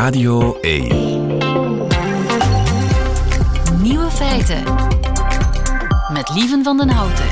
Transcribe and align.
Radio 0.00 0.60
1. 0.60 0.88
Nieuwe 3.82 4.10
feiten. 4.10 4.62
Met 6.12 6.30
Lieven 6.34 6.64
van 6.64 6.76
den 6.76 6.88
Houten. 6.88 7.26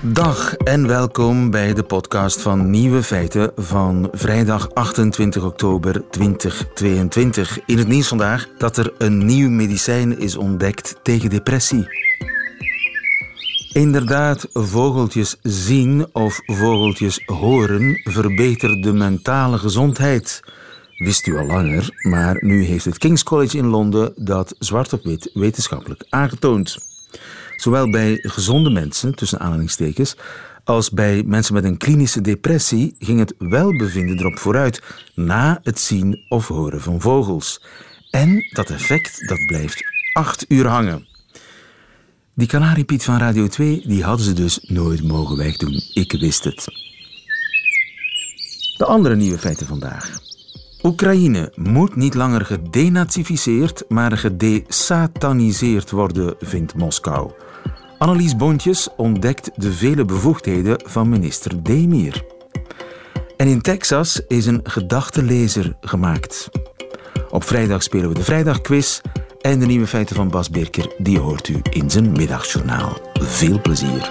Dag 0.00 0.54
en 0.54 0.86
welkom 0.86 1.50
bij 1.50 1.74
de 1.74 1.82
podcast 1.82 2.40
van 2.40 2.70
Nieuwe 2.70 3.02
Feiten 3.02 3.52
van 3.56 4.08
vrijdag 4.12 4.74
28 4.74 5.44
oktober 5.44 6.08
2022. 6.10 7.58
In 7.66 7.78
het 7.78 7.88
nieuws 7.88 8.08
vandaag 8.08 8.48
dat 8.58 8.76
er 8.76 8.92
een 8.98 9.26
nieuw 9.26 9.50
medicijn 9.50 10.18
is 10.18 10.36
ontdekt 10.36 10.96
tegen 11.02 11.30
depressie. 11.30 11.86
Inderdaad, 13.72 14.48
vogeltjes 14.52 15.36
zien 15.42 16.06
of 16.12 16.40
vogeltjes 16.44 17.22
horen 17.26 18.00
verbetert 18.04 18.82
de 18.82 18.92
mentale 18.92 19.58
gezondheid. 19.58 20.42
Wist 21.00 21.26
u 21.26 21.36
al 21.36 21.46
langer, 21.46 21.90
maar 22.02 22.36
nu 22.40 22.64
heeft 22.64 22.84
het 22.84 22.98
King's 22.98 23.22
College 23.22 23.56
in 23.56 23.66
Londen 23.66 24.12
dat 24.16 24.54
zwart 24.58 24.92
op 24.92 25.02
wit 25.02 25.30
wetenschappelijk 25.34 26.06
aangetoond. 26.08 26.78
Zowel 27.56 27.90
bij 27.90 28.18
gezonde 28.22 28.70
mensen, 28.70 29.14
tussen 29.14 29.40
aanhalingstekens, 29.40 30.16
als 30.64 30.90
bij 30.90 31.22
mensen 31.22 31.54
met 31.54 31.64
een 31.64 31.76
klinische 31.76 32.20
depressie 32.20 32.94
ging 32.98 33.18
het 33.18 33.34
welbevinden 33.38 34.18
erop 34.18 34.38
vooruit 34.38 34.82
na 35.14 35.60
het 35.62 35.80
zien 35.80 36.24
of 36.28 36.48
horen 36.48 36.80
van 36.80 37.00
vogels. 37.00 37.62
En 38.10 38.48
dat 38.52 38.70
effect 38.70 39.28
dat 39.28 39.46
blijft 39.46 39.82
acht 40.12 40.44
uur 40.48 40.66
hangen. 40.66 41.06
Die 42.34 42.48
Canariepiet 42.48 43.04
van 43.04 43.18
Radio 43.18 43.46
2 43.46 43.82
die 43.86 44.04
hadden 44.04 44.26
ze 44.26 44.32
dus 44.32 44.58
nooit 44.62 45.02
mogen 45.02 45.36
wegdoen. 45.36 45.82
Ik 45.94 46.12
wist 46.12 46.44
het. 46.44 46.64
De 48.76 48.84
andere 48.84 49.16
nieuwe 49.16 49.38
feiten 49.38 49.66
vandaag. 49.66 50.28
Oekraïne 50.82 51.52
moet 51.54 51.96
niet 51.96 52.14
langer 52.14 52.44
gedenazificeerd, 52.44 53.84
maar 53.88 54.12
gedesataniseerd 54.18 55.90
worden, 55.90 56.34
vindt 56.38 56.74
Moskou. 56.74 57.30
Annelies 57.98 58.36
Bontjes 58.36 58.88
ontdekt 58.96 59.50
de 59.54 59.72
vele 59.72 60.04
bevoegdheden 60.04 60.82
van 60.86 61.08
minister 61.08 61.62
Demir. 61.62 62.24
En 63.36 63.46
in 63.46 63.60
Texas 63.60 64.22
is 64.28 64.46
een 64.46 64.60
gedachtelezer 64.62 65.76
gemaakt. 65.80 66.48
Op 67.30 67.44
vrijdag 67.44 67.82
spelen 67.82 68.08
we 68.08 68.14
de 68.14 68.24
Vrijdagquiz 68.24 69.00
en 69.40 69.58
de 69.58 69.66
nieuwe 69.66 69.86
feiten 69.86 70.16
van 70.16 70.28
Bas 70.28 70.50
Birker, 70.50 70.94
die 70.98 71.18
hoort 71.18 71.48
u 71.48 71.60
in 71.70 71.90
zijn 71.90 72.12
middagjournaal. 72.12 72.98
Veel 73.12 73.60
plezier. 73.60 74.10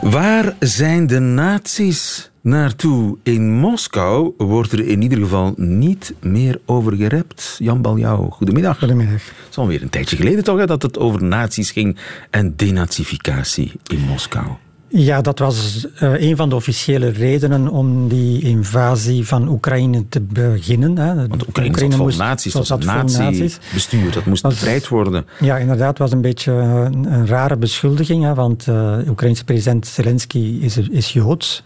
Waar 0.00 0.56
zijn 0.60 1.06
de 1.06 1.18
nazi's 1.18 2.30
naartoe? 2.40 3.18
In 3.22 3.52
Moskou 3.52 4.34
wordt 4.36 4.72
er 4.72 4.86
in 4.86 5.02
ieder 5.02 5.18
geval 5.18 5.54
niet 5.56 6.14
meer 6.20 6.60
over 6.64 6.96
gerept. 6.96 7.56
Jan 7.58 7.82
Baljouw, 7.82 8.30
goedemiddag. 8.30 8.78
Goedemiddag. 8.78 9.14
Het 9.14 9.50
is 9.50 9.58
alweer 9.58 9.82
een 9.82 9.90
tijdje 9.90 10.16
geleden 10.16 10.44
toch 10.44 10.58
hè, 10.58 10.66
dat 10.66 10.82
het 10.82 10.98
over 10.98 11.24
nazi's 11.24 11.70
ging 11.70 11.98
en 12.30 12.56
denazificatie 12.56 13.72
in 13.86 14.00
Moskou. 14.00 14.46
Ja, 14.88 15.20
dat 15.20 15.38
was 15.38 15.86
uh, 16.02 16.20
een 16.20 16.36
van 16.36 16.48
de 16.48 16.54
officiële 16.54 17.08
redenen 17.08 17.68
om 17.68 18.08
die 18.08 18.42
invasie 18.42 19.26
van 19.26 19.48
Oekraïne 19.48 20.08
te 20.08 20.20
beginnen. 20.20 20.98
Hè. 20.98 21.14
Want 21.14 21.48
Oekraïne, 21.48 21.70
Oekraïne 21.70 21.90
zat 21.90 21.94
vol 21.94 22.04
moest, 22.04 22.18
nazi's, 22.18 22.52
was 22.52 22.70
een 22.70 22.78
nazi-bestuur, 22.84 24.12
dat 24.12 24.24
moest 24.24 24.42
bevrijd 24.42 24.88
worden. 24.88 25.26
Ja, 25.40 25.56
inderdaad, 25.56 25.88
het 25.88 25.98
was 25.98 26.12
een 26.12 26.20
beetje 26.20 26.52
een, 26.52 27.12
een 27.12 27.26
rare 27.26 27.56
beschuldiging, 27.56 28.24
hè, 28.24 28.34
want 28.34 28.64
de 28.64 29.00
uh, 29.02 29.10
Oekraïnse 29.10 29.44
president 29.44 29.86
Zelensky 29.86 30.58
is, 30.60 30.76
is 30.76 31.12
Joods. 31.12 31.62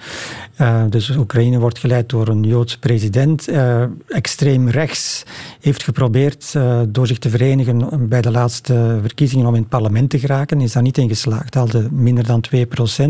Uh, 0.61 0.83
dus 0.89 1.11
Oekraïne 1.11 1.59
wordt 1.59 1.79
geleid 1.79 2.09
door 2.09 2.29
een 2.29 2.43
Joods 2.43 2.77
president. 2.77 3.49
extreem 4.09 4.69
rechts 4.69 5.23
heeft 5.61 5.83
geprobeerd 5.83 6.55
door 6.89 7.07
zich 7.07 7.19
te 7.19 7.31
verenigen 7.31 8.09
bij 8.09 8.21
de 8.21 8.31
laatste 8.31 8.99
verkiezingen 9.01 9.47
om 9.47 9.55
in 9.55 9.61
het 9.61 9.71
parlement 9.71 10.11
te 10.11 10.19
geraken. 10.19 10.61
Is 10.61 10.73
daar 10.73 10.83
niet 10.83 10.99
in 10.99 11.09
geslaagd, 11.09 11.55
haalde 11.55 11.89
minder 11.91 12.27
dan 12.27 12.41
2 12.41 12.67
procent. 12.67 13.10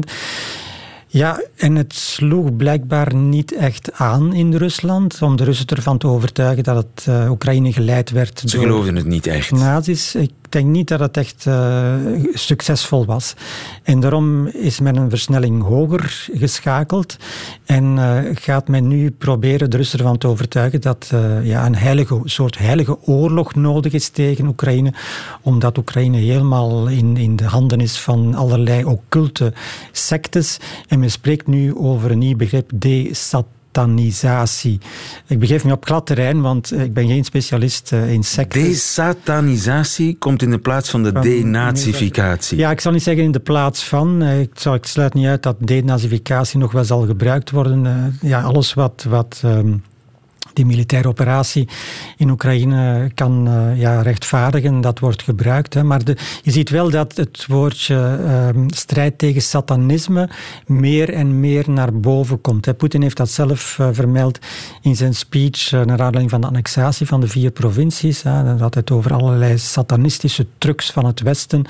Ja, 1.13 1.43
en 1.57 1.75
het 1.75 1.95
sloeg 1.95 2.57
blijkbaar 2.57 3.15
niet 3.15 3.55
echt 3.55 3.93
aan 3.93 4.35
in 4.35 4.55
Rusland 4.55 5.23
om 5.23 5.37
de 5.37 5.45
Russen 5.45 5.67
ervan 5.67 5.99
te 5.99 6.07
overtuigen 6.07 6.65
dat 6.65 6.77
het 6.77 7.07
uh, 7.09 7.31
Oekraïne 7.31 7.73
geleid 7.73 8.11
werd. 8.11 8.43
Ze 8.45 8.59
geloofden 8.59 8.97
het 8.97 9.07
niet 9.07 9.27
echt. 9.27 9.51
Nazis. 9.51 10.15
Ik 10.15 10.31
denk 10.53 10.67
niet 10.67 10.89
dat 10.89 11.01
het 11.01 11.17
echt 11.17 11.45
uh, 11.49 11.95
succesvol 12.33 13.05
was. 13.05 13.35
En 13.83 14.01
daarom 14.01 14.47
is 14.47 14.81
men 14.81 14.97
een 14.97 15.11
versnelling 15.11 15.63
hoger 15.63 16.29
geschakeld 16.33 17.17
en 17.65 17.97
uh, 17.97 18.19
gaat 18.35 18.69
men 18.69 18.89
nu 18.89 19.11
proberen 19.11 19.71
de 19.71 19.77
Russen 19.77 19.99
ervan 19.99 20.19
te 20.19 20.27
overtuigen 20.27 20.81
dat 20.81 21.11
uh, 21.15 21.47
ja, 21.47 21.67
een 21.67 21.77
heilige, 21.77 22.21
soort 22.25 22.59
heilige 22.59 22.99
oorlog 23.01 23.55
nodig 23.55 23.93
is 23.93 24.09
tegen 24.09 24.47
Oekraïne, 24.47 24.93
omdat 25.43 25.79
Oekraïne 25.79 26.17
helemaal 26.17 26.89
in, 26.89 27.17
in 27.17 27.37
de 27.37 27.45
handen 27.45 27.81
is 27.81 27.99
van 27.99 28.35
allerlei 28.35 28.85
occulte 28.85 29.53
sectes. 29.93 30.59
En 30.89 30.99
men 30.99 31.11
spreekt 31.11 31.47
nu 31.47 31.77
over 31.77 32.11
een 32.11 32.19
nieuw 32.19 32.37
begrip, 32.37 32.71
desat 32.75 33.47
desatanisatie. 33.73 34.79
Ik 35.27 35.39
begeef 35.39 35.65
me 35.65 35.73
op 35.73 35.85
glad 35.85 36.07
terrein, 36.07 36.41
want 36.41 36.73
ik 36.73 36.95
ben 36.95 37.07
geen 37.07 37.25
specialist 37.25 37.93
in 37.93 38.25
secten. 38.25 38.63
Desatanisatie 38.63 40.17
komt 40.19 40.43
in 40.43 40.51
de 40.51 40.59
plaats 40.59 40.91
van 40.91 41.03
de 41.03 41.11
van, 41.13 41.23
denazificatie. 41.23 42.59
Ja, 42.59 42.71
ik 42.71 42.81
zal 42.81 42.93
niet 42.93 43.03
zeggen 43.03 43.25
in 43.25 43.33
de 43.33 43.41
plaats 43.41 43.85
van. 43.85 44.23
Ik, 44.23 44.51
zal, 44.55 44.75
ik 44.75 44.87
sluit 44.87 45.15
niet 45.15 45.27
uit 45.27 45.43
dat 45.43 45.57
denazificatie 45.59 46.59
nog 46.59 46.73
wel 46.73 46.85
zal 46.85 47.07
gebruikt 47.07 47.51
worden. 47.51 48.19
Ja, 48.21 48.43
alles 48.43 48.75
wat... 48.75 49.07
wat 49.09 49.43
um, 49.45 49.83
militaire 50.67 51.09
operatie 51.09 51.69
in 52.17 52.31
Oekraïne 52.31 53.11
kan 53.15 53.49
uh, 53.49 53.81
ja, 53.81 54.03
rechtvaardigen. 54.03 54.81
Dat 54.81 54.99
wordt 54.99 55.23
gebruikt. 55.23 55.75
Hè. 55.75 55.85
Maar 55.85 56.01
je 56.43 56.51
ziet 56.51 56.71
wel 56.71 56.91
dat 56.91 57.17
het 57.17 57.47
woordje 57.47 58.19
uh, 58.55 58.63
strijd 58.67 59.19
tegen 59.19 59.43
satanisme 59.43 60.29
meer 60.67 61.13
en 61.13 61.41
meer 61.41 61.71
naar 61.71 62.01
boven 62.01 62.41
komt. 62.41 62.77
Poetin 62.77 63.03
heeft 63.03 63.17
dat 63.17 63.31
zelf 63.31 63.79
uh, 63.81 63.89
vermeld 63.93 64.39
in 64.83 64.97
zijn 64.97 65.15
speech 65.15 65.71
naar 65.71 65.91
aanleiding 65.91 66.31
van 66.31 66.41
de 66.41 66.47
annexatie 66.47 67.07
van 67.07 67.21
de 67.21 67.29
vier 67.29 67.51
provincies. 67.51 68.23
Hè. 68.23 68.45
Dan 68.45 68.59
had 68.61 68.75
het 68.75 68.91
over 68.91 69.13
allerlei 69.13 69.59
satanistische 69.59 70.47
trucs 70.59 70.91
van 70.91 71.05
het 71.05 71.21
Westen. 71.21 71.65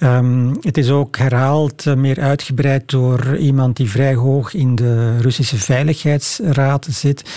Um, 0.00 0.56
het 0.60 0.78
is 0.78 0.90
ook 0.90 1.16
herhaald, 1.16 1.96
meer 1.96 2.20
uitgebreid 2.20 2.90
door 2.90 3.36
iemand 3.36 3.76
die 3.76 3.90
vrij 3.90 4.14
hoog 4.14 4.54
in 4.54 4.74
de 4.74 5.18
Russische 5.18 5.56
Veiligheidsraad 5.56 6.86
zit. 6.90 7.30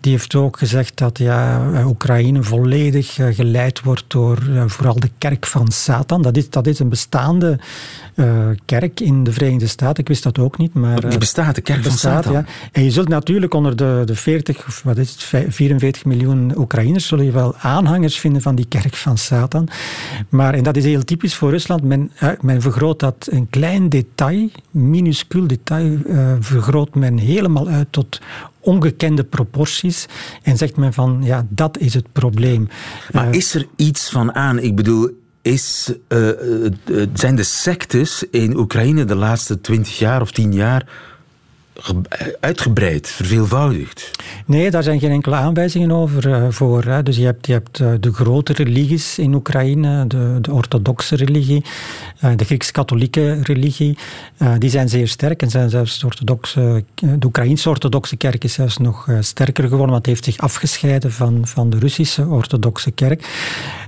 Die 0.00 0.12
heeft 0.12 0.30
ook 0.38 0.58
gezegd 0.58 0.96
dat 0.96 1.18
ja, 1.18 1.70
Oekraïne 1.86 2.42
volledig 2.42 3.14
geleid 3.14 3.82
wordt 3.82 4.04
door 4.08 4.38
vooral 4.66 5.00
de 5.00 5.10
kerk 5.18 5.46
van 5.46 5.70
Satan. 5.70 6.22
Dat 6.22 6.36
is, 6.36 6.50
dat 6.50 6.66
is 6.66 6.78
een 6.78 6.88
bestaande 6.88 7.58
uh, 8.18 8.46
kerk 8.64 9.00
in 9.00 9.24
de 9.24 9.32
Verenigde 9.32 9.66
Staten. 9.66 10.02
Ik 10.02 10.08
wist 10.08 10.22
dat 10.22 10.38
ook 10.38 10.58
niet. 10.58 10.74
Maar, 10.74 11.08
die 11.08 11.18
bestaat, 11.18 11.54
de 11.54 11.60
kerk 11.60 11.82
bestaat, 11.82 12.24
van 12.24 12.32
Satan. 12.32 12.32
Ja. 12.32 12.70
En 12.72 12.84
je 12.84 12.90
zult 12.90 13.08
natuurlijk 13.08 13.54
onder 13.54 13.76
de, 13.76 14.02
de 14.04 14.14
40, 14.14 14.66
of 14.66 14.82
wat 14.82 14.98
is 14.98 15.10
het, 15.10 15.52
44 15.54 16.04
miljoen 16.04 16.52
Oekraïners, 16.56 17.06
zul 17.06 17.20
je 17.20 17.30
wel 17.30 17.56
aanhangers 17.56 18.18
vinden 18.18 18.42
van 18.42 18.54
die 18.54 18.66
kerk 18.68 18.94
van 18.94 19.18
Satan. 19.18 19.68
Maar, 20.28 20.54
en 20.54 20.62
dat 20.62 20.76
is 20.76 20.84
heel 20.84 21.04
typisch 21.04 21.34
voor 21.34 21.50
Rusland, 21.50 21.82
men, 21.82 22.10
men 22.40 22.60
vergroot 22.60 23.00
dat 23.00 23.28
een 23.30 23.50
klein 23.50 23.88
detail, 23.88 24.48
minuscuul 24.70 25.46
detail, 25.46 25.98
vergroot 26.40 26.94
men 26.94 27.18
helemaal 27.18 27.68
uit 27.68 27.86
tot 27.90 28.20
ongekende 28.60 29.24
proporties 29.24 30.06
en 30.42 30.56
zegt 30.56 30.76
men 30.76 30.92
van 30.92 31.20
ja, 31.22 31.46
dat 31.48 31.78
is 31.78 31.94
het 31.94 32.12
probleem. 32.12 32.68
Maar 33.12 33.34
is 33.34 33.54
er 33.54 33.66
iets 33.76 34.10
van 34.10 34.34
aan? 34.34 34.58
Ik 34.58 34.76
bedoel, 34.76 35.10
is, 35.52 35.92
uh, 36.08 36.28
uh, 36.28 37.06
zijn 37.12 37.36
de 37.36 37.42
sectes 37.42 38.24
in 38.30 38.56
Oekraïne 38.56 39.04
de 39.04 39.14
laatste 39.14 39.60
twintig 39.60 39.98
jaar 39.98 40.20
of 40.20 40.30
tien 40.30 40.52
jaar 40.52 40.86
uitgebreid, 42.40 43.08
verveelvoudigd? 43.08 44.10
Nee, 44.46 44.70
daar 44.70 44.82
zijn 44.82 45.00
geen 45.00 45.10
enkele 45.10 45.34
aanwijzingen 45.34 45.90
over 45.90 46.26
uh, 46.26 46.46
voor. 46.50 47.04
Dus 47.04 47.16
je 47.16 47.24
hebt, 47.24 47.46
je 47.46 47.52
hebt 47.52 47.78
uh, 47.78 47.92
de 48.00 48.12
grote 48.12 48.52
religies 48.52 49.18
in 49.18 49.34
Oekraïne, 49.34 50.06
de, 50.06 50.38
de 50.40 50.52
orthodoxe 50.52 51.16
religie, 51.16 51.64
uh, 52.24 52.30
de 52.36 52.44
Grieks-katholieke 52.44 53.38
religie. 53.42 53.98
die 54.58 54.70
zijn 54.70 54.88
zeer 54.88 55.08
sterk 55.08 55.42
en 55.42 55.50
zijn 55.50 55.70
zelfs 55.70 55.98
de, 55.98 56.06
orthodoxe, 56.06 56.84
de 56.94 57.26
Oekraïnse 57.26 57.68
orthodoxe 57.68 58.16
kerk 58.16 58.44
is 58.44 58.52
zelfs 58.52 58.76
nog 58.76 59.08
sterker 59.20 59.68
geworden, 59.68 59.94
het 59.94 60.06
heeft 60.06 60.24
zich 60.24 60.38
afgescheiden 60.38 61.12
van, 61.12 61.46
van 61.46 61.70
de 61.70 61.78
Russische 61.78 62.26
orthodoxe 62.26 62.90
kerk. 62.90 63.26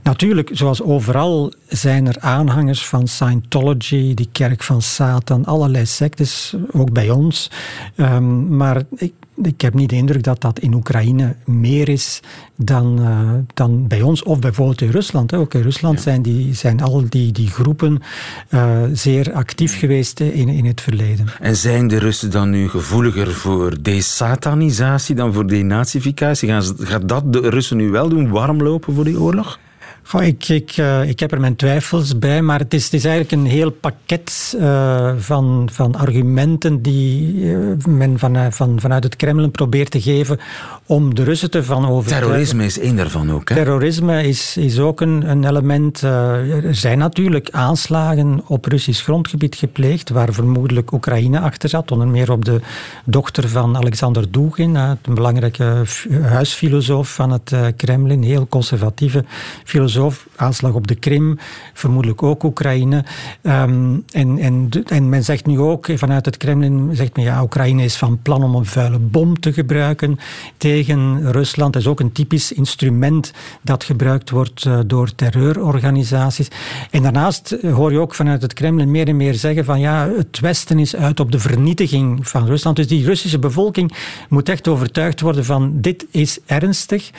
Natuurlijk, 0.03 0.51
zoals 0.53 0.83
overal 0.83 1.53
zijn 1.69 2.07
er 2.07 2.17
aanhangers 2.21 2.87
van 2.87 3.09
Scientology, 3.09 4.15
die 4.15 4.29
kerk 4.33 4.63
van 4.63 4.83
Satan, 4.83 5.45
allerlei 5.45 5.87
sectes, 5.87 6.55
ook 6.73 6.93
bij 6.93 7.11
ons. 7.11 7.51
Ehm, 7.97 8.57
maar 8.57 8.83
ik, 8.97 9.13
ik 9.43 9.61
heb 9.61 9.75
niet 9.75 9.89
de 9.89 9.97
indruk 9.97 10.23
dat 10.23 10.41
dat 10.41 10.59
in 10.59 10.75
Oekraïne 10.75 11.37
meer 11.45 11.89
is 11.89 12.21
dan, 12.57 13.01
uh, 13.01 13.31
dan 13.55 13.87
bij 13.87 14.03
ons 14.03 14.23
of 14.23 14.39
bijvoorbeeld 14.39 14.81
in 14.81 14.91
Rusland. 14.91 15.31
Hè. 15.31 15.39
Ook 15.39 15.55
in 15.55 15.63
Rusland 15.63 16.01
zijn, 16.01 16.23
die, 16.23 16.55
zijn 16.55 16.83
al 16.83 17.05
die, 17.09 17.33
die 17.33 17.49
groepen 17.49 18.03
uh, 18.51 18.79
zeer 18.93 19.33
actief 19.33 19.79
geweest 19.79 20.21
in, 20.21 20.49
in 20.49 20.65
het 20.65 20.81
verleden. 20.81 21.27
En 21.41 21.57
zijn 21.57 21.89
de 21.89 21.99
Russen 21.99 22.31
dan 22.31 22.51
nu 22.51 22.69
gevoeliger 22.69 23.33
voor 23.33 23.83
desatanisatie 23.83 25.15
dan 25.15 25.33
voor 25.33 25.47
denazificatie? 25.47 26.49
Gaat 26.79 27.09
dat 27.09 27.33
de 27.33 27.49
Russen 27.49 27.77
nu 27.77 27.91
wel 27.91 28.09
doen, 28.09 28.31
warm 28.31 28.63
lopen 28.63 28.95
voor 28.95 29.05
die 29.05 29.21
oorlog? 29.21 29.59
Goh, 30.03 30.23
ik, 30.23 30.49
ik, 30.49 30.77
uh, 30.77 31.09
ik 31.09 31.21
heb 31.21 31.33
er 31.33 31.41
mijn 31.41 31.57
twijfels 31.57 32.19
bij, 32.19 32.43
maar 32.43 32.59
het 32.59 32.75
is, 32.75 32.85
het 32.85 32.93
is 32.93 33.05
eigenlijk 33.05 33.43
een 33.43 33.51
heel 33.51 33.71
pakket 33.71 34.57
uh, 34.59 35.13
van, 35.17 35.69
van 35.73 35.95
argumenten 35.95 36.83
die 36.83 37.35
uh, 37.35 37.59
men 37.89 38.19
van, 38.19 38.53
van, 38.53 38.81
vanuit 38.81 39.05
het 39.05 39.17
Kremlin 39.17 39.51
probeert 39.51 39.91
te 39.91 40.01
geven 40.01 40.39
om 40.87 41.15
de 41.15 41.25
Russen 41.25 41.51
te 41.51 41.65
van 41.65 41.89
overtuigen. 41.89 42.29
Terrorisme 42.29 42.65
is 42.65 42.79
één 42.79 42.97
daarvan 42.97 43.33
ook. 43.33 43.49
Hè? 43.49 43.55
Terrorisme 43.55 44.23
is, 44.23 44.57
is 44.57 44.79
ook 44.79 45.01
een, 45.01 45.31
een 45.31 45.45
element. 45.45 46.01
er 46.01 46.75
zijn 46.75 46.99
natuurlijk 46.99 47.49
aanslagen 47.51 48.43
op 48.47 48.65
Russisch 48.65 49.05
grondgebied 49.05 49.55
gepleegd, 49.55 50.09
waar 50.09 50.33
vermoedelijk 50.33 50.93
Oekraïne 50.93 51.41
achter 51.41 51.69
zat, 51.69 51.91
onder 51.91 52.09
meer 52.09 52.33
op 52.33 52.45
de 52.45 52.61
dochter 53.05 53.49
van 53.49 53.77
Alexander 53.77 54.31
Dugin, 54.31 54.75
een 54.75 54.99
belangrijke 55.03 55.83
huisfilosoof 56.23 57.15
van 57.15 57.31
het 57.31 57.55
Kremlin, 57.77 58.23
heel 58.23 58.47
conservatieve 58.49 59.25
filosoof 59.65 59.90
aanslag 60.37 60.73
op 60.73 60.87
de 60.87 60.95
Krim, 60.95 61.39
vermoedelijk 61.75 62.23
ook 62.23 62.43
Oekraïne. 62.43 63.05
Um, 63.43 64.05
en, 64.13 64.39
en, 64.39 64.69
en 64.87 65.09
men 65.09 65.25
zegt 65.25 65.47
nu 65.47 65.59
ook 65.59 65.89
vanuit 65.95 66.25
het 66.25 66.37
Kremlin, 66.37 66.91
zegt 66.93 67.17
men 67.17 67.25
ja, 67.25 67.43
Oekraïne 67.43 67.85
is 67.85 67.97
van 67.97 68.19
plan 68.23 68.43
om 68.43 68.55
een 68.55 68.67
vuile 68.67 68.99
bom 68.99 69.41
te 69.41 69.53
gebruiken 69.53 70.19
tegen 70.57 71.33
Rusland. 71.33 71.73
Dat 71.73 71.83
is 71.83 71.89
ook 71.89 72.01
een 72.01 72.13
typisch 72.13 72.53
instrument 72.53 73.33
dat 73.63 73.85
gebruikt 73.85 74.31
wordt 74.31 74.65
uh, 74.65 74.79
door 74.87 75.15
terreurorganisaties. 75.15 76.49
En 76.91 77.03
daarnaast 77.03 77.57
hoor 77.63 77.93
je 77.93 77.99
ook 77.99 78.15
vanuit 78.15 78.43
het 78.43 78.55
Kremlin 78.55 78.91
meer 78.91 79.09
en 79.09 79.17
meer 79.17 79.35
zeggen 79.35 79.65
van 79.65 79.81
ja, 79.81 80.09
het 80.17 80.41
Westen 80.41 80.79
is 80.79 80.97
uit 80.97 81.21
op 81.21 81.33
de 81.33 81.39
vernietiging 81.39 82.29
van 82.29 82.47
Rusland. 82.47 82.77
Dus 82.77 82.89
die 82.89 83.05
Russische 83.05 83.39
bevolking 83.39 83.93
moet 84.29 84.49
echt 84.49 84.69
overtuigd 84.69 85.21
worden 85.21 85.45
van 85.45 85.73
dit 85.75 86.07
is 86.11 86.39
ernstig. 86.47 87.11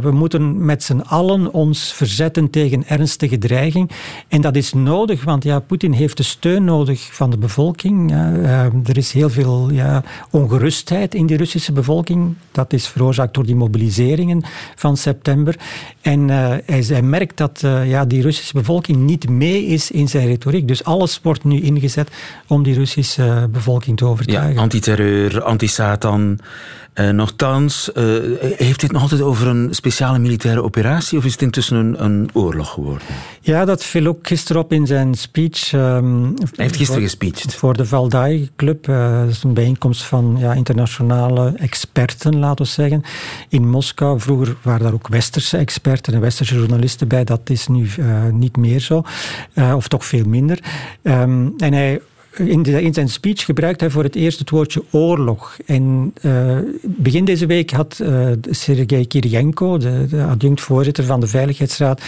We 0.00 0.10
moeten 0.12 0.64
met 0.64 0.82
z'n 0.82 1.00
allen 1.00 1.52
ons 1.52 1.92
verzetten 1.96 2.50
tegen 2.50 2.86
ernstige 2.86 3.38
dreiging. 3.38 3.90
En 4.28 4.40
dat 4.40 4.56
is 4.56 4.72
nodig, 4.72 5.24
want 5.24 5.44
ja, 5.44 5.58
Poetin 5.58 5.92
heeft 5.92 6.16
de 6.16 6.22
steun 6.22 6.64
nodig 6.64 7.14
van 7.14 7.30
de 7.30 7.38
bevolking. 7.38 8.10
Ja, 8.10 8.32
uh, 8.32 8.88
er 8.88 8.96
is 8.96 9.12
heel 9.12 9.30
veel 9.30 9.70
ja, 9.70 10.02
ongerustheid 10.30 11.14
in 11.14 11.26
die 11.26 11.36
Russische 11.36 11.72
bevolking. 11.72 12.34
Dat 12.52 12.72
is 12.72 12.86
veroorzaakt 12.86 13.34
door 13.34 13.46
die 13.46 13.54
mobiliseringen 13.54 14.42
van 14.74 14.96
september. 14.96 15.56
En 16.00 16.20
uh, 16.28 16.54
hij, 16.66 16.84
hij, 16.88 17.02
merkt 17.02 17.36
dat 17.36 17.62
uh, 17.64 17.88
ja, 17.88 18.04
die 18.04 18.22
Russische 18.22 18.52
bevolking 18.52 18.98
niet 18.98 19.28
mee 19.28 19.64
is 19.66 19.90
in 19.90 20.08
zijn 20.08 20.26
retoriek. 20.26 20.68
Dus 20.68 20.84
alles 20.84 21.20
wordt 21.22 21.44
nu 21.44 21.60
ingezet 21.60 22.10
om 22.46 22.62
die 22.62 22.74
Russische 22.74 23.48
bevolking 23.52 23.96
te 23.96 24.04
overtuigen. 24.04 24.54
Ja, 24.54 24.60
antiterreur, 24.60 25.42
anti-Satan. 25.42 26.38
Uh, 27.00 27.10
nochtans, 27.10 27.90
uh, 27.94 28.04
heeft 28.56 28.80
dit 28.80 28.92
nog 28.92 29.02
altijd 29.02 29.20
over 29.20 29.46
een 29.46 29.68
speciale 29.74 30.18
militaire 30.18 30.62
operatie 30.62 31.18
of 31.18 31.24
is 31.24 31.32
het 31.32 31.42
intussen 31.42 31.76
een, 31.76 32.04
een 32.04 32.28
oorlog 32.32 32.70
geworden? 32.70 33.06
Ja, 33.40 33.64
dat 33.64 33.84
viel 33.84 34.06
ook 34.06 34.26
gisteren 34.26 34.62
op 34.62 34.72
in 34.72 34.86
zijn 34.86 35.14
speech. 35.14 35.72
Um, 35.72 36.24
Hij 36.24 36.46
heeft 36.56 36.76
gisteren 36.76 37.02
gespeecht. 37.02 37.54
Voor 37.54 37.76
de 37.76 37.86
Valdai 37.86 38.50
Club. 38.56 38.88
Uh, 38.88 39.20
dat 39.20 39.28
is 39.28 39.42
een 39.42 39.54
bijeenkomst 39.54 40.02
van 40.02 40.36
ja, 40.38 40.52
internationale 40.52 41.52
experten, 41.56 42.38
laten 42.38 42.64
we 42.64 42.70
zeggen, 42.70 43.02
in 43.48 43.68
Moskou. 43.68 44.20
Vroeger 44.20 44.56
waren 44.62 44.82
daar 44.82 44.92
ook 44.92 45.08
westerse 45.08 45.56
experten 45.56 46.14
en 46.14 46.20
westerse 46.20 46.54
journalisten 46.54 47.08
bij. 47.08 47.24
Dat 47.24 47.40
is 47.44 47.66
nu 47.66 47.88
niet 48.32 48.56
meer 48.56 48.80
zo, 48.80 49.04
of 49.74 49.88
toch 49.88 50.04
veel 50.04 50.24
minder. 50.24 50.58
Um, 51.02 51.54
en 51.56 51.72
hij 51.72 52.00
in, 52.38 52.62
de, 52.62 52.82
in, 52.82 52.94
zijn 52.94 53.08
speech 53.08 53.44
gebruikt 53.44 53.80
hij 53.80 53.90
voor 53.90 54.02
het 54.02 54.14
eerst 54.14 54.38
het 54.38 54.50
woordje 54.50 54.82
oorlog. 54.90 55.56
En 55.66 56.12
uh, 56.22 56.58
begin 56.82 57.24
deze 57.24 57.46
week 57.46 57.70
had 57.70 57.98
uh, 58.02 58.28
Sergei 58.50 59.06
Kirienko, 59.06 59.78
de, 59.78 60.06
de 60.10 60.22
adjunct-voorzitter 60.22 61.04
van 61.04 61.20
de 61.20 61.26
Veiligheidsraad, 61.26 62.02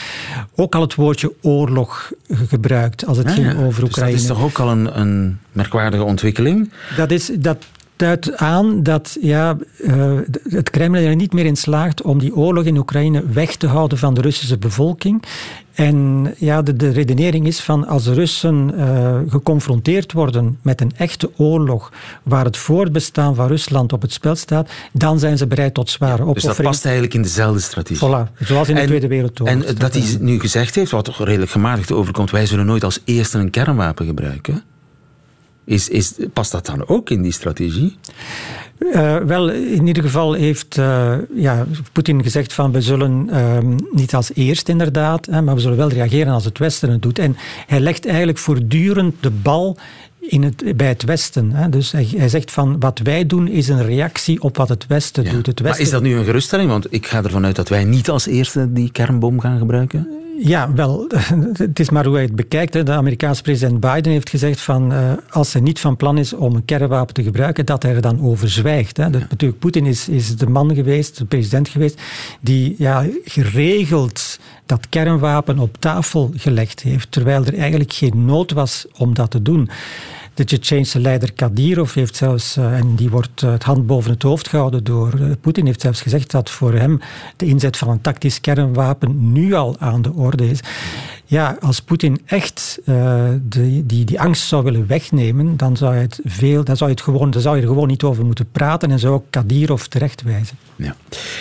ook 0.54 0.74
al 0.74 0.80
het 0.80 0.94
woordje 0.94 1.32
oorlog 1.42 2.12
gebruikt 2.48 3.06
als 3.06 3.16
het 3.16 3.26
ah, 3.26 3.32
ging 3.32 3.58
over 3.58 3.80
dus 3.80 3.82
Oekraïne. 3.82 4.12
dat 4.12 4.20
is 4.20 4.26
toch 4.26 4.42
ook 4.42 4.58
al 4.58 4.70
een, 4.70 5.00
een 5.00 5.38
merkwaardige 5.52 6.04
ontwikkeling? 6.04 6.70
Dat 6.96 7.10
is... 7.10 7.30
Dat, 7.38 7.64
duidt 7.98 8.36
aan 8.36 8.82
dat 8.82 9.16
ja, 9.20 9.56
uh, 9.78 10.18
het 10.48 10.70
Kremlin 10.70 11.04
er 11.04 11.16
niet 11.16 11.32
meer 11.32 11.46
in 11.46 11.56
slaagt 11.56 12.02
om 12.02 12.18
die 12.18 12.36
oorlog 12.36 12.64
in 12.64 12.76
Oekraïne 12.76 13.22
weg 13.32 13.56
te 13.56 13.66
houden 13.66 13.98
van 13.98 14.14
de 14.14 14.20
Russische 14.20 14.58
bevolking. 14.58 15.22
En 15.74 16.34
ja, 16.38 16.62
de, 16.62 16.76
de 16.76 16.90
redenering 16.90 17.46
is 17.46 17.60
van 17.60 17.86
als 17.86 18.04
de 18.04 18.14
Russen 18.14 18.72
uh, 18.74 19.18
geconfronteerd 19.28 20.12
worden 20.12 20.58
met 20.62 20.80
een 20.80 20.92
echte 20.96 21.30
oorlog 21.36 21.92
waar 22.22 22.44
het 22.44 22.56
voortbestaan 22.56 23.34
van 23.34 23.46
Rusland 23.46 23.92
op 23.92 24.02
het 24.02 24.12
spel 24.12 24.34
staat, 24.34 24.70
dan 24.92 25.18
zijn 25.18 25.38
ze 25.38 25.46
bereid 25.46 25.74
tot 25.74 25.90
zware 25.90 26.16
ja, 26.16 26.22
opoffering. 26.22 26.46
Dus 26.46 26.56
dat 26.56 26.66
past 26.66 26.84
eigenlijk 26.84 27.14
in 27.14 27.22
dezelfde 27.22 27.60
strategie. 27.60 28.08
Voilà, 28.08 28.32
zoals 28.38 28.68
in 28.68 28.74
de 28.74 28.80
en, 28.80 28.86
Tweede 28.86 29.08
Wereldoorlog. 29.08 29.64
En 29.64 29.74
dat 29.74 29.94
hij 29.94 30.16
nu 30.20 30.40
gezegd 30.40 30.74
heeft, 30.74 30.90
wat 30.90 31.04
toch 31.04 31.24
redelijk 31.24 31.50
gematigd 31.50 31.92
overkomt, 31.92 32.30
wij 32.30 32.46
zullen 32.46 32.66
nooit 32.66 32.84
als 32.84 33.00
eerste 33.04 33.38
een 33.38 33.50
kernwapen 33.50 34.06
gebruiken. 34.06 34.62
Is, 35.68 35.88
is, 35.88 36.14
past 36.32 36.52
dat 36.52 36.66
dan 36.66 36.86
ook 36.86 37.10
in 37.10 37.22
die 37.22 37.32
strategie? 37.32 37.96
Uh, 38.78 39.16
wel, 39.16 39.50
in 39.50 39.86
ieder 39.86 40.02
geval 40.02 40.32
heeft 40.32 40.76
uh, 40.76 41.14
ja, 41.34 41.66
Poetin 41.92 42.22
gezegd 42.22 42.52
van 42.52 42.72
we 42.72 42.80
zullen 42.80 43.28
uh, 43.30 43.58
niet 43.92 44.14
als 44.14 44.30
eerst 44.34 44.68
inderdaad, 44.68 45.26
hè, 45.26 45.42
maar 45.42 45.54
we 45.54 45.60
zullen 45.60 45.76
wel 45.76 45.88
reageren 45.88 46.32
als 46.32 46.44
het 46.44 46.58
Westen 46.58 46.90
het 46.90 47.02
doet. 47.02 47.18
En 47.18 47.36
hij 47.66 47.80
legt 47.80 48.06
eigenlijk 48.06 48.38
voortdurend 48.38 49.14
de 49.20 49.30
bal 49.30 49.76
in 50.20 50.42
het, 50.42 50.76
bij 50.76 50.88
het 50.88 51.04
Westen. 51.04 51.50
Hè. 51.50 51.68
Dus 51.68 51.92
hij, 51.92 52.08
hij, 52.16 52.28
zegt 52.28 52.50
van 52.50 52.80
wat 52.80 52.98
wij 53.02 53.26
doen 53.26 53.48
is 53.48 53.68
een 53.68 53.84
reactie 53.84 54.42
op 54.42 54.56
wat 54.56 54.68
het 54.68 54.86
Westen 54.86 55.24
ja. 55.24 55.30
doet. 55.30 55.46
Het 55.46 55.60
Westen... 55.60 55.78
Maar 55.78 55.86
is 55.86 55.90
dat 55.90 56.02
nu 56.02 56.16
een 56.16 56.24
geruststelling? 56.24 56.70
Want 56.70 56.86
ik 56.90 57.06
ga 57.06 57.22
ervan 57.22 57.44
uit 57.44 57.56
dat 57.56 57.68
wij 57.68 57.84
niet 57.84 58.10
als 58.10 58.26
eerste 58.26 58.72
die 58.72 58.92
kernbom 58.92 59.40
gaan 59.40 59.58
gebruiken. 59.58 60.08
Ja, 60.40 60.72
wel, 60.72 61.06
het 61.52 61.80
is 61.80 61.90
maar 61.90 62.04
hoe 62.04 62.14
hij 62.14 62.22
het 62.22 62.36
bekijkt. 62.36 62.72
De 62.72 62.92
Amerikaanse 62.92 63.42
president 63.42 63.80
Biden 63.80 64.12
heeft 64.12 64.30
gezegd 64.30 64.60
van 64.60 64.92
uh, 64.92 65.12
als 65.30 65.52
hij 65.52 65.62
niet 65.62 65.80
van 65.80 65.96
plan 65.96 66.18
is 66.18 66.32
om 66.32 66.54
een 66.54 66.64
kernwapen 66.64 67.14
te 67.14 67.22
gebruiken, 67.22 67.66
dat 67.66 67.82
hij 67.82 67.94
er 67.94 68.00
dan 68.00 68.20
over 68.22 68.50
zwijgt. 68.50 68.96
Hè. 68.96 69.02
Ja. 69.02 69.10
Natuurlijk, 69.10 69.58
Poetin 69.58 69.86
is, 69.86 70.08
is 70.08 70.36
de 70.36 70.48
man 70.48 70.74
geweest, 70.74 71.18
de 71.18 71.24
president 71.24 71.68
geweest, 71.68 72.00
die 72.40 72.74
ja, 72.78 73.06
geregeld 73.24 74.38
dat 74.66 74.88
kernwapen 74.88 75.58
op 75.58 75.76
tafel 75.78 76.30
gelegd 76.36 76.80
heeft, 76.80 77.12
terwijl 77.12 77.44
er 77.44 77.58
eigenlijk 77.58 77.92
geen 77.92 78.24
nood 78.24 78.52
was 78.52 78.86
om 78.96 79.14
dat 79.14 79.30
te 79.30 79.42
doen. 79.42 79.70
De 80.38 80.44
Tsjetsjeense 80.44 81.00
leider 81.00 81.32
Kadyrov 81.32 81.94
heeft 81.94 82.16
zelfs, 82.16 82.56
uh, 82.56 82.78
en 82.78 82.94
die 82.94 83.10
wordt 83.10 83.42
uh, 83.42 83.50
het 83.50 83.62
hand 83.62 83.86
boven 83.86 84.10
het 84.10 84.22
hoofd 84.22 84.48
gehouden 84.48 84.84
door 84.84 85.14
uh, 85.20 85.30
Poetin, 85.40 85.66
heeft 85.66 85.80
zelfs 85.80 86.00
gezegd 86.00 86.30
dat 86.30 86.50
voor 86.50 86.74
hem 86.74 87.00
de 87.36 87.46
inzet 87.46 87.76
van 87.76 87.88
een 87.88 88.00
tactisch 88.00 88.40
kernwapen 88.40 89.32
nu 89.32 89.54
al 89.54 89.76
aan 89.78 90.02
de 90.02 90.12
orde 90.12 90.50
is. 90.50 90.60
Ja, 91.24 91.56
als 91.60 91.80
Poetin 91.80 92.20
echt 92.24 92.80
de, 92.84 93.82
die, 93.84 94.04
die 94.04 94.20
angst 94.20 94.48
zou 94.48 94.64
willen 94.64 94.86
wegnemen, 94.86 95.56
dan 95.56 95.76
zou, 95.76 95.94
je 95.94 96.00
het 96.00 96.20
veel, 96.24 96.64
dan 96.64 96.76
zou, 96.76 96.90
je 96.90 96.96
het 96.96 97.04
gewoon, 97.04 97.30
dan 97.30 97.42
zou 97.42 97.56
je 97.56 97.62
er 97.62 97.68
gewoon 97.68 97.88
niet 97.88 98.02
over 98.02 98.24
moeten 98.24 98.50
praten 98.52 98.90
en 98.90 98.98
zou 98.98 99.14
ook 99.14 99.24
Kadyrov 99.30 99.82
terechtwijzen. 99.82 100.56
Ja. 100.76 100.94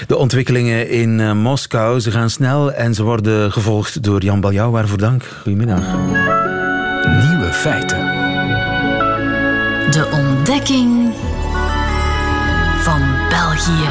De 0.08 0.18
ontwikkelingen 0.18 0.90
in 0.90 1.38
Moskou, 1.38 2.00
ze 2.00 2.12
gaan 2.12 2.30
snel 2.30 2.74
en 2.74 2.94
ze 2.94 3.04
worden 3.04 3.52
gevolgd 3.52 4.04
door 4.04 4.24
Jan 4.24 4.42
Baljouw. 4.42 4.72
Waarvoor 4.72 4.98
dank. 4.98 5.24
Goedemiddag. 5.24 5.98
Nieuwe 7.30 7.50
feiten. 7.54 8.27
De 9.92 10.10
ontdekking 10.12 11.14
van 12.78 13.02
België. 13.30 13.90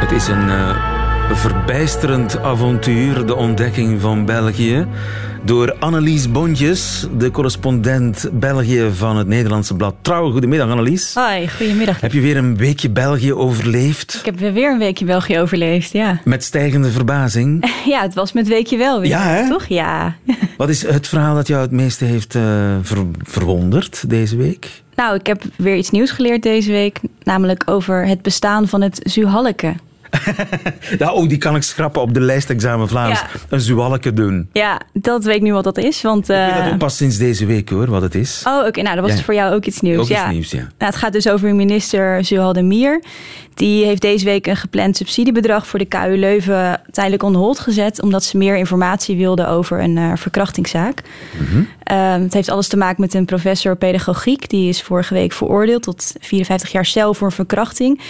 Het 0.00 0.12
is 0.12 0.28
een 0.28 0.48
uh, 0.48 0.99
verbijsterend 1.36 2.38
avontuur, 2.38 3.26
de 3.26 3.34
ontdekking 3.34 4.00
van 4.00 4.24
België. 4.24 4.86
Door 5.44 5.76
Annelies 5.78 6.30
Bontjes, 6.30 7.06
de 7.16 7.30
correspondent 7.30 8.28
België 8.32 8.90
van 8.92 9.16
het 9.16 9.26
Nederlandse 9.26 9.74
blad 9.74 9.94
Trouw. 10.02 10.30
Goedemiddag 10.30 10.70
Annelies. 10.70 11.14
Hoi, 11.14 11.48
goedemiddag. 11.48 12.00
Heb 12.00 12.12
je 12.12 12.20
weer 12.20 12.36
een 12.36 12.56
weekje 12.56 12.90
België 12.90 13.32
overleefd? 13.32 14.14
Ik 14.14 14.24
heb 14.24 14.52
weer 14.52 14.72
een 14.72 14.78
weekje 14.78 15.04
België 15.04 15.38
overleefd, 15.38 15.92
ja. 15.92 16.20
Met 16.24 16.44
stijgende 16.44 16.90
verbazing? 16.90 17.58
Ja, 17.84 18.02
het 18.02 18.14
was 18.14 18.32
met 18.32 18.48
weekje 18.48 18.76
wel 18.76 19.00
weer. 19.00 19.10
Ja, 19.10 19.22
hè? 19.22 19.48
Toch? 19.48 19.66
Ja. 19.66 20.16
Wat 20.56 20.68
is 20.68 20.86
het 20.86 21.08
verhaal 21.08 21.34
dat 21.34 21.46
jou 21.46 21.60
het 21.62 21.70
meeste 21.70 22.04
heeft 22.04 22.34
uh, 22.34 22.42
ver 22.82 22.98
verwonderd 23.22 24.10
deze 24.10 24.36
week? 24.36 24.82
Nou, 24.94 25.14
ik 25.14 25.26
heb 25.26 25.42
weer 25.56 25.76
iets 25.76 25.90
nieuws 25.90 26.10
geleerd 26.10 26.42
deze 26.42 26.70
week. 26.70 27.00
Namelijk 27.22 27.62
over 27.66 28.06
het 28.06 28.22
bestaan 28.22 28.68
van 28.68 28.80
het 28.80 29.00
Zuhalleke. 29.02 29.74
ja, 30.98 31.12
oh, 31.12 31.28
die 31.28 31.38
kan 31.38 31.56
ik 31.56 31.62
schrappen 31.62 32.02
op 32.02 32.14
de 32.14 32.20
lijstexamen 32.20 32.88
Vlaams. 32.88 33.20
Ja. 33.20 33.26
Een 33.48 33.60
zuwalke 33.60 34.12
doen. 34.12 34.48
Ja, 34.52 34.80
dat 34.92 35.24
weet 35.24 35.36
ik 35.36 35.42
nu 35.42 35.52
wat 35.52 35.64
dat 35.64 35.78
is. 35.78 36.02
Want, 36.02 36.28
Ik 36.28 36.36
weet 36.36 36.54
dat 36.54 36.64
eh, 36.64 36.72
ook 36.72 36.78
pas 36.78 36.96
sinds 36.96 37.18
deze 37.18 37.46
week 37.46 37.68
hoor, 37.68 37.90
wat 37.90 38.02
het 38.02 38.14
is. 38.14 38.42
Oh, 38.46 38.66
oké. 38.66 38.82
Nou, 38.82 38.96
dat 38.96 39.04
was 39.04 39.16
Ja. 39.16 39.22
voor 39.22 39.34
jou 39.34 39.54
ook 39.54 39.64
iets 39.64 39.80
nieuws. 39.80 40.02
Ook 40.02 40.08
iets 40.18 40.28
nieuws, 40.30 40.50
ja. 40.50 40.58
Nou, 40.58 40.70
het 40.78 40.96
gaat 40.96 41.12
dus 41.12 41.28
over 41.28 41.54
minister 41.54 42.24
Zuhal 42.24 42.52
de 42.52 42.62
Mier. 42.62 43.02
Die 43.54 43.84
heeft 43.84 44.02
deze 44.02 44.24
week 44.24 44.46
een 44.46 44.56
gepland 44.56 44.96
subsidiebedrag 44.96 45.66
voor 45.66 45.78
de 45.78 45.84
KU 45.84 46.16
Leuven 46.16 46.80
tijdelijk 46.90 47.22
on 47.22 47.34
hold 47.34 47.58
gezet. 47.58 48.02
Omdat 48.02 48.24
ze 48.24 48.36
meer 48.36 48.56
informatie 48.56 49.16
wilde 49.16 49.46
over 49.46 49.80
een 49.80 49.96
eh, 49.98 50.12
verkrachtingszaak. 50.14 51.02
Mhm. 51.38 51.62
Ehm, 51.82 52.22
het 52.22 52.34
heeft 52.34 52.48
alles 52.50 52.68
te 52.68 52.76
maken 52.76 53.00
met 53.00 53.14
een 53.14 53.24
professor 53.24 53.76
pedagogiek. 53.76 54.48
Die 54.48 54.68
is 54.68 54.82
vorige 54.82 55.14
week 55.14 55.32
veroordeeld 55.32 55.82
tot 55.82 56.12
54 56.20 56.72
jaar 56.72 56.86
cel 56.86 57.14
voor 57.14 57.26
een 57.26 57.32
verkrachting. 57.32 58.00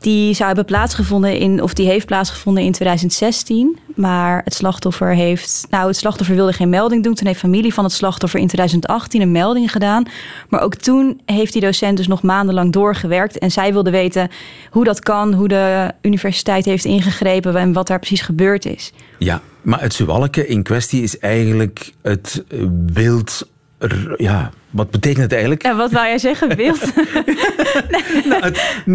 Die 0.00 0.34
zou 0.34 0.46
hebben 0.46 0.64
plaatsgevonden 0.64 1.38
in, 1.38 1.62
of 1.62 1.74
die 1.74 1.86
heeft 1.86 2.06
plaatsgevonden 2.06 2.62
in 2.62 2.72
2016. 2.72 3.78
Maar 3.94 4.40
het 4.44 4.54
slachtoffer 4.54 5.14
heeft. 5.14 5.66
Nou, 5.70 5.86
het 5.86 5.96
slachtoffer 5.96 6.34
wilde 6.34 6.52
geen 6.52 6.68
melding 6.68 7.04
doen. 7.04 7.14
Toen 7.14 7.26
heeft 7.26 7.38
familie 7.38 7.74
van 7.74 7.84
het 7.84 7.92
slachtoffer 7.92 8.40
in 8.40 8.46
2018 8.46 9.20
een 9.20 9.32
melding 9.32 9.72
gedaan. 9.72 10.04
Maar 10.48 10.60
ook 10.60 10.74
toen 10.74 11.20
heeft 11.24 11.52
die 11.52 11.62
docent 11.62 11.96
dus 11.96 12.06
nog 12.06 12.22
maandenlang 12.22 12.72
doorgewerkt. 12.72 13.38
En 13.38 13.50
zij 13.50 13.72
wilde 13.72 13.90
weten 13.90 14.30
hoe 14.70 14.84
dat 14.84 15.00
kan, 15.00 15.32
hoe 15.32 15.48
de 15.48 15.92
universiteit 16.02 16.64
heeft 16.64 16.84
ingegrepen 16.84 17.56
en 17.56 17.72
wat 17.72 17.86
daar 17.86 17.98
precies 17.98 18.20
gebeurd 18.20 18.66
is. 18.66 18.92
Ja, 19.18 19.40
maar 19.62 19.80
het 19.80 19.94
zuwalke 19.94 20.46
in 20.46 20.62
kwestie 20.62 21.02
is 21.02 21.18
eigenlijk 21.18 21.92
het 22.02 22.44
eh, 22.48 22.58
beeld... 22.70 23.48
Ja, 24.16 24.50
wat 24.70 24.90
betekent 24.90 25.22
het 25.22 25.32
eigenlijk? 25.32 25.62
En 25.62 25.76
wat 25.76 25.92
wou 25.92 26.06
jij 26.06 26.18
zeggen, 26.18 26.56
Beeld? 26.56 26.80
Nou, 28.28 28.42
het 28.42 28.86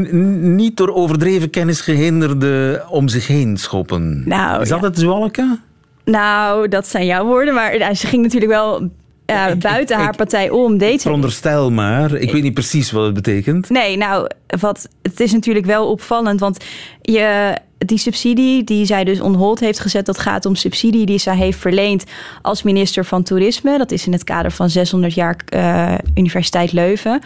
niet 0.42 0.78
door 0.78 0.94
overdreven 0.94 1.50
kennis 1.50 1.82
gehinderde 1.82 2.84
om 2.90 3.08
zich 3.08 3.28
heen 3.28 3.58
schoppen. 3.58 4.24
Nou, 4.28 4.62
is 4.62 4.70
dat 4.70 4.80
ja. 4.82 4.86
het 4.88 5.00
zuwalke? 5.00 5.58
nou, 6.06 6.68
dat 6.68 6.88
zijn 6.88 7.06
jouw 7.06 7.26
woorden. 7.26 7.54
Maar 7.54 7.78
nou, 7.78 7.94
ze 7.94 8.08
ging 8.08 8.22
natuurlijk 8.24 8.52
wel 8.52 8.84
ik- 9.26 9.60
buiten 9.60 9.98
ik- 9.98 10.04
haar 10.04 10.16
partij 10.16 10.50
om. 10.50 10.78
Deed 10.78 11.02
Veronderstel 11.02 11.72
maar. 11.72 12.14
Ik 12.16 12.32
weet 12.32 12.44
niet 12.44 12.54
precies 12.54 12.92
wat 12.92 13.06
het 13.06 13.14
betekent. 13.14 13.70
Nee, 13.70 13.98
nou, 13.98 14.28
wat, 14.60 14.88
het 15.02 15.20
is 15.20 15.32
natuurlijk 15.34 15.66
wel 15.66 15.90
opvallend. 15.90 16.40
Want 16.40 16.64
je, 17.02 17.58
die 17.86 17.98
subsidie 17.98 18.64
die 18.64 18.86
zij 18.86 19.04
dus 19.04 19.22
on 19.22 19.36
hold 19.36 19.60
heeft 19.60 19.80
gezet... 19.80 20.06
dat 20.06 20.20
gaat 20.20 20.46
om 20.46 20.56
subsidie 20.56 21.06
die 21.06 21.18
zij 21.18 21.36
heeft 21.36 21.60
verleend 21.60 22.04
als 22.42 22.64
minister 22.64 23.06
van 23.06 23.24
Toerisme. 23.24 23.78
Dat 23.78 23.92
is 23.92 24.06
in 24.06 24.12
het 24.12 24.24
kader 24.24 24.52
van 24.52 24.70
600 24.70 25.14
jaar 25.14 25.36
eh, 25.46 25.94
Universiteit 26.16 26.72
Leuven. 26.72 27.22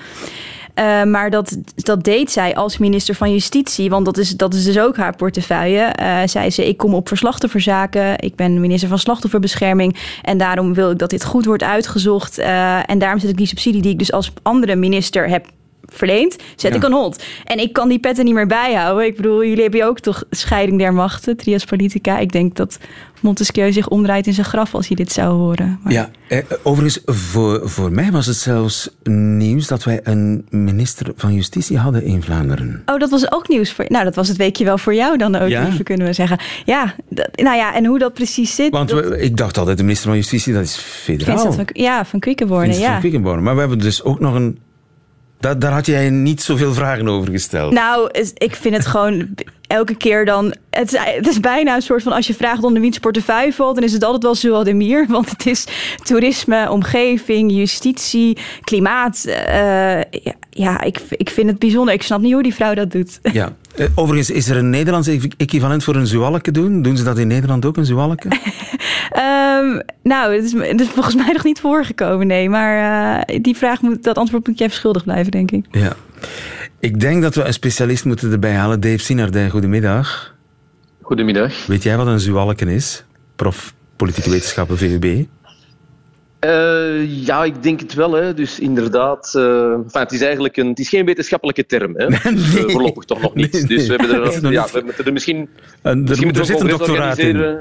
Eh, 0.73 1.03
maar 1.03 1.29
dat, 1.29 1.57
dat 1.75 2.03
deed 2.03 2.31
zij 2.31 2.55
als 2.55 2.77
minister 2.77 3.15
van 3.15 3.31
Justitie. 3.31 3.89
Want 3.89 4.05
dat 4.05 4.17
is, 4.17 4.29
dat 4.29 4.53
is 4.53 4.63
dus 4.63 4.79
ook 4.79 4.97
haar 4.97 5.15
portefeuille. 5.15 5.81
Eh 5.81 6.19
zei 6.25 6.49
ze, 6.49 6.67
ik 6.67 6.77
kom 6.77 6.93
op 6.93 7.07
voor 7.07 7.17
slachtofferzaken. 7.17 8.19
Ik 8.19 8.35
ben 8.35 8.61
minister 8.61 8.89
van 8.89 8.99
slachtofferbescherming. 8.99 9.95
En 10.21 10.37
daarom 10.37 10.73
wil 10.73 10.91
ik 10.91 10.97
dat 10.97 11.09
dit 11.09 11.25
goed 11.25 11.45
wordt 11.45 11.63
uitgezocht. 11.63 12.37
En 12.85 12.99
daarom 12.99 13.19
zet 13.19 13.29
ik 13.29 13.37
die 13.37 13.47
subsidie 13.47 13.81
die 13.81 13.91
ik 13.91 13.99
dus 13.99 14.11
als 14.11 14.31
andere 14.41 14.75
minister 14.75 15.29
heb 15.29 15.45
verleend, 15.93 16.35
zet 16.55 16.71
Ja. 16.71 16.77
ik 16.77 16.83
een 16.83 16.91
hond. 16.93 17.23
En 17.43 17.59
ik 17.59 17.73
kan 17.73 17.89
die 17.89 17.99
petten 17.99 18.25
niet 18.25 18.33
meer 18.33 18.47
bijhouden. 18.47 19.05
Ik 19.05 19.15
bedoel, 19.15 19.43
jullie 19.45 19.61
hebben 19.63 19.85
ook 19.85 19.99
toch 19.99 20.23
scheiding 20.29 20.79
der 20.79 20.93
machten, 20.93 21.37
trias 21.37 21.63
politica. 21.65 22.17
Ik 22.17 22.31
denk 22.31 22.55
dat 22.55 22.77
Montesquieu 23.21 23.71
zich 23.71 23.87
omdraait 23.87 24.27
in 24.27 24.33
zijn 24.33 24.45
graf 24.45 24.75
als 24.75 24.87
hij 24.87 24.95
dit 24.95 25.11
zou 25.11 25.33
horen. 25.33 25.79
Maar- 25.83 25.93
Ja, 25.93 26.09
eh, 26.27 26.39
overigens, 26.63 27.01
voor, 27.05 27.69
voor 27.69 27.91
mij 27.91 28.11
was 28.11 28.25
het 28.25 28.35
zelfs 28.35 28.89
nieuws 29.03 29.67
dat 29.67 29.83
wij 29.83 29.99
een 30.03 30.45
minister 30.49 31.11
van 31.15 31.33
Justitie 31.33 31.77
hadden 31.77 32.03
in 32.03 32.23
Vlaanderen. 32.23 32.81
Oh, 32.85 32.99
dat 32.99 33.09
was 33.09 33.31
ook 33.31 33.47
nieuws 33.47 33.71
voor 33.73 33.85
Nou, 33.87 34.03
dat 34.03 34.15
was 34.15 34.27
het 34.27 34.37
weekje 34.37 34.65
wel 34.65 34.77
voor 34.77 34.93
jou 34.95 35.17
dan 35.17 35.35
ook, 35.35 35.49
Ja? 35.49 35.67
even 35.67 35.83
kunnen 35.83 36.07
we 36.07 36.13
zeggen. 36.13 36.39
Ja, 36.65 36.95
dat- 37.09 37.29
nou 37.35 37.55
ja, 37.57 37.75
en 37.75 37.85
hoe 37.85 37.99
dat 37.99 38.13
precies 38.13 38.55
zit. 38.55 38.71
Want 38.71 38.89
dat, 38.89 39.07
we- 39.07 39.19
ik 39.21 39.37
dacht 39.37 39.57
altijd, 39.57 39.77
de 39.77 39.83
minister 39.83 40.07
van 40.07 40.17
Justitie, 40.17 40.53
dat 40.53 40.63
is 40.63 40.75
federaal. 40.75 41.35
Vincent 41.39 41.55
van, 41.55 41.83
ja, 41.83 42.05
van 42.05 42.19
Quickenborne, 42.19 42.77
ja. 42.79 42.91
van 42.91 42.99
Quickenborne. 42.99 43.41
Maar 43.41 43.53
we 43.53 43.59
hebben 43.59 43.79
dus 43.79 44.03
ook 44.03 44.19
nog 44.19 44.33
een... 44.35 44.57
Daar, 45.39 45.59
daar 45.59 45.71
had 45.71 45.85
jij 45.85 46.09
niet 46.09 46.41
zoveel 46.41 46.73
vragen 46.73 47.07
over 47.07 47.31
gesteld. 47.31 47.73
Nou, 47.73 48.09
ik 48.33 48.55
vind 48.55 48.75
het 48.75 48.85
gewoon 48.85 49.27
elke 49.67 49.95
keer 49.95 50.25
dan... 50.25 50.55
Het 50.69 50.93
is, 50.93 50.99
het 50.99 51.27
is 51.27 51.39
bijna 51.39 51.75
een 51.75 51.81
soort 51.81 52.03
van... 52.03 52.11
Als 52.11 52.27
je 52.27 52.33
vraagt 52.33 52.63
onder 52.63 52.81
wiens 52.81 52.99
portefeuille 52.99 53.53
valt... 53.53 53.75
dan 53.75 53.83
is 53.83 53.93
het 53.93 54.03
altijd 54.03 54.23
wel 54.23 54.35
Zoal 54.35 54.63
de 54.63 54.73
Mier. 54.73 55.05
Want 55.09 55.29
het 55.29 55.45
is 55.45 55.65
toerisme, 56.03 56.71
omgeving, 56.71 57.51
justitie, 57.51 58.37
klimaat. 58.61 59.25
eh, 59.25 60.01
ja, 60.01 60.33
ja 60.49 60.81
ik, 60.81 60.99
ik 61.09 61.29
vind 61.29 61.49
het 61.49 61.59
bijzonder. 61.59 61.93
Ik 61.93 62.03
snap 62.03 62.21
niet 62.21 62.33
hoe 62.33 62.43
die 62.43 62.53
vrouw 62.53 62.73
dat 62.73 62.91
doet. 62.91 63.19
Ja. 63.31 63.53
Eh, 63.77 63.85
Overigens, 63.95 64.29
is 64.29 64.49
er 64.49 64.57
een 64.57 64.69
Nederlands 64.69 65.07
equ- 65.07 65.33
equivalent 65.37 65.83
voor 65.83 65.95
een 65.95 66.07
zuwalke 66.07 66.51
doen? 66.51 66.81
Doen 66.81 66.97
ze 66.97 67.03
dat 67.03 67.17
in 67.17 67.27
Nederland 67.27 67.65
ook, 67.65 67.77
een 67.77 67.85
zuwalke? 67.85 68.27
Ehm, 69.09 69.79
nou, 70.03 70.35
het 70.35 70.43
is, 70.43 70.51
het 70.53 70.81
is 70.81 70.87
volgens 70.87 71.15
mij 71.15 71.31
nog 71.33 71.43
niet 71.43 71.59
voorgekomen, 71.59 72.27
nee. 72.27 72.49
Maar 72.49 73.21
eh, 73.27 73.39
die 73.41 73.55
vraag 73.55 73.81
moet, 73.81 74.03
dat 74.03 74.17
antwoord 74.17 74.47
moet 74.47 74.57
je 74.57 74.63
even 74.63 74.75
schuldig 74.75 75.03
blijven, 75.03 75.31
denk 75.31 75.51
ik. 75.51 75.65
ja. 75.71 75.93
Ik 76.79 76.99
denk 76.99 77.21
dat 77.21 77.35
we 77.35 77.43
een 77.43 77.53
specialist 77.53 78.05
moeten 78.05 78.31
erbij 78.31 78.53
halen. 78.53 78.79
Dave 78.79 78.97
Sinardij, 78.97 79.49
goedemiddag. 79.49 80.35
Goedemiddag. 81.01 81.65
Weet 81.65 81.83
jij 81.83 81.97
wat 81.97 82.07
een 82.07 82.19
zuwalken 82.19 82.67
is? 82.67 83.03
Prof 83.35 83.73
politieke 83.95 84.29
wetenschappen 84.29 84.77
VUB. 84.77 85.25
Eh, 86.39 87.25
ja, 87.25 87.43
ik 87.43 87.63
denk 87.63 87.79
het 87.79 87.93
wel. 87.93 88.13
Hè. 88.13 88.33
Dus 88.33 88.59
inderdaad, 88.59 89.33
eh, 89.35 89.71
enfin, 89.71 90.01
het 90.01 90.11
is 90.11 90.21
eigenlijk 90.21 90.57
een, 90.57 90.67
het 90.67 90.79
is 90.79 90.89
geen 90.89 91.05
wetenschappelijke 91.05 91.65
term. 91.65 91.93
Hè. 91.95 92.07
Dus, 92.07 92.53
Nee. 92.53 92.69
voorlopig 92.69 93.03
toch 93.03 93.21
nog 93.21 93.35
niet. 93.35 93.51
Nee, 93.51 93.61
nee. 93.61 93.77
Dus 93.77 93.87
we 93.87 93.95
hebben 93.95 94.43
er, 94.43 94.51
ja, 94.59 94.67
we 94.73 94.81
moeten 94.83 95.05
er 95.05 95.13
misschien, 95.13 95.49
En 95.81 96.01
misschien 96.01 96.19
er, 96.19 96.25
moeten 96.25 96.41
er 96.41 96.47
we 96.47 96.53
zit 96.53 96.61
een 96.61 96.77
doctoraat 96.77 97.17
in. 97.17 97.59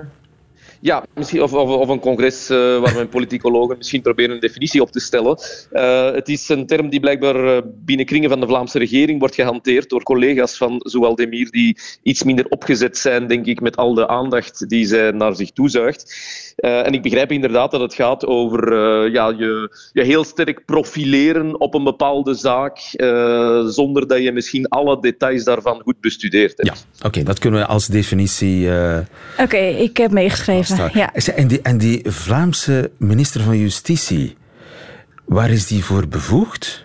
Ja, 0.80 1.04
misschien, 1.14 1.42
of, 1.42 1.52
of, 1.52 1.71
of 1.71 1.88
een 1.88 2.00
congres 2.00 2.50
eh, 2.50 2.56
waar 2.56 2.97
we 2.97 3.06
politicologen 3.06 3.76
misschien 3.76 4.02
proberen 4.02 4.35
een 4.35 4.40
definitie 4.40 4.80
op 4.80 4.90
te 4.90 5.00
stellen. 5.00 5.38
Eh, 5.71 6.12
het 6.12 6.28
is 6.28 6.49
een 6.49 6.66
term 6.66 6.88
die 6.88 7.00
blijkbaar 7.00 7.56
eh, 7.56 7.62
binnen 7.66 8.06
kringen 8.06 8.30
van 8.30 8.40
de 8.40 8.47
Vlaamse 8.47 8.78
regering 8.78 9.18
wordt 9.18 9.35
gehanteerd 9.35 9.88
door 9.88 10.02
collega's 10.02 10.56
van 10.56 10.80
Zowel 10.85 11.14
Demir 11.14 11.50
die 11.50 11.78
iets 12.02 12.23
minder 12.23 12.47
opgezet 12.49 12.99
zijn, 12.99 13.26
denk 13.26 13.47
ik, 13.47 13.61
met 13.61 13.76
al 13.76 13.95
de 13.95 14.09
aandacht 14.09 14.68
die 14.68 14.87
zij 14.87 15.11
naar 15.11 15.35
zich 15.35 15.50
toezuigt. 15.50 16.14
Eh, 16.56 16.87
en 16.87 16.92
ik 16.92 17.02
begrijp 17.02 17.33
inderdaad 17.33 17.71
dat 17.71 17.80
het 17.80 17.95
gaat 17.95 18.26
over 18.26 18.73
eh, 18.73 19.12
ja, 19.12 19.28
je, 19.28 19.76
je 19.92 20.02
heel 20.02 20.25
sterk 20.25 20.64
profileren 20.64 21.61
op 21.61 21.75
een 21.75 21.85
bepaalde 21.85 22.35
zaak, 22.35 22.78
eh, 22.78 23.64
zonder 23.66 24.09
dat 24.09 24.23
je 24.23 24.33
misschien 24.33 24.68
alle 24.68 25.00
details 25.00 25.45
daarvan 25.45 25.80
goed 25.83 26.00
bestudeerd 26.00 26.56
hebt. 26.56 26.87
Ja, 27.00 27.06
oké, 27.06 27.23
dat 27.23 27.38
kunnen 27.38 27.61
we 27.61 27.66
als 27.66 27.87
definitie 27.87 28.71
eh 28.71 28.99
Oké, 29.38 29.56
ik 29.56 29.97
heb 29.97 30.11
meegeschreven. 30.11 30.75
Ja. 30.92 31.14
En, 31.14 31.47
die, 31.47 31.62
en 31.62 31.78
die 31.78 32.11
Vlaamse 32.11 32.90
minister 32.99 33.40
van 33.40 33.59
Justitie, 33.59 34.37
waar 35.25 35.50
is 35.50 35.66
die 35.66 35.85
voor 35.85 36.09
bevoegd? 36.09 36.85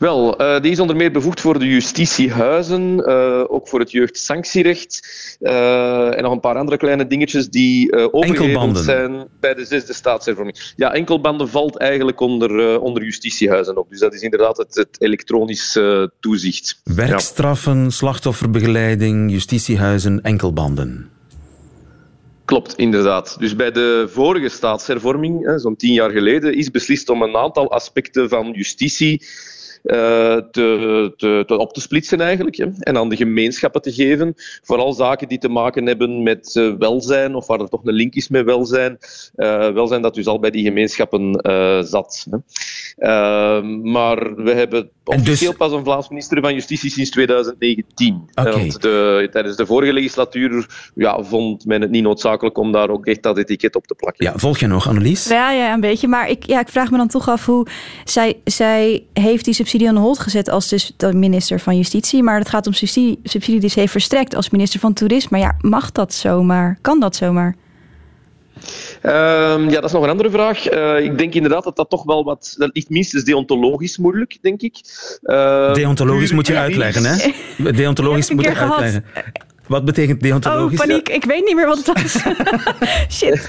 Wel, 0.00 0.36
eh, 0.38 0.60
die 0.60 0.70
is 0.70 0.80
onder 0.80 0.96
meer 0.96 1.12
bevoegd 1.12 1.40
voor 1.40 1.58
de 1.58 1.66
justitiehuizen, 1.66 3.04
eh, 3.06 3.44
ook 3.46 3.68
voor 3.68 3.80
het 3.80 3.90
jeugdsanctierecht 3.90 5.08
eh, 5.40 6.16
en 6.16 6.22
nog 6.22 6.32
een 6.32 6.40
paar 6.40 6.56
andere 6.56 6.76
kleine 6.76 7.06
dingetjes 7.06 7.48
die 7.48 7.90
eh 7.90 8.08
overgeheveld 8.10 8.78
zijn 8.78 9.28
bij 9.40 9.54
de 9.54 9.64
zesde 9.64 9.92
staatshervorming. 9.92 10.72
Ja, 10.76 10.92
enkelbanden 10.92 11.48
valt 11.48 11.76
eigenlijk 11.76 12.20
onder, 12.20 12.80
onder 12.80 13.02
justitiehuizen 13.02 13.76
ook. 13.76 13.90
Dus 13.90 13.98
dat 13.98 14.14
is 14.14 14.20
inderdaad 14.20 14.56
het, 14.56 14.74
het 14.74 14.96
elektronisch 14.98 15.76
eh, 15.76 16.02
toezicht. 16.20 16.80
Ja. 16.84 16.94
Werkstraffen, 16.94 17.90
slachtofferbegeleiding, 17.90 19.30
justitiehuizen, 19.30 20.22
enkelbanden. 20.22 21.10
Klopt, 22.50 22.74
inderdaad. 22.76 23.36
Dus 23.38 23.56
bij 23.56 23.70
de 23.70 24.06
vorige 24.08 24.48
staatshervorming, 24.48 25.52
zo'n 25.56 25.76
tien 25.76 25.92
jaar 25.92 26.10
geleden, 26.10 26.54
is 26.54 26.70
beslist 26.70 27.08
om 27.08 27.22
een 27.22 27.36
aantal 27.36 27.70
aspecten 27.70 28.28
van 28.28 28.52
justitie 28.52 29.26
eh, 29.82 30.36
te, 30.36 31.12
te, 31.16 31.44
te 31.46 31.58
op 31.58 31.72
te 31.72 31.80
splitsen 31.80 32.20
eigenlijk, 32.20 32.56
hè, 32.56 32.66
en 32.78 32.96
aan 32.96 33.08
de 33.08 33.16
gemeenschappen 33.16 33.82
te 33.82 33.92
geven. 33.92 34.34
Vooral 34.62 34.92
zaken 34.92 35.28
die 35.28 35.38
te 35.38 35.48
maken 35.48 35.86
hebben 35.86 36.22
met 36.22 36.56
eh, 36.56 36.74
welzijn, 36.78 37.34
of 37.34 37.46
waar 37.46 37.60
er 37.60 37.68
toch 37.68 37.84
een 37.84 37.94
link 37.94 38.14
is 38.14 38.28
met 38.28 38.44
welzijn. 38.44 38.98
Eh, 39.34 39.72
welzijn 39.72 40.02
dat 40.02 40.14
dus 40.14 40.26
al 40.26 40.38
bij 40.38 40.50
die 40.50 40.64
gemeenschappen 40.64 41.40
zat. 41.86 42.26
Hè. 42.30 42.36
Eh, 43.00 43.62
maar 43.82 44.34
we 44.34 44.52
hebben 44.52 44.90
En 45.10 45.18
dus- 45.18 45.28
officieel 45.28 45.56
pas 45.56 45.72
een 45.72 45.84
Vlaams 45.84 46.08
minister 46.08 46.40
van 46.40 46.54
Justitie 46.54 46.90
sinds 46.90 47.10
2019. 47.10 48.30
Oké. 48.34 48.50
Want 48.50 48.82
de, 48.82 49.28
tijdens 49.32 49.56
de 49.56 49.66
vorige 49.66 49.92
legislatuur 49.92 50.66
ja, 50.94 51.22
vond 51.22 51.64
men 51.64 51.80
het 51.80 51.90
niet 51.90 52.02
noodzakelijk 52.02 52.58
om 52.58 52.72
daar 52.72 52.90
ook 52.90 53.06
echt 53.06 53.22
dat 53.22 53.38
etiket 53.38 53.76
op 53.76 53.86
te 53.86 53.94
plakken. 53.94 54.24
Ja, 54.24 54.32
volg 54.36 54.58
je 54.58 54.66
nog, 54.66 54.88
Annelies? 54.88 55.28
Ja, 55.28 55.50
ja, 55.50 55.72
een 55.72 55.80
beetje. 55.80 56.08
Maar 56.08 56.28
ik, 56.28 56.46
ja, 56.46 56.60
ik 56.60 56.68
vraag 56.68 56.90
me 56.90 56.96
dan 56.96 57.08
toch 57.08 57.28
af 57.28 57.46
hoe... 57.46 57.66
Zij, 58.04 58.36
zij 58.44 59.04
heeft 59.12 59.44
die 59.44 59.54
subsidie 59.54 59.88
aan 59.88 59.94
de 59.94 60.00
hold 60.00 60.18
gezet 60.18 60.50
als 60.50 60.68
dus 60.68 60.92
de 60.96 61.12
minister 61.12 61.60
van 61.60 61.76
Justitie. 61.76 62.22
Maar 62.22 62.38
het 62.38 62.48
gaat 62.48 62.66
om 62.66 62.72
subsidie, 62.72 63.20
subsidie 63.24 63.60
die 63.60 63.70
ze 63.70 63.80
heeft 63.80 63.92
verstrekt 63.92 64.34
als 64.34 64.50
minister 64.50 64.80
van 64.80 64.92
Toerisme. 64.92 65.38
Maar 65.38 65.40
ja, 65.40 65.56
mag 65.60 65.92
dat 65.92 66.14
zomaar? 66.14 66.78
Kan 66.80 67.00
dat 67.00 67.16
zomaar? 67.16 67.56
Ehm, 69.02 69.68
ja, 69.68 69.74
dat 69.74 69.84
is 69.84 69.92
nog 69.92 70.02
een 70.02 70.10
andere 70.10 70.30
vraag. 70.30 70.72
Uh, 70.72 71.04
ik 71.04 71.18
denk 71.18 71.34
inderdaad 71.34 71.64
dat 71.64 71.76
dat 71.76 71.90
toch 71.90 72.04
wel 72.04 72.24
wat... 72.24 72.54
Dat 72.58 72.70
ligt 72.72 72.88
minstens 72.88 73.24
deontologisch 73.24 73.98
moeilijk, 73.98 74.38
denk 74.40 74.60
ik. 74.60 74.76
Uh, 75.22 75.72
deontologisch 75.74 76.32
moet 76.32 76.46
je 76.46 76.56
uitleggen, 76.56 77.04
hè? 77.04 77.32
Deontologisch 77.72 78.30
moet 78.30 78.44
je 78.44 78.54
uitleggen. 78.54 79.04
Wat 79.70 79.84
betekent 79.84 80.20
deontologisch? 80.20 80.80
Oh, 80.80 80.86
paniek. 80.86 81.08
Ik 81.08 81.24
weet 81.24 81.44
niet 81.44 81.54
meer 81.54 81.66
wat 81.66 81.76
het 81.76 81.86
was. 81.86 82.12
Shit. 83.18 83.48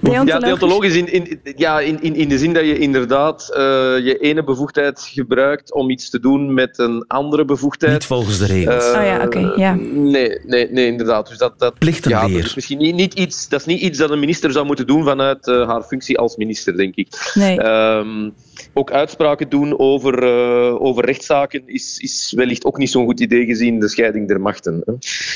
Deontologisch. 0.00 0.32
Ja, 0.32 0.38
deontologisch 0.38 0.94
in, 0.94 1.12
in, 1.12 1.40
ja, 1.56 1.80
in, 1.80 2.02
in, 2.02 2.14
in 2.14 2.28
de 2.28 2.38
zin 2.38 2.52
dat 2.52 2.64
je 2.64 2.78
inderdaad 2.78 3.50
uh, 3.50 3.56
je 4.04 4.18
ene 4.20 4.44
bevoegdheid 4.44 5.10
gebruikt 5.12 5.72
om 5.72 5.90
iets 5.90 6.10
te 6.10 6.20
doen 6.20 6.54
met 6.54 6.78
een 6.78 7.04
andere 7.06 7.44
bevoegdheid. 7.44 7.92
Niet 7.92 8.04
volgens 8.04 8.38
de 8.38 8.46
regels. 8.46 8.84
Uh, 8.84 8.98
oh 8.98 9.04
ja, 9.04 9.24
oké. 9.24 9.38
Okay, 9.38 9.56
ja. 9.56 9.74
Nee, 9.74 10.38
nee, 10.44 10.70
nee, 10.70 10.86
inderdaad. 10.86 11.28
Dus 11.28 11.38
dat, 11.38 11.58
dat, 11.58 11.78
Plichtenleer. 11.78 12.28
Ja, 12.28 12.36
dat, 12.36 12.44
is 12.44 12.54
misschien 12.54 12.78
niet, 12.78 12.94
niet 12.94 13.14
iets, 13.14 13.48
dat 13.48 13.60
is 13.60 13.66
niet 13.66 13.80
iets 13.80 13.98
dat 13.98 14.10
een 14.10 14.20
minister 14.20 14.52
zou 14.52 14.66
moeten 14.66 14.86
doen 14.86 15.04
vanuit 15.04 15.46
uh, 15.46 15.68
haar 15.68 15.82
functie 15.82 16.18
als 16.18 16.36
minister, 16.36 16.76
denk 16.76 16.94
ik. 16.94 17.32
Nee. 17.34 17.64
Um, 17.64 18.34
ook 18.72 18.90
uitspraken 18.90 19.48
doen 19.48 19.78
over, 19.78 20.22
uh, 20.22 20.82
over 20.82 21.04
rechtszaken 21.04 21.62
is, 21.66 21.98
is 21.98 22.32
wellicht 22.36 22.64
ook 22.64 22.78
niet 22.78 22.90
zo'n 22.90 23.04
goed 23.04 23.20
idee 23.20 23.44
gezien 23.44 23.80
de 23.80 23.88
scheiding 23.88 24.28
der 24.28 24.40
machten. 24.40 24.82
Hè. 24.84 24.92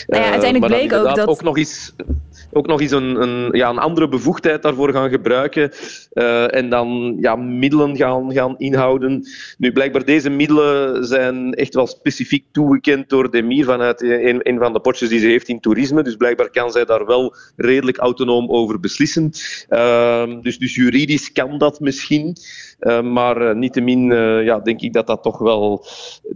Nou 0.07 0.23
ja, 0.23 0.31
uiteindelijk 0.31 0.73
bleek 0.73 0.93
ook 0.93 1.15
dat... 1.15 1.29
Ook 1.29 1.43
nog 1.43 1.57
eens, 1.57 1.93
ook 2.59 2.67
nog 2.67 2.81
eens 2.81 2.91
een, 2.91 3.23
een, 3.23 3.49
ja, 3.53 3.69
een 3.69 3.79
andere 3.79 4.09
bevoegdheid 4.09 4.63
daarvoor 4.63 4.93
gaan 4.93 5.11
gebruiken 5.11 5.73
uh, 6.13 6.55
en 6.55 6.69
dan 6.69 7.17
ja, 7.21 7.37
middelen 7.37 7.97
gaan, 7.97 8.33
gaan 8.33 8.55
inhouden. 8.59 9.27
Nu, 9.59 9.73
blijkbaar 9.73 10.05
deze 10.05 10.31
middelen 10.31 11.05
zijn 11.07 11.55
echt 11.55 11.75
wel 11.75 11.87
specifiek 11.87 12.45
toegekend 12.53 13.09
door 13.09 13.31
Demir 13.31 13.65
vanuit 13.65 14.03
een, 14.03 14.41
een 14.43 14.59
van 14.59 14.73
de 14.73 14.81
potjes 14.81 15.09
die 15.09 15.19
ze 15.19 15.27
heeft 15.27 15.49
in 15.49 15.61
toerisme. 15.61 16.03
Dus 16.03 16.17
blijkbaar 16.17 16.51
kan 16.51 16.71
zij 16.71 16.85
daar 16.85 17.07
wel 17.07 17.35
redelijk 17.57 17.97
autonoom 17.97 18.51
over 18.51 18.81
beslissen. 18.81 19.31
Uh, 19.71 20.23
dus, 20.43 20.59
dus 20.59 20.75
juridisch 20.75 21.33
kan 21.33 21.59
dat 21.59 21.81
misschien. 21.81 22.37
Uh, 22.81 23.01
maar 23.01 23.43
uh, 23.43 23.55
niettemin 23.55 24.11
uh, 24.11 24.45
ja, 24.45 24.59
denk 24.59 24.81
ik 24.81 24.93
dat 24.93 25.07
dat 25.07 25.23
toch 25.23 25.39
wel 25.39 25.87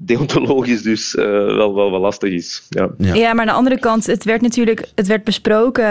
deontologisch 0.01 0.83
dus 0.83 1.15
wel, 1.15 1.75
wel, 1.75 1.91
wel 1.91 2.01
lastig 2.01 2.33
is. 2.33 2.67
Ja. 2.69 2.91
Ja. 2.99 3.15
ja. 3.15 3.33
maar 3.33 3.41
aan 3.41 3.47
de 3.47 3.53
andere 3.53 3.79
kant, 3.79 4.07
het 4.07 4.25
werd 4.25 4.41
natuurlijk 4.41 4.87
het 4.95 5.07
werd 5.07 5.25
besproken 5.25 5.85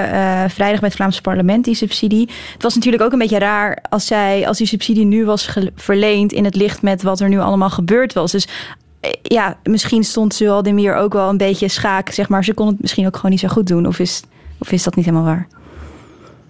vrijdag 0.47 0.79
bij 0.79 0.89
het 0.89 0.95
Vlaams 0.95 1.21
parlement, 1.21 1.65
die 1.65 1.75
subsidie. 1.75 2.29
Het 2.53 2.63
was 2.63 2.75
natuurlijk 2.75 3.03
ook 3.03 3.11
een 3.11 3.19
beetje 3.19 3.39
raar 3.39 3.83
als, 3.89 4.05
zij, 4.05 4.47
als 4.47 4.57
die 4.57 4.67
subsidie 4.67 5.05
nu 5.05 5.25
was 5.25 5.57
verleend 5.75 6.31
in 6.31 6.45
het 6.45 6.55
licht 6.55 6.81
met 6.81 7.01
wat 7.01 7.19
er 7.19 7.29
nu 7.29 7.39
allemaal 7.39 7.69
gebeurd 7.69 8.13
was. 8.13 8.31
Dus 8.31 8.47
ja, 9.21 9.57
misschien 9.63 10.03
stond 10.03 10.37
Demir 10.37 10.95
ook 10.95 11.13
wel 11.13 11.29
een 11.29 11.37
beetje 11.37 11.67
schaak, 11.67 12.09
zeg 12.09 12.29
maar. 12.29 12.43
Ze 12.43 12.53
kon 12.53 12.67
het 12.67 12.81
misschien 12.81 13.05
ook 13.05 13.15
gewoon 13.15 13.31
niet 13.31 13.39
zo 13.39 13.47
goed 13.47 13.67
doen. 13.67 13.85
Of 13.85 13.99
is, 13.99 14.21
of 14.59 14.71
is 14.71 14.83
dat 14.83 14.95
niet 14.95 15.05
helemaal 15.05 15.25
waar? 15.25 15.47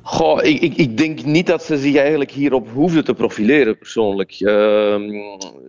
Goh, 0.02 0.44
ik, 0.44 0.62
ik, 0.62 0.76
ik, 0.76 0.98
denk 0.98 1.24
niet 1.24 1.48
dat 1.48 1.64
ze 1.64 1.78
zich 1.78 1.96
eigenlijk 1.96 2.32
hierop 2.32 2.68
hoefde 2.74 3.04
te 3.04 3.14
profileren, 3.14 3.78
persoonlijk. 3.78 4.40
Uh, 4.40 4.96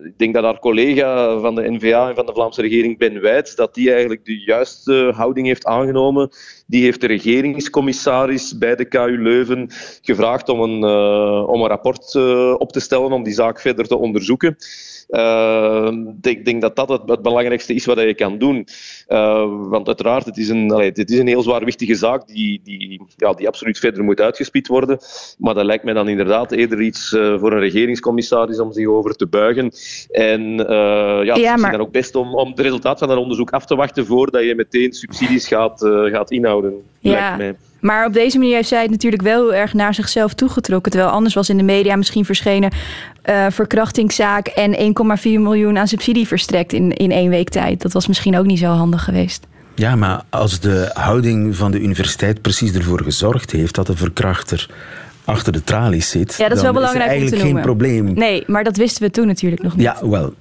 ik 0.03 0.17
denk 0.17 0.33
dat 0.33 0.43
haar 0.43 0.59
collega 0.59 1.39
van 1.39 1.55
de 1.55 1.71
NVA 1.71 2.09
en 2.09 2.15
van 2.15 2.25
de 2.25 2.33
Vlaamse 2.33 2.61
regering, 2.61 2.97
Ben 2.97 3.21
Wijts, 3.21 3.55
dat 3.55 3.73
die 3.73 3.91
eigenlijk 3.91 4.25
de 4.25 4.39
juiste 4.39 5.11
houding 5.15 5.47
heeft 5.47 5.65
aangenomen. 5.65 6.29
Die 6.67 6.83
heeft 6.83 7.01
de 7.01 7.07
regeringscommissaris 7.07 8.57
bij 8.57 8.75
de 8.75 8.85
KU 8.85 9.21
Leuven 9.21 9.69
gevraagd 10.01 10.49
om 10.49 10.61
een, 10.61 10.83
uh, 10.83 11.47
om 11.47 11.61
een 11.61 11.67
rapport 11.67 12.13
uh, 12.13 12.55
op 12.57 12.71
te 12.71 12.79
stellen 12.79 13.11
om 13.11 13.23
die 13.23 13.33
zaak 13.33 13.59
verder 13.59 13.87
te 13.87 13.97
onderzoeken. 13.97 14.55
Uh, 15.09 15.91
ik 16.21 16.45
denk 16.45 16.61
dat 16.61 16.75
dat 16.75 16.89
het, 16.89 17.01
het, 17.05 17.21
belangrijkste 17.21 17.73
is 17.73 17.85
wat 17.85 17.99
je 17.99 18.13
kan 18.13 18.37
doen. 18.37 18.67
Want 19.69 19.87
uiteraard, 19.87 20.25
het 20.25 20.37
is 20.37 20.49
een, 20.49 20.71
allee, 20.71 20.91
het 20.93 21.11
is 21.11 21.19
een 21.19 21.27
heel 21.27 21.41
zwaarwichtige 21.41 21.95
zaak 21.95 22.27
die, 22.27 22.61
die, 22.63 23.01
ja, 23.15 23.33
die 23.33 23.47
absoluut 23.47 23.79
verder 23.79 24.03
moet 24.03 24.21
uitgespied 24.21 24.67
worden. 24.67 24.99
Maar 25.37 25.53
dat 25.53 25.65
lijkt 25.65 25.83
mij 25.83 25.93
dan 25.93 26.07
inderdaad 26.07 26.51
eerder 26.51 26.81
iets 26.81 27.09
voor 27.09 27.51
een 27.51 27.59
regeringscommissaris 27.59 28.59
om 28.59 28.71
zich 28.73 28.87
over 28.87 29.15
te 29.15 29.27
buigen. 29.27 29.71
En 30.11 30.41
ja, 30.55 31.33
het 31.33 31.37
ja, 31.37 31.55
maar... 31.55 31.71
is 31.71 31.77
dan 31.77 31.85
ook 31.85 31.91
best 31.91 32.15
om, 32.15 32.35
om 32.35 32.49
het 32.49 32.59
resultaat 32.59 32.99
van 32.99 33.07
dat 33.07 33.17
onderzoek 33.17 33.51
af 33.51 33.65
te 33.65 33.75
wachten 33.75 34.05
voordat 34.05 34.43
je 34.43 34.55
meteen 34.55 34.93
subsidies 34.93 35.47
gaat, 35.47 35.79
gaat 36.11 36.31
inhouden. 36.31 36.73
Ja. 36.99 37.35
Mij. 37.35 37.55
Maar 37.83 38.05
op 38.05 38.13
deze 38.13 38.37
manier 38.37 38.55
heeft 38.55 38.67
zij 38.67 38.81
het 38.81 38.91
natuurlijk 38.91 39.21
wel 39.21 39.41
heel 39.41 39.53
erg 39.53 39.73
naar 39.73 39.93
zichzelf 39.93 40.33
toegetrokken. 40.33 40.91
Terwijl 40.91 41.13
anders 41.13 41.33
was 41.33 41.49
in 41.49 41.57
de 41.57 41.63
media 41.63 41.95
misschien 41.95 42.25
verschenen 42.25 42.71
uh, 43.29 43.45
verkrachtingszaak 43.49 44.47
en 44.47 44.95
1,4 45.17 45.21
miljoen 45.23 45.77
aan 45.77 45.87
subsidie 45.87 46.27
verstrekt 46.27 46.73
in, 46.73 46.91
in 46.91 47.11
één 47.11 47.29
week 47.29 47.49
tijd. 47.49 47.81
Dat 47.81 47.93
was 47.93 48.07
misschien 48.07 48.37
ook 48.37 48.45
niet 48.45 48.59
zo 48.59 48.65
handig 48.65 49.03
geweest. 49.03 49.47
Ja, 49.75 49.95
maar 49.95 50.23
als 50.29 50.59
de 50.59 50.89
houding 50.93 51.55
van 51.55 51.71
de 51.71 51.79
universiteit 51.79 52.41
precies 52.41 52.73
ervoor 52.73 53.03
gezorgd 53.03 53.51
heeft 53.51 53.75
dat 53.75 53.87
de 53.87 53.95
verkrachter 53.95 54.69
achter 55.25 55.53
de 55.53 55.63
tralies 55.63 56.09
zit, 56.09 56.35
ja, 56.37 56.47
dat 56.47 56.57
is 56.57 56.63
wel 56.63 56.73
belangrijk 56.73 57.11
is 57.11 57.19
eigenlijk 57.19 57.41
geen 57.41 57.61
probleem. 57.61 58.13
Nee, 58.13 58.43
maar 58.47 58.63
dat 58.63 58.77
wisten 58.77 59.03
we 59.03 59.09
toen 59.09 59.27
natuurlijk 59.27 59.61
nog 59.61 59.75
niet. 59.75 59.85
Ja, 59.85 60.07
wel. 60.09 60.33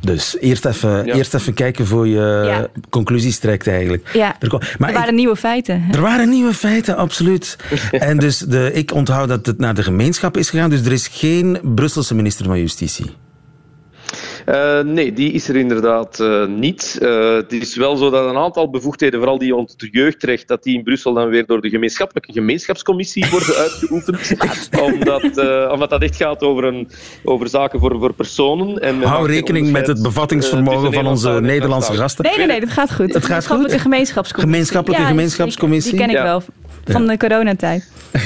Dus 0.00 0.36
eerst 0.40 0.64
even, 0.64 1.06
ja. 1.06 1.14
eerst 1.14 1.34
even 1.34 1.54
kijken 1.54 1.86
voor 1.86 2.08
je 2.08 2.42
ja. 2.44 2.66
conclusies 2.90 3.38
trekt 3.38 3.66
eigenlijk. 3.66 4.10
Ja. 4.12 4.36
Er, 4.40 4.74
maar 4.78 4.88
er 4.88 4.94
waren 4.94 5.08
ik, 5.08 5.14
nieuwe 5.14 5.36
feiten. 5.36 5.84
Er 5.92 6.00
waren 6.00 6.28
nieuwe 6.28 6.54
feiten, 6.54 6.96
absoluut. 6.96 7.56
en 7.90 8.18
dus 8.18 8.38
de, 8.38 8.70
ik 8.72 8.92
onthoud 8.92 9.28
dat 9.28 9.46
het 9.46 9.58
naar 9.58 9.74
de 9.74 9.82
gemeenschap 9.82 10.36
is 10.36 10.50
gegaan. 10.50 10.70
Dus 10.70 10.84
er 10.84 10.92
is 10.92 11.08
geen 11.08 11.58
Brusselse 11.62 12.14
minister 12.14 12.44
van 12.44 12.58
Justitie. 12.58 13.06
Uh, 14.48 14.80
nee, 14.80 15.12
die 15.12 15.32
is 15.32 15.48
er 15.48 15.56
inderdaad 15.56 16.18
uh, 16.20 16.46
niet. 16.46 16.98
Uh, 17.02 17.34
het 17.34 17.52
is 17.52 17.76
wel 17.76 17.96
zo 17.96 18.10
dat 18.10 18.30
een 18.30 18.36
aantal 18.36 18.70
bevoegdheden, 18.70 19.18
vooral 19.18 19.38
die 19.38 19.54
onder 19.54 19.74
de 19.76 19.88
jeugdrecht, 19.90 20.48
dat 20.48 20.62
die 20.62 20.76
in 20.76 20.82
Brussel 20.82 21.14
dan 21.14 21.28
weer 21.28 21.46
door 21.46 21.60
de 21.60 21.68
gemeenschappelijke 21.68 22.32
gemeenschapscommissie 22.32 23.26
worden 23.30 23.56
uitgeoefend. 23.56 24.36
omdat, 24.92 25.22
omdat 25.72 25.90
dat 25.90 26.02
echt 26.02 26.16
gaat 26.16 26.42
over, 26.42 26.64
een, 26.64 26.88
over 27.24 27.48
zaken 27.48 27.80
voor, 27.80 27.98
voor 27.98 28.12
personen. 28.12 28.78
En 28.78 29.02
Hou 29.02 29.26
rekening 29.26 29.70
met 29.70 29.86
het 29.86 30.02
bevattingsvermogen 30.02 30.92
van 30.92 31.06
onze 31.06 31.40
Nederlandse 31.40 31.94
gasten. 31.94 32.24
Nee, 32.24 32.36
nee, 32.36 32.46
nee, 32.46 32.60
dat 32.60 32.70
gaat 32.70 32.94
goed. 32.94 33.14
Het 33.14 33.26
gaat 33.26 33.46
goed? 33.46 33.70
De 33.70 33.72
ja, 33.72 33.78
gemeenschapscommissie. 33.78 35.96
Die, 35.96 36.00
die 36.00 36.08
ken 36.08 36.16
ik 36.16 36.22
wel 36.22 36.42
van 36.88 37.06
de 37.06 37.16
coronatijd. 37.16 37.88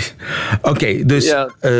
Oké, 0.60 0.68
okay, 0.68 1.04
dus 1.06 1.26
ja. 1.26 1.44
uh, 1.60 1.70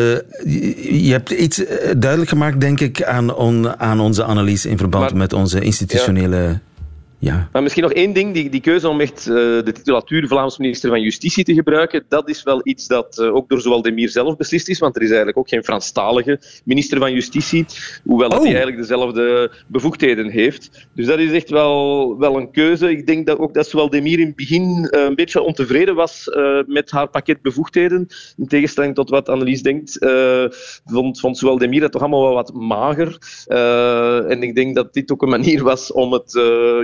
je 1.03 1.11
hebt 1.11 1.31
iets 1.31 1.63
duidelijk 1.97 2.29
gemaakt, 2.29 2.61
denk 2.61 2.81
ik, 2.81 3.03
aan, 3.03 3.35
on, 3.35 3.81
aan 3.81 4.01
onze 4.01 4.25
analyse 4.25 4.69
in 4.69 4.79
verband 4.79 5.05
maar, 5.05 5.17
met 5.17 5.33
onze 5.33 5.61
institutionele... 5.61 6.59
Ja. 7.23 7.49
Maar 7.53 7.63
misschien 7.63 7.83
nog 7.83 7.93
één 7.93 8.13
ding, 8.13 8.35
die, 8.35 8.49
die 8.51 8.61
keuze 8.61 8.89
om 8.89 9.01
echt 9.01 9.27
uh, 9.27 9.35
de 9.35 9.73
titulatuur 9.73 10.27
Vlaams 10.27 10.59
minister 10.59 10.91
van 10.91 11.01
Justitie 11.01 11.45
te 11.45 11.55
gebruiken, 11.55 12.05
dat 12.09 12.29
is 12.29 12.43
wel 12.43 12.61
iets 12.65 12.87
dat 12.87 13.19
uh, 13.19 13.35
ook 13.35 13.49
door 13.49 13.61
zowel 13.61 13.83
Demir 13.83 14.09
zelf 14.09 14.37
beslist 14.37 14.69
is, 14.69 14.79
want 14.79 14.97
er 14.97 15.03
is 15.03 15.09
eigenlijk 15.09 15.39
ook 15.39 15.49
geen 15.49 15.65
Franstalige 15.65 16.41
minister 16.65 16.99
van 16.99 17.13
Justitie, 17.13 17.67
hoewel 18.05 18.29
oh. 18.29 18.35
dat 18.35 18.43
hij 18.43 18.53
eigenlijk 18.53 18.81
dezelfde 18.81 19.51
bevoegdheden 19.67 20.31
heeft. 20.31 20.89
Dus 20.95 21.07
dat 21.07 21.19
is 21.19 21.33
echt 21.33 21.51
wel, 21.51 22.19
wel 22.19 22.37
een 22.37 22.51
keuze. 22.51 22.91
Ik 22.91 23.07
denk 23.07 23.27
dat 23.27 23.39
ook 23.39 23.55
dat 23.55 23.69
zowel 23.69 23.91
Demir 23.91 24.19
in 24.19 24.27
het 24.27 24.37
begin 24.37 24.89
uh, 24.91 25.03
een 25.03 25.15
beetje 25.15 25.43
ontevreden 25.43 25.95
was 25.95 26.31
met 26.67 26.91
haar 26.91 27.09
pakket 27.09 27.43
bevoegdheden, 27.43 28.07
in 28.37 28.47
tegenstelling 28.47 28.95
tot 28.95 29.11
wat 29.11 29.29
Annelies 29.29 29.63
denkt, 29.63 29.97
vond, 30.85 31.21
vond 31.21 31.39
zowel 31.39 31.59
Demir 31.59 31.81
dat 31.81 31.93
toch 31.93 32.01
allemaal 32.01 32.23
wel 32.23 32.35
wat 32.35 32.53
mager. 32.53 33.19
en 34.29 34.43
ik 34.43 34.55
denk 34.55 34.75
dat 34.75 34.93
dit 34.93 35.13
ook 35.13 35.23
een 35.23 35.29
manier 35.29 35.63
was 35.63 35.93
om 35.93 36.13
het, 36.13 36.33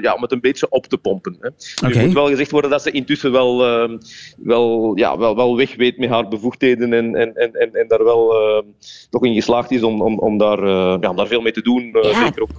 ja, 0.01 0.15
om 0.15 0.23
het 0.23 0.28
een 0.33 0.41
beetje 0.41 0.69
op 0.71 0.87
te 0.87 0.97
pompen. 0.97 1.37
Hè. 1.41 1.49
Okay. 1.87 2.05
Moet 2.05 2.15
wel 2.15 2.29
gezegd 2.29 2.51
worden 2.51 2.71
dat 2.71 2.83
ze 2.83 2.91
intussen 2.91 3.33
wel, 3.33 3.89
uh, 3.89 3.99
wel, 4.37 4.93
ja, 4.97 5.19
wel, 5.19 5.37
wel 5.37 5.57
weg 5.57 5.77
weet 5.77 5.99
met 5.99 6.09
haar 6.09 6.29
bevoegdheden 6.29 6.93
en, 6.93 7.15
en, 7.15 7.35
en, 7.35 7.73
en 7.73 7.89
daar 7.89 8.05
wel 8.05 8.33
uh, 8.33 8.63
toch 9.11 9.25
in 9.25 9.35
geslaagd 9.35 9.71
is 9.71 9.83
om, 9.83 10.03
om, 10.03 10.19
om, 10.19 10.39
daar, 10.39 10.59
uh, 10.59 10.97
ja, 11.01 11.11
om 11.11 11.17
daar 11.17 11.27
veel 11.27 11.41
mee 11.41 11.53
te 11.53 11.63
doen, 11.63 11.91
ja. 12.03 12.25
zeker 12.25 12.43
ook 12.43 12.59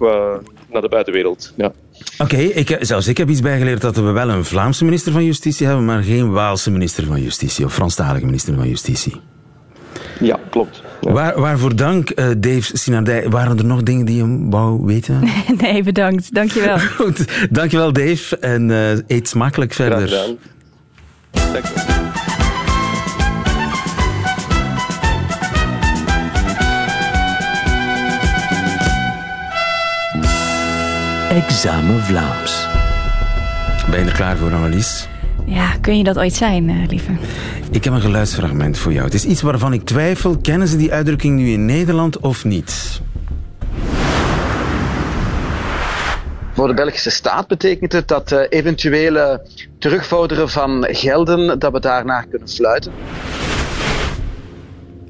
naar 0.70 0.82
de 0.82 0.88
buitenwereld. 0.88 1.52
Ja. 1.56 1.72
Oké, 2.18 2.34
okay, 2.34 2.44
ik, 2.44 2.76
zelfs 2.80 3.08
ik 3.08 3.16
heb 3.16 3.28
iets 3.28 3.40
bijgeleerd 3.40 3.80
dat 3.80 3.96
we 3.96 4.10
wel 4.10 4.28
een 4.28 4.44
Vlaamse 4.44 4.84
minister 4.84 5.12
van 5.12 5.24
Justitie 5.24 5.66
hebben, 5.66 5.84
maar 5.84 6.02
geen 6.02 6.30
Waalse 6.30 6.70
minister 6.70 7.04
van 7.04 7.22
Justitie 7.22 7.64
of 7.64 7.74
Franstalige 7.74 8.24
minister 8.24 8.54
van 8.54 8.68
Justitie. 8.68 9.14
Ja, 10.20 10.38
klopt. 10.50 10.82
Ja. 11.00 11.12
Waar, 11.12 11.40
waarvoor 11.40 11.76
dank, 11.76 12.10
uh, 12.14 12.26
Dave 12.38 12.76
Sinadij. 12.76 13.28
Waren 13.28 13.58
er 13.58 13.64
nog 13.64 13.82
dingen 13.82 14.06
die 14.06 14.16
je 14.16 14.46
wou 14.50 14.84
weten? 14.84 15.20
nee, 15.60 15.82
bedankt. 15.82 16.34
Dankjewel. 16.34 16.78
Goed, 16.98 17.24
dankjewel 17.50 17.92
Dave. 17.92 18.38
En 18.38 18.68
uh, 18.68 18.90
eet 19.06 19.28
smakelijk 19.28 19.72
verder. 19.72 20.08
Graag 20.08 20.20
gedaan. 20.20 20.36
Dankjewel. 21.52 21.98
Examen 31.30 32.00
Vlaams. 32.00 32.66
Ben 33.90 34.00
je 34.00 34.06
er 34.06 34.12
klaar 34.12 34.36
voor, 34.36 34.54
Annelies? 34.54 35.08
Ja, 35.46 35.74
kun 35.80 35.98
je 35.98 36.04
dat 36.04 36.18
ooit 36.18 36.34
zijn, 36.34 36.68
uh, 36.68 36.86
lieve? 36.88 37.12
Ik 37.70 37.84
heb 37.84 37.92
een 37.92 38.00
geluidsfragment 38.00 38.78
voor 38.78 38.92
jou. 38.92 39.04
Het 39.04 39.14
is 39.14 39.24
iets 39.24 39.42
waarvan 39.42 39.72
ik 39.72 39.84
twijfel. 39.84 40.36
Kennen 40.38 40.68
ze 40.68 40.76
die 40.76 40.92
uitdrukking 40.92 41.36
nu 41.36 41.50
in 41.50 41.64
Nederland 41.66 42.18
of 42.18 42.44
niet? 42.44 43.00
Voor 46.54 46.68
de 46.68 46.74
Belgische 46.74 47.10
staat 47.10 47.46
betekent 47.48 47.92
het 47.92 48.08
dat 48.08 48.32
uh, 48.32 48.40
eventuele 48.48 49.46
terugvorderen 49.78 50.48
van 50.48 50.86
gelden, 50.90 51.58
dat 51.58 51.72
we 51.72 51.80
daarnaar 51.80 52.26
kunnen 52.26 52.48
fluiten. 52.48 52.92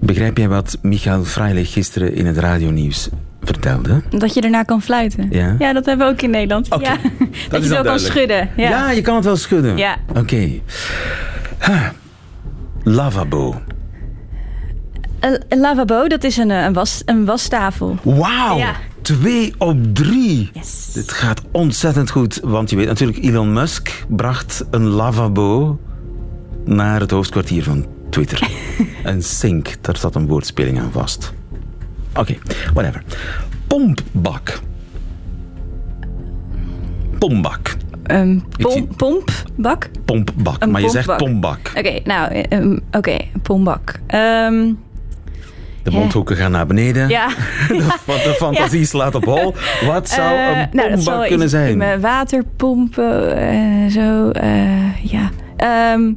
Begrijp 0.01 0.37
jij 0.37 0.49
wat 0.49 0.79
Michael 0.83 1.25
Freilich 1.25 1.73
gisteren 1.73 2.15
in 2.15 2.27
het 2.27 2.39
radionieuws 2.39 3.09
vertelde? 3.43 4.03
Dat 4.11 4.35
je 4.35 4.41
ernaar 4.41 4.65
kan 4.65 4.83
fluiten. 4.83 5.29
Ja. 5.31 5.57
ja 5.59 5.73
dat 5.73 5.87
hebben 5.87 6.07
we 6.07 6.13
ook 6.13 6.23
in 6.23 6.31
Nederland. 6.31 6.71
Oké, 6.71 6.83
Ja. 6.85 6.97
Dat, 7.49 7.63
is 7.63 7.69
je 7.69 7.75
zo 7.75 7.75
kan 7.75 7.85
duidelijk. 7.85 8.01
schudden. 8.15 8.51
Ja. 8.57 8.69
Ja, 8.69 8.91
je 8.91 9.01
kan 9.01 9.15
het 9.15 9.25
wel 9.25 9.37
schudden. 9.37 9.77
Ja. 9.77 9.97
Oké. 10.17 10.49
Huh. 11.67 11.89
Lavabo. 12.83 13.61
Een, 15.21 15.45
een 15.49 15.61
lavabo, 15.61 16.07
dat 16.07 16.25
is 16.25 16.37
een, 16.37 16.51
eh, 16.51 16.65
een, 16.65 16.73
was, 16.73 17.03
een 17.05 17.25
wastafel. 17.25 17.97
Wauw. 18.03 18.57
Ja. 18.57 18.75
Twee 19.03 19.55
op 19.59 19.95
drie. 19.95 20.51
Yes. 20.53 20.93
Dit 20.93 21.13
gaat 21.13 21.43
ontzettend 21.51 22.11
goed, 22.11 22.41
want 22.43 22.71
je 22.71 22.77
weet 22.77 22.87
natuurlijk, 22.87 23.19
Elon 23.19 23.53
Musk 23.53 24.05
bracht 24.09 24.65
een 24.71 24.87
lavabo 24.87 25.79
naar 26.65 27.01
het 27.01 27.11
hoofdkwartier 27.11 27.63
van 27.63 27.87
Twitter. 28.11 28.51
een 29.05 29.23
sync, 29.23 29.77
daar 29.81 29.97
zat 29.97 30.15
een 30.15 30.27
woordspeling 30.27 30.81
aan 30.81 30.93
vast. 30.93 31.33
Oké, 32.15 32.37
whatever. 32.75 33.03
Pompbak. 33.67 34.61
Pombak. 37.19 37.77
Een 38.03 38.45
zie- 38.57 38.87
pom, 38.87 38.97
pompbak? 38.97 39.89
Pompbak, 40.05 40.63
Een 40.63 40.71
maar 40.71 40.81
je 40.81 40.89
zegt 40.89 41.17
pompbak. 41.17 41.59
pombak. 41.73 41.87
Oké, 41.87 42.01
nou, 42.09 42.33
eh, 42.33 42.59
ehm, 42.59 42.79
oké, 42.93 43.17
pombak. 43.43 44.01
Ehm, 44.07 44.73
De 45.83 45.91
mondhoeken 45.91 46.37
gaan 46.37 46.51
naar 46.51 46.67
beneden. 46.67 47.09
ja. 47.09 47.29
De, 47.69 47.77
de 48.07 48.35
fantasie 48.37 48.85
slaat 48.85 49.15
op 49.15 49.25
hol. 49.25 49.55
Wat 49.87 50.09
zou 50.09 50.35
Eh, 50.37 50.47
een 50.49 50.55
nou, 50.55 50.71
dat 50.73 50.85
pombak 50.97 51.01
zal 51.15 51.27
kunnen 51.27 51.49
zijn? 51.49 51.77
Met 51.77 52.01
water 52.01 52.45
pompen, 52.57 53.37
eh, 53.37 53.91
zo, 53.91 54.31
eh, 54.31 55.05
ja. 55.05 55.31
Ehm, 55.57 56.13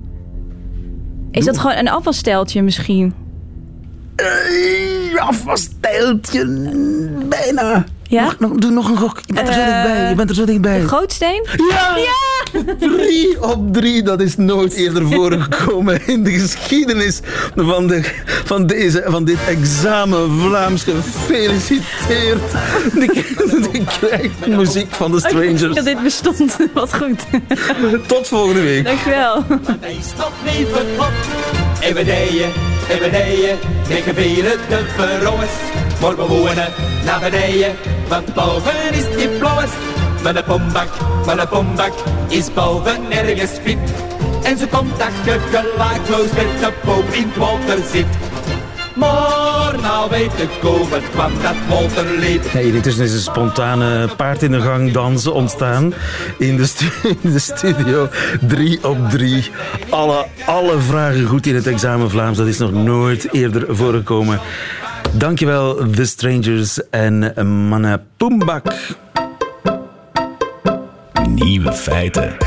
is 1.32 1.46
dat 1.46 1.58
gewoon 1.58 1.76
een 1.76 1.90
afwasteltje 1.90 2.62
misschien? 2.62 3.14
Hey, 4.16 5.20
afwasstijltje. 5.20 6.46
Bijna. 7.30 7.84
Ja? 8.14 8.24
Nog, 8.24 8.40
nog, 8.40 8.52
doe 8.52 8.72
nog 8.72 8.90
een 8.90 8.98
gok. 8.98 9.20
Je 9.26 9.34
bent 9.34 9.48
er 9.48 9.54
zo 9.54 9.60
Eh, 9.60 9.66
dichtbij. 9.84 10.10
Je 10.10 10.16
bent 10.16 10.30
er 10.30 10.36
zo 10.36 10.46
dichtbij. 10.46 10.82
Grootsteen? 10.82 11.48
Ja! 11.70 11.96
Drie 12.80 13.42
op 13.44 13.74
drie. 13.74 14.04
Dat 14.04 14.22
is 14.22 14.38
nooit 14.38 14.74
eerder 14.74 15.08
voorgekomen 15.08 16.08
in 16.08 16.24
de 16.24 16.32
geschiedenis 16.32 17.20
van, 17.56 17.88
de, 17.88 18.02
van, 18.46 18.68
deze, 18.68 19.04
van 19.08 19.24
dit 19.24 19.38
examen. 19.48 20.40
Vlaams 20.40 20.84
gefeliciteerd. 20.84 22.42
Die 23.72 23.84
krijgt 24.00 24.48
muziek 24.48 24.94
van 24.96 25.12
de 25.12 25.22
Dat 25.22 25.30
Strangers. 25.32 25.84
dit 25.84 26.04
bestond. 26.04 26.58
Wat 26.74 26.96
goed. 26.96 27.20
Tot 28.08 28.28
volgende 28.28 28.62
week. 28.62 28.86
Dankjewel. 28.86 29.44
Hij 29.80 29.98
stopt 31.84 31.84
niet 31.84 31.84
verklopt. 31.84 31.88
En 31.88 31.94
beneden, 31.94 32.52
en 32.90 33.00
beneden, 33.00 33.58
ik 33.88 34.04
gebeden 34.04 34.60
de 34.70 34.86
verroes. 34.96 35.54
Maar 36.02 36.16
we 36.16 36.28
wonen 36.28 36.74
naar 37.06 37.20
beneden, 37.20 37.76
want 38.08 38.34
boven 38.34 38.94
is 38.94 39.16
die 39.16 39.28
blauwes. 39.28 39.70
Maar 40.24 40.34
de 40.34 40.44
pombak, 40.44 40.88
maar 41.26 41.36
de 41.36 41.48
pombak 41.48 41.94
is 42.28 42.54
boven 42.54 43.12
ergens 43.12 43.52
fit. 43.64 43.78
En 44.44 44.58
ze 44.58 44.68
komt 44.68 45.00
dat 45.00 45.12
je 45.26 45.40
gelaagloos 45.52 46.32
met 46.32 46.60
de 46.60 46.72
poop 46.86 47.10
in 47.12 47.28
het 47.28 47.38
water 47.38 47.84
zit. 47.92 48.33
Maar 48.96 49.76
nou 49.82 50.10
weet 50.10 50.32
ik 50.40 50.50
hoe 50.62 50.88
het 50.90 51.10
kwam 51.12 51.32
dat 51.42 51.56
waterlied. 51.70 52.54
Nee, 52.54 52.74
intussen 52.74 53.04
is 53.04 53.14
een 53.14 53.20
spontane 53.20 54.08
paard 54.18 54.44
in 54.44 54.52
de 54.52 54.62
gang 54.62 54.92
dansen 54.92 55.34
ontstaan 55.34 55.94
in 56.38 56.58
de, 56.58 56.66
stu- 56.66 56.92
in 57.22 57.32
de 57.32 57.40
studio. 57.40 58.10
Drie 58.48 58.88
op 58.88 59.10
drie. 59.10 59.52
Alle, 59.90 60.26
alle 60.46 60.80
vragen 60.80 61.26
goed 61.26 61.46
in 61.46 61.56
het 61.56 61.68
examen 61.68 62.10
Vlaams. 62.10 62.38
Dat 62.38 62.48
is 62.48 62.58
nog 62.58 62.72
nooit 62.72 63.34
eerder 63.34 63.76
voorgekomen. 63.76 64.40
Dankjewel, 65.12 65.76
The 65.96 66.06
Strangers 66.06 66.90
en 66.90 67.34
Manna 67.68 68.02
Poembak. 68.18 68.66
Nieuwe 71.30 71.74
feiten. 71.74 72.38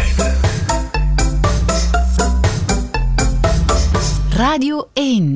Radio 4.37 4.89
1. 4.93 5.33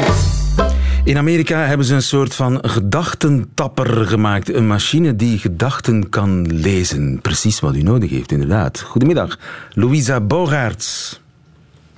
In 1.04 1.16
Amerika 1.16 1.58
hebben 1.58 1.86
ze 1.86 1.94
een 1.94 2.02
soort 2.02 2.34
van 2.34 2.58
gedachtentapper 2.62 4.06
gemaakt. 4.06 4.54
Een 4.54 4.66
machine 4.66 5.16
die 5.16 5.38
gedachten 5.38 6.08
kan 6.08 6.54
lezen. 6.54 7.20
Precies 7.20 7.60
wat 7.60 7.76
u 7.76 7.82
nodig 7.82 8.10
heeft, 8.10 8.32
inderdaad. 8.32 8.80
Goedemiddag, 8.80 9.38
Louisa 9.72 10.20
Bogaerts. 10.20 11.20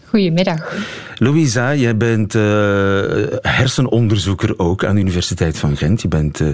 Goedemiddag. 0.08 0.74
Louisa, 1.16 1.74
jij 1.74 1.96
bent 1.96 2.34
eh, 2.34 2.42
hersenonderzoeker 3.40 4.58
ook 4.58 4.84
aan 4.84 4.94
de 4.94 5.00
Universiteit 5.00 5.58
van 5.58 5.76
Gent. 5.76 6.02
Je 6.02 6.08
bent 6.08 6.40
eh, 6.40 6.48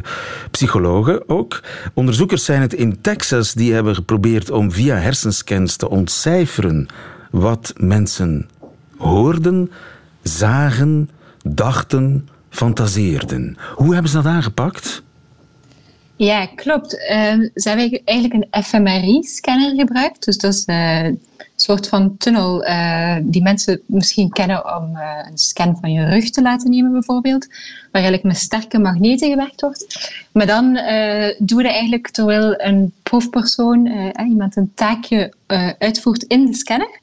psychologe 0.50 1.22
ook. 1.26 1.60
Onderzoekers 1.94 2.44
zijn 2.44 2.60
het 2.60 2.74
in 2.74 3.00
Texas 3.00 3.52
die 3.52 3.72
hebben 3.72 3.94
geprobeerd 3.94 4.50
om 4.50 4.72
via 4.72 4.96
hersenscans 4.96 5.76
te 5.76 5.88
ontcijferen 5.88 6.86
wat 7.30 7.72
mensen 7.76 8.48
hoorden, 8.96 9.70
zagen, 10.22 11.10
dachten, 11.42 12.28
fantaseerden. 12.58 13.56
Hoe 13.74 13.92
hebben 13.92 14.10
ze 14.10 14.16
dat 14.16 14.32
aangepakt? 14.32 15.02
Ja, 16.16 16.46
klopt. 16.46 17.06
Ehm, 17.08 17.48
ze 17.54 17.68
hebben 17.68 18.00
eigenlijk 18.04 18.46
een 18.50 18.62
fMRI-scanner 18.62 19.74
gebruikt. 19.74 20.24
Dus 20.24 20.38
dat 20.38 20.54
is 20.54 20.64
eh, 20.64 21.04
een 21.04 21.20
soort 21.56 21.88
van 21.88 22.16
tunnel 22.16 22.64
eh, 22.64 23.16
die 23.22 23.42
mensen 23.42 23.80
misschien 23.86 24.30
kennen 24.30 24.76
om 24.76 24.96
eh, 24.96 25.26
een 25.30 25.38
scan 25.38 25.76
van 25.80 25.92
je 25.92 26.04
rug 26.04 26.30
te 26.30 26.42
laten 26.42 26.70
nemen, 26.70 26.92
bijvoorbeeld. 26.92 27.46
Waar 27.46 28.02
eigenlijk 28.02 28.22
met 28.22 28.36
sterke 28.36 28.78
magneten 28.78 29.30
gewerkt 29.30 29.60
wordt. 29.60 30.10
Maar 30.32 30.46
dan 30.46 30.76
eh 30.76 31.34
doe 31.38 31.62
je 31.62 31.68
eigenlijk 31.68 32.10
terwijl 32.10 32.60
een 32.60 32.92
proefpersoon, 33.02 33.86
iemand 34.28 34.56
een 34.56 34.72
taakje 34.74 35.32
uitvoert 35.78 36.22
in 36.22 36.46
de 36.46 36.54
scanner. 36.54 37.00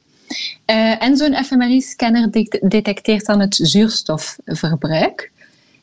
En 0.99 1.17
zo'n 1.17 1.43
fMRI-scanner 1.43 2.31
de- 2.31 2.61
detecteert 2.61 3.25
dan 3.25 3.39
het 3.39 3.55
zuurstofverbruik. 3.55 5.31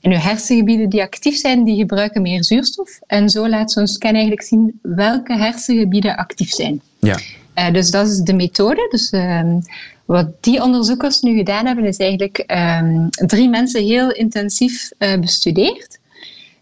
En 0.02 0.12
uw 0.12 0.18
hersengebieden 0.18 0.88
die 0.88 1.02
actief 1.02 1.36
zijn, 1.36 1.64
die 1.64 1.76
gebruiken 1.76 2.22
meer 2.22 2.44
zuurstof. 2.44 2.98
En 3.06 3.30
zo 3.30 3.48
laat 3.48 3.72
zo'n 3.72 3.86
scan 3.86 4.12
eigenlijk 4.12 4.42
zien 4.42 4.78
welke 4.82 5.36
hersengebieden 5.36 6.16
actief 6.16 6.50
zijn. 6.50 6.80
Ja. 6.98 7.18
Eh, 7.54 7.72
dus 7.72 7.90
dat 7.90 8.06
is 8.06 8.18
de 8.18 8.32
methode. 8.32 8.88
Dus 8.90 9.10
ehm, 9.10 9.60
wat 10.04 10.26
die 10.40 10.62
onderzoekers 10.62 11.20
nu 11.20 11.36
gedaan 11.36 11.66
hebben, 11.66 11.84
is 11.84 11.96
eigenlijk 11.96 12.38
ehm, 12.38 13.08
drie 13.08 13.48
mensen 13.48 13.84
heel 13.84 14.12
intensief 14.12 14.90
eh, 14.98 15.18
bestudeerd. 15.18 15.98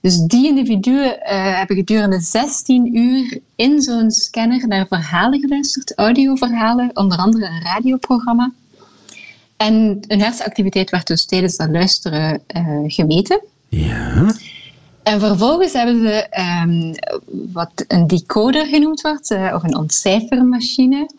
Dus 0.00 0.18
die 0.18 0.46
individuen 0.46 1.20
eh, 1.20 1.57
hebben 1.57 1.76
gedurende 1.76 2.20
16 2.20 2.96
uur 2.96 3.38
in 3.57 3.83
zo'n 3.83 4.11
scanner 4.11 4.68
naar 4.68 4.87
verhalen 4.87 5.40
geluisterd, 5.40 5.98
audioverhalen, 5.98 6.90
onder 6.94 7.18
andere 7.18 7.46
een 7.46 7.62
radioprogramma. 7.62 8.53
En 9.61 10.05
hun 10.07 10.20
hersenactiviteit 10.20 10.90
werd 10.90 11.07
dus 11.07 11.25
tijdens 11.25 11.57
dat 11.57 11.68
luisteren 11.70 12.42
eh, 12.46 12.83
gemeten. 12.87 13.42
Ja. 13.68 14.35
En 15.03 15.20
vervolgens 15.20 15.73
hebben 15.73 16.01
ze 16.01 16.27
ehm, 16.29 16.94
wat 17.53 17.85
een 17.88 18.07
decoder 18.07 18.66
genoemd 18.66 19.01
wordt, 19.01 19.31
eh, 19.31 19.53
of 19.55 19.62
een 19.62 19.77
ontcijfermachine, 19.77 21.11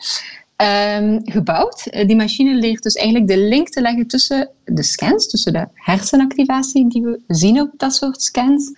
ehm, 0.56 1.19
gebouwd. 1.23 1.86
Eh, 1.86 2.08
die 2.08 2.15
machine 2.15 2.56
leert 2.56 2.84
dus 2.84 2.95
eigenlijk 2.95 3.27
de 3.27 3.38
link 3.38 3.69
te 3.69 3.82
leggen 3.82 4.08
tussen 4.08 4.49
de 4.65 4.84
scans, 4.84 5.27
tussen 5.27 5.54
de 5.54 5.67
hersenactivatie 5.73 6.89
die 6.89 7.01
we 7.01 7.19
zien 7.27 7.62
op 7.62 7.71
dat 7.77 7.93
soort 7.95 8.21
scans, 8.21 8.71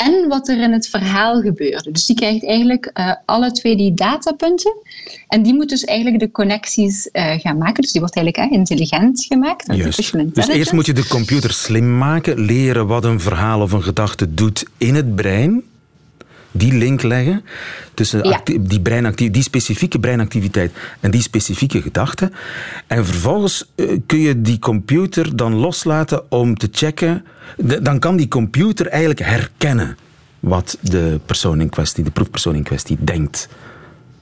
en 0.00 0.28
wat 0.28 0.48
er 0.48 0.60
in 0.60 0.72
het 0.72 0.88
verhaal 0.88 1.40
gebeurde. 1.40 1.90
Dus 1.90 2.06
die 2.06 2.16
krijgt 2.16 2.46
eigenlijk 2.46 2.90
eh, 2.92 3.12
alle 3.24 3.52
twee 3.52 3.76
die 3.76 3.94
datapunten. 3.94 4.72
En 5.28 5.42
die 5.42 5.54
moet 5.54 5.68
dus 5.68 5.84
eigenlijk 5.84 6.18
de 6.18 6.30
connecties 6.30 7.10
eh, 7.10 7.38
gaan 7.38 7.58
maken. 7.58 7.82
Dus 7.82 7.92
die 7.92 8.00
wordt 8.00 8.16
eigenlijk 8.16 8.54
intelligent 8.54 9.24
gemaakt. 9.24 9.76
Juist. 9.76 10.12
Dus 10.34 10.48
eerst 10.48 10.72
moet 10.72 10.86
je 10.86 10.92
de 10.92 11.06
computer 11.06 11.52
slim 11.52 11.98
maken, 11.98 12.40
leren 12.40 12.86
wat 12.86 13.04
een 13.04 13.20
verhaal 13.20 13.60
of 13.60 13.72
een 13.72 13.82
gedachte 13.82 14.34
doet 14.34 14.64
in 14.76 14.94
het 14.94 15.14
brein. 15.14 15.62
Die 16.52 16.72
link 16.72 17.02
leggen 17.02 17.44
tussen 17.94 18.28
Ja. 18.28 18.40
die, 18.60 18.80
breinacti- 18.80 19.30
die 19.30 19.42
specifieke 19.42 19.98
breinactiviteit 20.00 20.72
en 21.00 21.10
die 21.10 21.22
specifieke 21.22 21.82
gedachte. 21.82 22.30
En 22.86 23.06
vervolgens 23.06 23.70
eh, 23.74 23.86
kun 24.06 24.18
je 24.18 24.40
die 24.40 24.58
computer 24.58 25.36
dan 25.36 25.54
loslaten 25.54 26.30
om 26.30 26.56
te 26.56 26.68
checken. 26.72 27.24
De- 27.56 27.82
dan 27.82 27.98
kan 27.98 28.16
die 28.16 28.28
computer 28.28 28.86
eigenlijk 28.86 29.20
herkennen 29.20 29.96
wat 30.40 30.76
de 30.80 31.20
persoon 31.26 31.60
in 31.60 31.68
kwestie, 31.68 32.04
de 32.04 32.10
proefpersoon 32.10 32.54
in 32.54 32.62
kwestie, 32.62 32.96
denkt. 33.00 33.48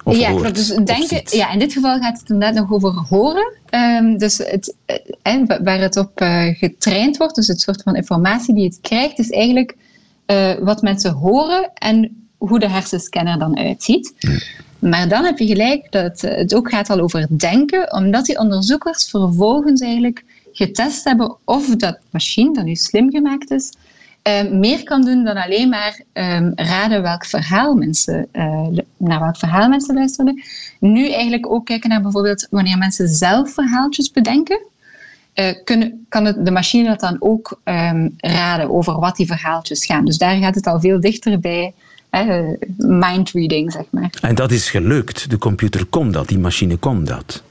Of 0.04 0.16
ja, 0.16 0.30
hoort. 0.30 0.54
Dus 0.54 0.66
denken, 0.68 1.22
ja, 1.24 1.50
in 1.52 1.58
dit 1.58 1.72
geval 1.72 1.98
gaat 2.00 2.20
het 2.20 2.30
inderdaad 2.30 2.54
nog 2.62 2.72
over 2.72 2.90
horen. 3.08 3.52
Ehm, 3.70 4.16
dus 4.16 4.38
het, 4.38 4.74
eh, 5.22 5.46
wa- 5.46 5.62
waar 5.62 5.80
het 5.80 5.96
op 5.96 6.10
eh, 6.20 6.46
getraind 6.58 7.16
wordt, 7.16 7.34
dus 7.34 7.46
het 7.48 7.60
soort 7.60 7.82
van 7.82 7.96
informatie 7.96 8.54
die 8.54 8.64
het 8.64 8.78
krijgt, 8.80 9.18
is 9.18 9.30
eigenlijk 9.30 9.76
eh, 10.28 10.54
wat 10.60 10.82
mensen 10.82 11.12
horen 11.12 11.70
en 11.74 12.28
hoe 12.36 12.58
de 12.58 12.68
hersenscanner 12.68 13.38
dan 13.38 13.58
uitziet. 13.58 14.14
Maar 14.78 15.08
dan 15.08 15.24
heb 15.24 15.38
je 15.38 15.46
gelijk 15.46 15.92
dat 15.92 16.20
het 16.20 16.54
ook 16.54 16.70
gaat 16.70 16.90
al 16.90 17.00
over 17.00 17.26
denken, 17.38 17.92
omdat 17.92 18.24
die 18.24 18.38
onderzoekers 18.38 19.10
vervolgens 19.10 19.80
eigenlijk 19.80 20.24
getest 20.52 21.04
hebben 21.04 21.36
of 21.44 21.76
dat 21.76 21.98
machine, 22.10 22.54
dat 22.54 22.64
nu 22.64 22.74
slim 22.74 23.10
gemaakt 23.10 23.50
is, 23.50 23.72
uh, 24.28 24.50
meer 24.50 24.82
kan 24.82 25.04
doen 25.04 25.24
dan 25.24 25.36
alleen 25.36 25.68
maar 25.68 26.00
um, 26.12 26.52
raden 26.54 27.02
welk 27.02 27.24
verhaal 27.24 27.74
mensen, 27.74 28.28
uh, 28.32 28.66
naar 28.96 29.20
welk 29.20 29.36
verhaal 29.36 29.68
mensen 29.68 29.94
luisteren. 29.94 30.42
Nu 30.80 31.10
eigenlijk 31.10 31.52
ook 31.52 31.66
kijken 31.66 31.88
naar 31.88 32.02
bijvoorbeeld 32.02 32.46
wanneer 32.50 32.78
mensen 32.78 33.08
zelf 33.08 33.52
verhaaltjes 33.52 34.10
bedenken. 34.10 34.66
Uh, 35.40 35.51
kunnen, 35.64 36.07
kan 36.09 36.24
het, 36.24 36.44
de 36.44 36.51
machine 36.51 36.88
dat 36.88 37.01
dan 37.01 37.16
ook 37.18 37.61
um, 37.64 38.14
raden 38.16 38.70
over 38.70 39.01
wat 39.01 39.16
die 39.16 39.27
verhaaltjes 39.27 39.87
gaan. 39.87 40.05
Dus 40.05 40.18
daar 40.18 40.37
gaat 40.37 40.55
het 40.55 40.66
al 40.66 40.81
veel 40.81 41.01
dichter 41.01 41.40
bij 41.40 41.74
uh, 42.11 42.55
mindreading, 42.77 43.72
zeg 43.72 43.85
maar. 43.90 44.11
En 44.20 44.35
dat 44.35 44.51
is 44.51 44.70
gelukt. 44.70 45.31
De 45.31 45.38
computer 45.38 45.85
kon 45.85 46.11
dat, 46.11 46.29
die 46.29 46.38
machine 46.38 46.77
kon 46.77 47.05
dat. 47.05 47.42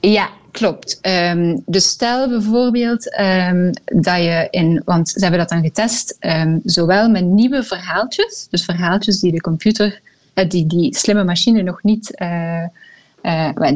Ja, 0.00 0.28
klopt. 0.50 0.98
Um, 1.02 1.62
dus 1.66 1.88
stel 1.88 2.28
bijvoorbeeld 2.28 3.18
um, 3.20 3.70
dat 3.84 4.16
je 4.16 4.48
in, 4.50 4.82
want 4.84 5.08
ze 5.08 5.20
hebben 5.20 5.38
dat 5.38 5.48
dan 5.48 5.62
getest, 5.62 6.16
um, 6.20 6.60
zowel 6.64 7.08
met 7.08 7.24
nieuwe 7.24 7.62
verhaaltjes, 7.62 8.46
dus 8.50 8.64
verhaaltjes 8.64 9.20
die 9.20 9.32
de 9.32 9.40
computer, 9.40 10.00
uh, 10.34 10.48
die 10.48 10.66
die 10.66 10.96
slimme 10.96 11.24
machine 11.24 11.62
nog 11.62 11.82
niet, 11.82 12.20
uh, 12.22 12.64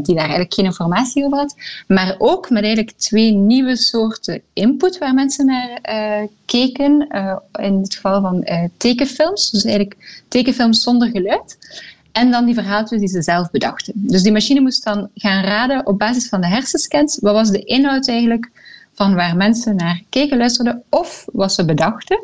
die 0.02 0.14
daar 0.14 0.16
eigenlijk 0.16 0.54
geen 0.54 0.64
informatie 0.64 1.24
over 1.24 1.38
had, 1.38 1.54
maar 1.87 2.14
ook 2.18 2.50
met 2.50 2.64
eigenlijk 2.64 2.96
twee 2.96 3.32
nieuwe 3.32 3.76
soorten 3.76 4.42
input 4.52 4.98
waar 4.98 5.14
mensen 5.14 5.46
naar 5.46 5.80
keken, 6.44 7.09
in 7.52 7.80
het 7.82 7.94
geval 7.94 8.20
van 8.20 8.46
tekenfilms, 8.76 9.50
dus 9.50 9.64
eigenlijk 9.64 10.24
tekenfilms 10.28 10.82
zonder 10.82 11.11
geluid. 11.11 11.59
En 12.12 12.30
dan 12.30 12.44
die 12.44 12.54
verhaaltjes 12.54 12.98
die 13.00 13.09
ze 13.09 13.22
zelf 13.22 13.50
bedachten. 13.50 13.92
Dus 13.96 14.22
die 14.22 14.32
machine 14.32 14.61
moest 14.61 14.85
dan 14.85 15.09
gaan 15.14 15.44
raden 15.44 15.87
op 15.87 15.98
basis 15.98 16.28
van 16.28 16.40
de 16.40 16.46
hersenscans. 16.46 17.18
Wat 17.20 17.35
was 17.35 17.50
de 17.50 17.64
inhoud 17.64 18.09
eigenlijk 18.09 18.50
van 18.94 19.14
waar 19.14 19.37
mensen 19.37 19.76
naar 19.76 20.02
keken, 20.09 20.38
luisterden 20.38 20.82
of 20.88 21.24
wat 21.32 21.52
ze 21.52 21.64
bedachten. 21.64 22.20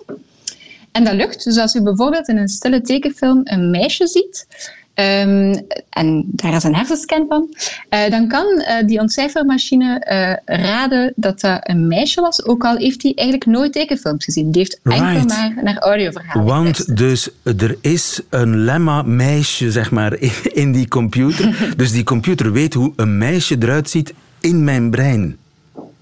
En 0.92 1.04
dat 1.04 1.14
lukt. 1.14 1.44
Dus 1.44 1.58
als 1.58 1.74
u 1.74 1.82
bijvoorbeeld 1.82 2.28
in 2.28 2.37
een 2.37 2.48
stille 2.48 2.80
tekenfilm 2.80 3.40
een 3.44 3.70
meisje 3.70 4.06
ziet, 4.06 4.46
Um, 4.94 5.66
en 5.90 6.24
daar 6.26 6.55
is 6.55 6.62
een 6.62 6.74
hersenscan 6.74 7.24
van. 7.28 7.48
Uh, 7.90 8.11
dan 8.11 8.28
kan 8.28 8.44
uh, 8.44 8.87
die 8.87 9.00
ontcijfermachine 9.00 10.07
uh, 10.46 10.57
raden 10.59 11.12
dat 11.16 11.33
dat 11.40 11.61
een 11.62 11.87
meisje 11.87 12.20
was, 12.20 12.44
ook 12.44 12.64
al 12.64 12.76
heeft 12.76 13.02
hij 13.02 13.12
eigenlijk 13.14 13.48
nooit 13.48 13.72
tekenfilms 13.72 14.24
gezien. 14.24 14.50
Die 14.50 14.61
heeft 14.61 14.81
right. 14.83 15.02
enkel 15.02 15.24
maar 15.24 15.64
naar 15.64 15.78
audioverhalen 15.78 16.44
Want 16.44 16.96
dus 16.96 17.31
er 17.44 17.76
is 17.81 18.20
een 18.31 18.64
lemma-meisje, 18.64 19.70
zeg 19.70 19.90
maar, 19.90 20.18
in, 20.18 20.33
in 20.62 20.72
die 20.72 20.88
computer. 20.88 21.57
dus 21.76 21.92
die 21.92 22.05
computer 22.05 22.52
weet 22.52 22.74
hoe 22.74 22.92
een 22.96 23.18
meisje 23.18 23.57
eruit 23.61 23.90
ziet 23.90 24.14
in 24.40 24.64
mijn 24.64 24.90
brein. 24.90 25.37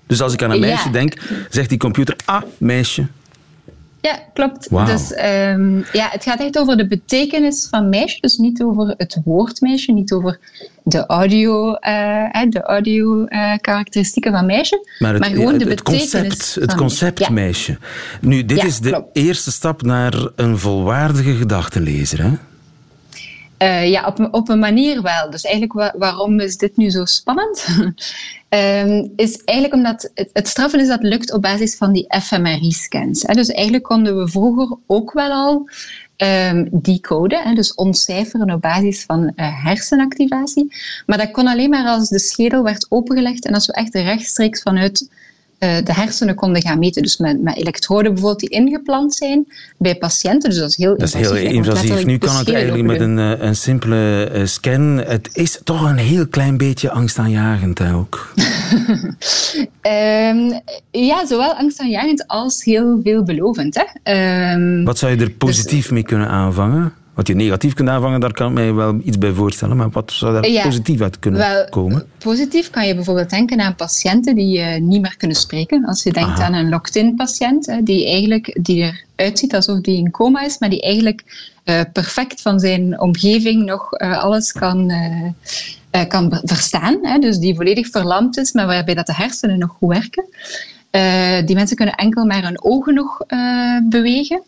Dus 0.07 0.23
als 0.23 0.33
ik 0.33 0.43
aan 0.43 0.51
een 0.51 0.61
meisje 0.61 0.87
ja. 0.87 0.93
denk, 0.93 1.15
zegt 1.51 1.69
die 1.69 1.79
computer, 1.79 2.17
ah, 2.25 2.43
meisje. 2.59 3.07
Ja, 4.01 4.19
klopt. 4.35 4.69
Wow. 4.69 4.87
Dus 4.87 5.11
um, 5.13 5.85
ja, 5.93 6.09
het 6.11 6.23
gaat 6.23 6.41
echt 6.41 6.59
over 6.59 6.77
de 6.77 6.87
betekenis 6.87 7.67
van 7.71 7.89
meisje, 7.89 8.21
dus 8.21 8.37
niet 8.37 8.63
over 8.63 8.95
het 8.97 9.21
woord 9.25 9.61
meisje, 9.61 9.93
niet 9.93 10.13
over 10.13 10.39
de 10.83 11.07
audio, 11.07 11.69
uh, 11.69 12.43
de 12.49 12.63
audio 12.63 13.25
uh, 13.29 13.53
karakteristieken 13.61 14.33
van 14.33 14.47
meisje, 14.47 14.87
maar, 14.99 15.13
het, 15.13 15.21
maar 15.21 15.31
gewoon 15.31 15.59
de 15.59 15.65
het 15.65 15.69
betekenis 15.69 16.11
concept, 16.11 16.55
het 16.55 16.75
concept 16.75 17.31
meisje. 17.31 17.79
Nu, 18.21 18.45
dit 18.45 18.61
Ja, 18.61 18.65
is 18.65 18.81
de 18.81 18.91
klopt. 18.91 19.17
eerste 19.17 19.51
stap 19.53 19.83
naar 19.83 20.29
een 20.37 20.59
volwaardige 20.59 21.35
gedachtenlezer, 21.35 22.23
hè? 22.23 22.31
Uh, 23.63 23.91
ja, 23.91 24.07
op, 24.07 24.29
op 24.31 24.49
een 24.49 24.59
manier 24.59 25.03
wel. 25.03 25.31
Dus 25.31 25.43
eigenlijk, 25.43 25.73
wa- 25.73 25.95
waarom 25.99 26.41
is 26.41 26.57
dit 26.57 26.77
nu 26.77 26.91
zo 26.91 27.05
spannend? 27.05 27.67
Ehm, 28.49 29.09
is 29.17 29.45
eigenlijk 29.45 29.79
omdat 29.79 30.11
het, 30.15 30.31
het 30.33 30.49
straffen 30.49 30.81
is 30.81 30.89
dat 30.89 31.03
lukt 31.03 31.33
op 31.33 31.43
basis 31.43 31.77
van 31.77 31.93
die 31.93 32.07
fMRI-scans. 32.21 33.23
Dus 33.23 33.49
eigenlijk 33.49 33.85
konden 33.85 34.19
we 34.19 34.29
vroeger 34.29 34.77
ook 34.87 35.13
wel 35.13 35.31
al 35.31 35.69
ehm, 36.17 36.69
die 36.73 37.01
code, 37.01 37.39
hè, 37.43 37.55
dus 37.55 37.75
ontcijferen 37.75 38.51
op 38.51 38.61
basis 38.61 39.05
van 39.05 39.33
eh, 39.37 39.65
hersenactivatie. 39.65 40.75
Maar 41.07 41.19
dat 41.19 41.31
kon 41.31 41.47
alleen 41.47 41.71
maar 41.71 41.87
als 41.87 42.09
de 42.09 42.19
schedel 42.19 42.63
werd 42.63 42.87
opengelegd 42.89 43.47
en 43.47 43.55
als 43.55 43.67
we 43.67 43.73
echt 43.73 43.95
rechtstreeks 43.95 44.63
vanuit 44.63 45.09
eh, 45.11 45.17
de 45.61 45.93
hersenen 45.93 46.35
konden 46.35 46.63
gaan 46.63 46.79
meten. 46.79 47.03
Dus 47.03 47.17
met, 47.17 47.43
met 47.43 47.57
elektroden 47.57 48.13
bijvoorbeeld 48.13 48.41
die 48.41 48.49
ingeplant 48.49 49.15
zijn 49.15 49.47
bij 49.79 49.95
patiënten. 49.95 50.51
Dus 50.51 50.59
dat 50.59 50.71
is 50.71 50.77
heel 50.77 50.97
Dat 50.97 51.09
is 51.09 51.15
heel 51.15 51.37
invasief. 51.37 51.83
Invasief. 51.83 52.05
Nu 52.05 52.19
kan 52.19 52.37
het 52.37 52.53
eigenlijk 52.53 52.85
met 52.85 53.01
een, 53.01 53.19
eh, 53.19 53.33
een 53.39 53.57
simpele 53.57 54.31
eh, 54.33 54.45
scan. 54.45 55.03
Het 55.07 55.29
is 55.33 55.61
toch 55.65 55.83
een 55.83 55.97
heel 55.97 56.27
klein 56.27 56.57
beetje 56.57 56.91
angstaanjagend 56.91 57.79
hè, 57.79 57.95
ook. 57.95 58.29
Ehm, 59.81 60.53
ja, 60.91 61.27
zowel 61.27 61.55
angstaanjagend 61.55 62.27
als 62.27 62.65
heel 62.65 63.01
veelbelovend. 63.03 63.75
Hè? 63.75 63.85
Ehm, 64.03 64.85
Wat 64.85 64.99
zou 64.99 65.13
je 65.13 65.25
er 65.25 65.31
positief 65.31 65.91
mee 65.91 66.03
kunnen 66.03 66.29
aanvangen? 66.29 66.93
Wat 67.21 67.29
je 67.29 67.35
negatief 67.35 67.75
kunt 67.75 67.89
aanvangen, 67.89 68.21
daar 68.21 68.33
kan 68.33 68.49
ik 68.49 68.53
mij 68.53 68.75
wel 68.75 69.01
iets 69.05 69.19
bij 69.19 69.33
voorstellen. 69.33 69.77
Maar 69.77 69.91
wat 69.91 70.13
zou 70.13 70.33
daar 70.33 70.49
Ja, 70.49 70.63
positief 70.63 71.01
uit 71.01 71.19
kunnen 71.19 71.41
wel, 71.41 71.69
komen? 71.69 72.07
Positief 72.19 72.71
kan 72.71 72.87
je 72.87 72.95
bijvoorbeeld 72.95 73.31
denken 73.31 73.61
aan 73.61 73.75
patiënten 73.75 74.35
die 74.35 74.61
eh, 74.61 74.81
niet 74.81 75.01
meer 75.01 75.17
kunnen 75.17 75.37
spreken. 75.37 75.85
Als 75.85 76.03
je 76.03 76.13
denkt 76.13 76.31
Aha. 76.31 76.45
aan 76.45 76.55
een 76.55 76.69
locked-in 76.69 77.15
patiënt, 77.15 77.73
die, 77.85 78.07
eigenlijk, 78.07 78.59
die 78.63 78.95
eruit 79.17 79.39
ziet 79.39 79.55
alsof 79.55 79.81
die 79.81 79.97
in 79.97 80.11
coma 80.11 80.43
is, 80.43 80.59
maar 80.59 80.71
die 80.71 80.83
eigenlijk 80.83 81.51
eh, 81.65 81.81
perfect 81.93 82.43
van 82.43 82.61
zijn 82.61 83.01
omgeving 83.01 83.65
nog 83.65 83.93
eh, 83.93 84.19
alles 84.19 84.53
kan, 84.53 84.93
kan 86.09 86.41
verstaan. 86.43 86.99
Hè, 87.03 87.19
dus 87.19 87.39
die 87.39 87.55
volledig 87.55 87.89
verlamd 87.89 88.39
is, 88.39 88.53
maar 88.53 88.67
waarbij 88.67 88.95
dat 88.95 89.07
de 89.07 89.15
hersenen 89.15 89.59
nog 89.59 89.71
goed 89.71 89.89
werken. 89.89 90.25
Die 91.47 91.57
mensen 91.57 91.77
kunnen 91.77 91.95
enkel 91.95 92.25
maar 92.25 92.43
hun 92.43 92.63
ogen 92.65 92.95
nog 92.95 93.19
bewegen. 93.89 94.43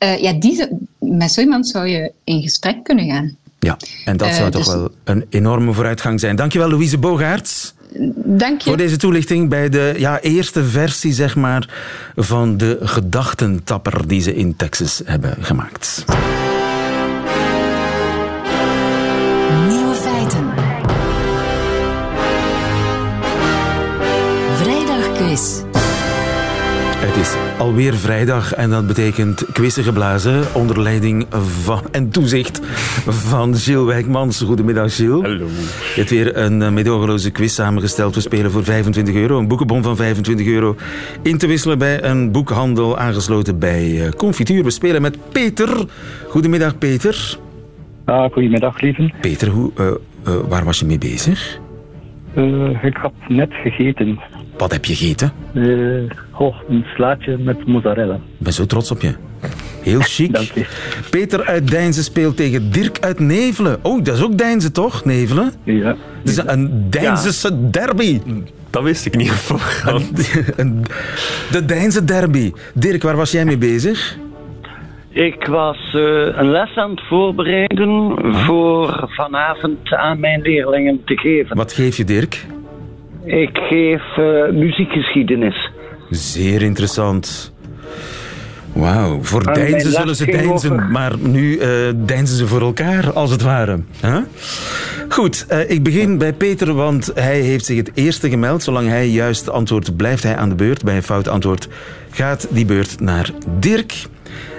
Eh, 0.00 0.18
ja, 0.22 0.32
die, 0.32 0.66
met 0.98 1.32
zo 1.32 1.40
iemand 1.40 1.68
zou 1.68 1.86
je 1.86 2.12
in 2.24 2.42
gesprek 2.42 2.84
kunnen 2.84 3.10
gaan. 3.10 3.36
Ja, 3.58 3.76
en 4.04 4.16
dat 4.16 4.28
Eh, 4.28 4.34
zou 4.34 4.50
toch 4.50 4.64
dus- 4.64 4.74
wel 4.74 4.90
een 5.04 5.26
enorme 5.28 5.72
vooruitgang 5.72 6.20
zijn. 6.20 6.36
Dankjewel, 6.36 6.68
Louise 6.70 6.98
Bogaerts, 6.98 7.74
Dank 8.14 8.60
je. 8.60 8.68
voor 8.68 8.76
deze 8.78 8.96
toelichting 8.96 9.48
bij 9.48 9.68
de 9.68 9.94
ja, 9.96 10.20
eerste 10.20 10.64
versie 10.64 11.12
zeg 11.12 11.36
maar, 11.36 11.68
van 12.16 12.56
de 12.56 12.78
gedachtentapper 12.80 14.08
die 14.08 14.20
ze 14.22 14.34
in 14.34 14.56
Texas 14.56 15.02
hebben 15.04 15.36
gemaakt. 15.40 16.04
Alweer 27.60 27.94
vrijdag 27.94 28.54
en 28.54 28.70
dat 28.70 28.86
betekent 28.86 29.46
quizzen 29.52 29.84
geblazen 29.84 30.54
onder 30.54 30.80
leiding 30.80 31.26
van, 31.62 31.82
en 31.92 32.10
toezicht 32.10 32.60
van 33.06 33.54
Gilles 33.54 33.84
Wijkmans. 33.84 34.42
Goedemiddag 34.42 34.94
Gilles. 34.94 35.22
Hallo. 35.22 35.46
Je 35.46 35.92
hebt 35.94 36.10
weer 36.10 36.36
een 36.36 36.62
eh, 36.62 36.70
meedogenloze 36.70 37.30
quiz 37.30 37.54
samengesteld. 37.54 38.14
We 38.14 38.20
spelen 38.20 38.50
voor 38.50 38.64
25 38.64 39.14
euro, 39.14 39.38
een 39.38 39.48
boekenbon 39.48 39.82
van 39.82 39.96
25 39.96 40.46
euro. 40.46 40.76
In 41.22 41.38
te 41.38 41.46
wisselen 41.46 41.78
bij 41.78 42.04
een 42.04 42.32
boekhandel 42.32 42.98
aangesloten 42.98 43.58
bij 43.58 44.04
eh, 44.04 44.10
Confituur. 44.10 44.64
We 44.64 44.70
spelen 44.70 45.02
met 45.02 45.18
Peter. 45.32 45.84
Goedemiddag 46.28 46.78
Peter. 46.78 47.38
Ah, 48.04 48.32
goedemiddag, 48.32 48.80
lieven. 48.80 49.12
Peter, 49.20 49.48
hoe, 49.48 49.70
eh, 49.76 50.32
waar 50.48 50.64
was 50.64 50.78
je 50.78 50.86
mee 50.86 50.98
bezig? 50.98 51.58
Eh, 52.34 52.84
ik 52.84 52.96
had 52.96 53.12
net 53.28 53.52
gegeten. 53.52 54.20
Wat 54.60 54.72
heb 54.72 54.84
je 54.84 54.94
gegeten? 54.94 55.32
Eh, 55.54 55.62
een 56.68 56.84
slaatje 56.94 57.38
met 57.38 57.66
mozzarella. 57.66 58.14
Ik 58.14 58.20
ben 58.38 58.52
zo 58.52 58.66
trots 58.66 58.90
op 58.90 59.00
je. 59.00 59.14
Heel 59.82 60.00
chic. 60.14 60.32
Dank 60.32 60.50
je. 60.54 60.66
Peter 61.10 61.44
uit 61.44 61.70
Deinzen 61.70 62.04
speelt 62.04 62.36
tegen 62.36 62.72
Dirk 62.72 62.98
uit 63.00 63.18
Nevelen. 63.18 63.78
Oh, 63.82 64.04
dat 64.04 64.16
is 64.16 64.22
ook 64.22 64.38
Deinzen, 64.38 64.72
toch? 64.72 65.04
Nevelen? 65.04 65.52
Ja. 65.64 65.96
Het 66.22 66.28
is 66.28 66.36
een 66.36 66.86
Deinzense 66.90 67.70
derby. 67.70 68.20
Dat 68.70 68.82
wist 68.82 69.06
ik 69.06 69.16
niet 69.16 69.30
voorhand. 69.30 70.16
De 71.52 71.64
Deinze 71.64 72.04
derby. 72.04 72.52
Dirk, 72.74 73.02
waar 73.02 73.16
was 73.16 73.30
jij 73.30 73.44
mee 73.44 73.58
bezig? 73.58 74.16
Ik 75.08 75.46
was 75.46 75.94
eh, 75.94 76.02
een 76.38 76.50
les 76.50 76.76
aan 76.76 76.90
het 76.90 77.02
voorbereiden 77.08 78.14
voor 78.32 79.08
vanavond 79.08 79.92
aan 79.94 80.20
mijn 80.20 80.40
leerlingen 80.40 81.00
te 81.04 81.16
geven. 81.16 81.56
Wat 81.56 81.72
geef 81.72 81.96
je, 81.96 82.04
Dirk? 82.04 82.46
Ik 83.24 83.50
geef 83.58 84.02
eh, 84.16 84.52
muziekgeschiedenis. 84.52 85.70
Zeer 86.10 86.62
interessant. 86.62 87.52
Wauw, 88.72 89.18
voor 89.22 89.42
En 89.42 89.54
Deinzen 89.54 89.92
zullen 89.92 90.16
ze 90.16 90.24
deinzen, 90.26 90.72
over- 90.72 90.88
maar 90.90 91.12
nu 91.18 91.56
eh 91.58 91.68
deinzen 91.96 92.36
ze 92.36 92.46
voor 92.46 92.60
elkaar, 92.60 93.12
als 93.12 93.30
het 93.30 93.42
ware. 93.42 93.78
Huh? 94.02 94.16
Goed, 95.08 95.44
eh, 95.48 95.70
ik 95.70 95.82
begin 95.82 96.18
bij 96.18 96.32
Peter, 96.32 96.74
want 96.74 97.10
hij 97.14 97.40
heeft 97.40 97.64
zich 97.64 97.76
het 97.76 97.90
eerste 97.94 98.28
gemeld. 98.28 98.62
Zolang 98.62 98.88
hij 98.88 99.08
juist 99.08 99.50
antwoordt, 99.50 99.96
blijft 99.96 100.22
hij 100.22 100.36
aan 100.36 100.48
de 100.48 100.54
beurt. 100.54 100.84
Bij 100.84 100.96
een 100.96 101.02
fout 101.02 101.28
antwoord 101.28 101.68
gaat 102.10 102.46
die 102.50 102.64
beurt 102.64 103.00
naar 103.00 103.30
Dirk. 103.58 103.94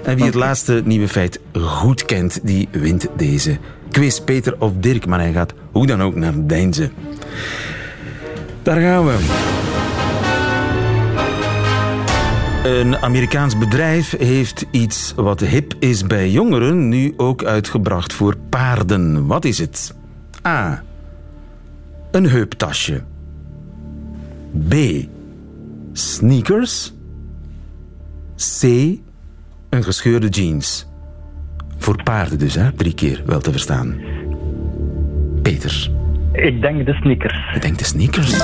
En 0.04 0.16
wie 0.16 0.26
het 0.26 0.36
laatste 0.36 0.82
nieuwe 0.86 1.08
feit 1.08 1.40
goed 1.54 2.06
kent, 2.06 2.40
die 2.44 2.68
wint 2.72 3.08
deze 3.18 3.58
quiz. 3.92 4.20
Peter 4.20 4.56
of 4.60 4.72
Dirk, 4.80 5.06
maar 5.06 5.20
hij 5.20 5.32
gaat 5.32 5.54
hoe 5.72 5.86
dan 5.88 6.02
ook 6.02 6.16
naar 6.16 6.34
Deinzen. 6.38 6.92
Daar 8.64 8.82
gaan 8.82 9.06
we. 9.06 9.50
Een 12.64 12.98
Amerikaans 12.98 13.58
bedrijf 13.58 14.18
heeft 14.18 14.66
iets 14.72 15.14
wat 15.16 15.40
hip 15.40 15.74
is 15.80 16.04
bij 16.04 16.30
jongeren 16.30 16.90
nu 16.90 17.14
ook 17.18 17.44
uitgebracht 17.44 18.14
voor 18.14 18.38
paarden. 18.50 19.28
Wat 19.28 19.46
is 19.46 19.58
het? 19.58 19.94
A. 20.46 20.84
Een 22.12 22.30
heuptasje. 22.30 23.04
B. 24.68 24.76
Sneakers. 25.94 26.94
C. 28.60 28.64
Een 29.70 29.84
gescheurde 29.84 30.28
jeans. 30.30 30.88
Voor 31.78 32.04
paarden 32.04 32.40
dus, 32.40 32.56
hè? 32.56 32.72
Drie 32.72 32.94
keer 32.94 33.24
wel 33.26 33.40
te 33.40 33.52
verstaan. 33.52 34.02
Peter. 35.42 36.01
Ik 36.34 36.62
denk 36.62 36.86
de 36.86 36.94
sneakers. 36.94 37.56
Ik 37.56 37.62
denk 37.62 37.78
de 37.78 37.86
sneakers. 37.86 38.38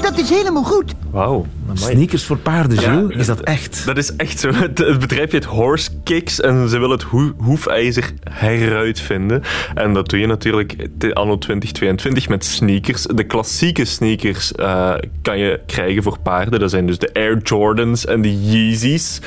Dat 0.00 0.18
is 0.18 0.30
helemaal 0.30 0.64
goed. 0.64 0.94
Wauw. 1.10 1.46
Sneakers 1.72 2.24
voor 2.24 2.38
paarden, 2.38 2.78
Jules? 2.78 3.16
Is 3.16 3.26
dat 3.26 3.40
echt? 3.40 3.86
Dat 3.86 3.96
is 3.96 4.16
echt 4.16 4.40
zo. 4.40 4.50
Het, 4.52 4.78
het 4.78 4.98
bedrijf 4.98 5.30
heet 5.30 5.44
Horse 5.44 5.90
Kicks 6.04 6.40
en 6.40 6.68
ze 6.68 6.78
willen 6.78 6.90
het 6.90 7.02
hoe, 7.02 7.32
hoefijzer 7.36 8.12
heruitvinden. 8.30 9.42
En 9.74 9.92
dat 9.92 10.08
doe 10.08 10.18
je 10.18 10.26
natuurlijk 10.26 10.88
anno 11.12 11.38
2022 11.38 12.28
met 12.28 12.44
sneakers. 12.44 13.02
De 13.02 13.24
klassieke 13.24 13.84
sneakers 13.84 14.52
eh, 14.52 14.94
kan 15.22 15.38
je 15.38 15.60
krijgen 15.66 16.02
voor 16.02 16.18
paarden. 16.18 16.60
Dat 16.60 16.70
zijn 16.70 16.86
dus 16.86 16.98
de 16.98 17.10
Air 17.14 17.38
Jordans 17.42 18.06
en 18.06 18.22
de 18.22 18.40
Yeezys. 18.42 19.20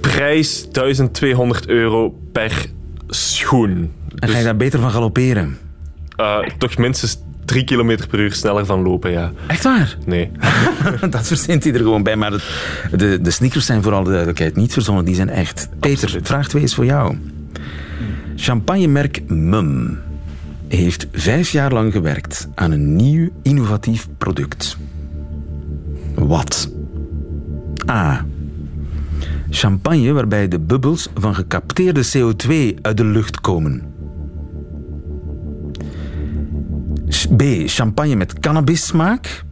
Prijs 0.00 0.70
1200 0.70 1.68
euro 1.68 2.14
per 2.32 2.66
schoen. 3.08 3.92
En 4.18 4.28
ga 4.28 4.38
je 4.38 4.44
daar 4.44 4.56
beter 4.56 4.80
van 4.80 4.90
galopperen? 4.90 5.67
Eh, 6.18 6.38
toch 6.58 6.76
minstens 6.76 7.18
3 7.44 7.64
km 7.64 7.96
per 8.10 8.18
uur 8.20 8.32
sneller 8.32 8.66
van 8.66 8.82
lopen, 8.82 9.10
ja. 9.10 9.32
Echt 9.46 9.64
waar? 9.64 9.96
Nee. 10.06 10.30
dat 11.10 11.26
verzint 11.26 11.64
hij 11.64 11.72
er 11.72 11.78
gewoon 11.78 12.02
bij. 12.02 12.16
Maar 12.16 12.32
het- 12.32 12.44
de, 12.96 13.18
de 13.20 13.30
sneakers 13.30 13.66
zijn 13.66 13.82
voor 13.82 13.92
alle 13.92 14.04
duidelijkheid 14.08 14.56
niet 14.56 14.72
verzonnen, 14.72 15.04
die 15.04 15.14
zijn 15.14 15.28
echt. 15.28 15.68
Peter, 15.80 16.18
vraag 16.22 16.48
2 16.48 16.62
is 16.62 16.74
voor 16.74 16.84
jou. 16.84 17.16
Champagnemerk 18.36 19.22
Mum 19.28 19.98
heeft 20.68 21.06
vijf 21.12 21.50
jaar 21.50 21.72
lang 21.72 21.92
gewerkt 21.92 22.48
aan 22.54 22.70
een 22.70 22.96
nieuw 22.96 23.28
innovatief 23.42 24.06
product. 24.18 24.76
Wat? 26.14 26.70
A. 27.90 28.24
Champagne 29.50 30.12
waarbij 30.12 30.48
de 30.48 30.58
bubbels 30.58 31.08
van 31.14 31.34
gecapteerde 31.34 32.04
CO2 32.06 32.80
uit 32.82 32.96
de 32.96 33.04
lucht 33.04 33.40
komen. 33.40 33.82
B. 37.36 37.42
Champagne 37.66 38.16
met 38.16 38.38
cannabissmaak. 38.40 39.44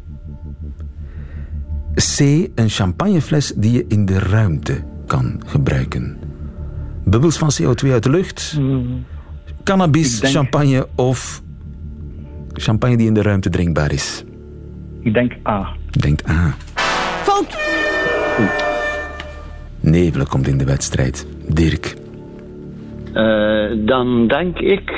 C. 1.94 2.20
Een 2.54 2.68
champagnefles 2.68 3.52
die 3.56 3.72
je 3.72 3.84
in 3.88 4.04
de 4.06 4.18
ruimte 4.18 4.82
kan 5.06 5.42
gebruiken. 5.46 6.18
Bubbels 7.04 7.38
van 7.38 7.50
CO2 7.62 7.90
uit 7.92 8.02
de 8.02 8.10
lucht. 8.10 8.58
Cannabis, 9.64 10.14
Ik 10.14 10.20
denk- 10.20 10.34
champagne 10.34 10.88
of 10.94 11.42
champagne 12.52 12.96
die 12.96 13.06
in 13.06 13.14
de 13.14 13.22
ruimte 13.22 13.50
drinkbaar 13.50 13.92
is. 13.92 14.24
Ik 15.02 15.14
denk 15.14 15.32
A. 15.48 15.68
Denkt 15.90 16.28
A. 16.28 16.54
Fout. 17.22 17.56
Nevelen 19.80 20.26
komt 20.28 20.48
in 20.48 20.58
de 20.58 20.64
wedstrijd. 20.64 21.26
Dirk. 21.48 21.96
Eh, 23.12 23.86
dan 23.86 24.28
denk 24.28 24.58
ik 24.58 24.90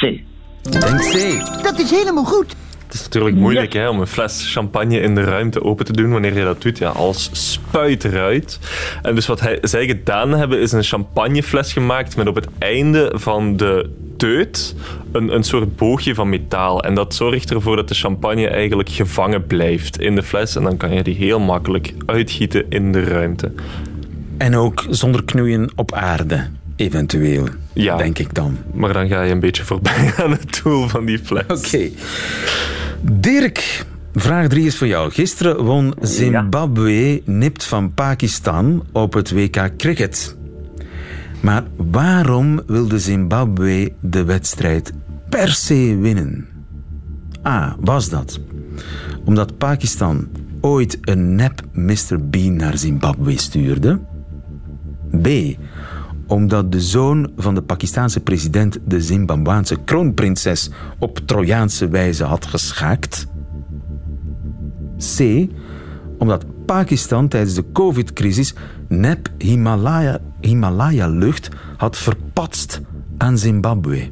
C. 0.00 0.20
Denk 0.62 1.00
C. 1.00 1.42
Dat 1.62 1.78
is 1.78 1.90
helemaal 1.90 2.24
goed. 2.24 2.54
Het 2.90 2.94
is 2.94 3.02
natuurlijk 3.04 3.36
moeilijk 3.36 3.72
hè, 3.72 3.88
om 3.88 4.00
een 4.00 4.06
fles 4.06 4.52
champagne 4.52 5.00
in 5.00 5.14
de 5.14 5.24
ruimte 5.24 5.62
open 5.62 5.84
te 5.84 5.92
doen 5.92 6.10
wanneer 6.10 6.38
je 6.38 6.44
dat 6.44 6.62
doet. 6.62 6.78
Ja, 6.78 6.88
alles 6.88 7.30
spuit 7.32 8.04
eruit. 8.04 8.58
En 9.02 9.14
dus 9.14 9.26
wat 9.26 9.40
hij, 9.40 9.58
zij 9.62 9.86
gedaan 9.86 10.30
hebben, 10.30 10.60
is 10.60 10.72
een 10.72 10.82
champagnefles 10.82 11.72
gemaakt 11.72 12.16
met 12.16 12.28
op 12.28 12.34
het 12.34 12.48
einde 12.58 13.12
van 13.14 13.56
de 13.56 13.90
teut 14.16 14.74
een, 15.12 15.34
een 15.34 15.42
soort 15.42 15.76
boogje 15.76 16.14
van 16.14 16.28
metaal. 16.28 16.82
En 16.82 16.94
dat 16.94 17.14
zorgt 17.14 17.50
ervoor 17.50 17.76
dat 17.76 17.88
de 17.88 17.94
champagne 17.94 18.48
eigenlijk 18.48 18.88
gevangen 18.88 19.46
blijft 19.46 20.00
in 20.00 20.14
de 20.14 20.22
fles. 20.22 20.56
En 20.56 20.62
dan 20.62 20.76
kan 20.76 20.92
je 20.92 21.02
die 21.02 21.14
heel 21.14 21.40
makkelijk 21.40 21.94
uitgieten 22.06 22.64
in 22.68 22.92
de 22.92 23.04
ruimte. 23.04 23.52
En 24.36 24.56
ook 24.56 24.86
zonder 24.88 25.24
knoeien 25.24 25.70
op 25.76 25.92
aarde, 25.92 26.48
eventueel. 26.80 27.48
Ja. 27.72 27.96
Denk 27.96 28.18
ik 28.18 28.34
dan. 28.34 28.56
Maar 28.74 28.92
dan 28.92 29.08
ga 29.08 29.22
je 29.22 29.32
een 29.32 29.40
beetje 29.40 29.64
voorbij 29.64 30.12
aan 30.22 30.30
het 30.30 30.60
doel 30.62 30.88
van 30.88 31.04
die 31.04 31.18
fles. 31.18 31.44
Oké. 31.48 31.90
Dirk, 33.02 33.84
vraag 34.14 34.48
3 34.48 34.66
is 34.66 34.76
voor 34.76 34.86
jou. 34.86 35.10
Gisteren 35.10 35.64
won 35.64 35.94
Zimbabwe 36.00 37.22
nipt 37.24 37.64
van 37.64 37.94
Pakistan 37.94 38.84
op 38.92 39.12
het 39.12 39.30
WK 39.30 39.70
Cricket. 39.76 40.36
Maar 41.40 41.64
waarom 41.76 42.62
wilde 42.66 42.98
Zimbabwe 42.98 43.92
de 44.00 44.24
wedstrijd 44.24 44.92
per 45.28 45.48
se 45.48 45.98
winnen? 46.00 46.48
A. 47.46 47.76
Was 47.80 48.08
dat 48.08 48.40
omdat 49.24 49.58
Pakistan 49.58 50.28
ooit 50.60 50.98
een 51.00 51.34
nep 51.34 51.62
Mr. 51.72 52.28
Bean 52.30 52.56
naar 52.56 52.78
Zimbabwe 52.78 53.38
stuurde? 53.38 54.00
B. 55.22 55.28
Omdat 56.30 56.72
de 56.72 56.80
zoon 56.80 57.30
van 57.36 57.54
de 57.54 57.62
Pakistaanse 57.62 58.20
president 58.20 58.78
de 58.84 59.00
Zimbabwaanse 59.00 59.76
kroonprinses 59.84 60.70
op 60.98 61.18
Trojaanse 61.18 61.88
wijze 61.88 62.24
had 62.24 62.46
geschaakt? 62.46 63.26
C. 65.16 65.46
Omdat 66.18 66.44
Pakistan 66.66 67.28
tijdens 67.28 67.54
de 67.54 67.64
COVID-crisis 67.72 68.54
nep 68.88 69.28
Himalaya, 69.38 70.18
Himalaya-lucht 70.40 71.48
had 71.76 71.96
verpatst 71.96 72.80
aan 73.18 73.38
Zimbabwe. 73.38 74.08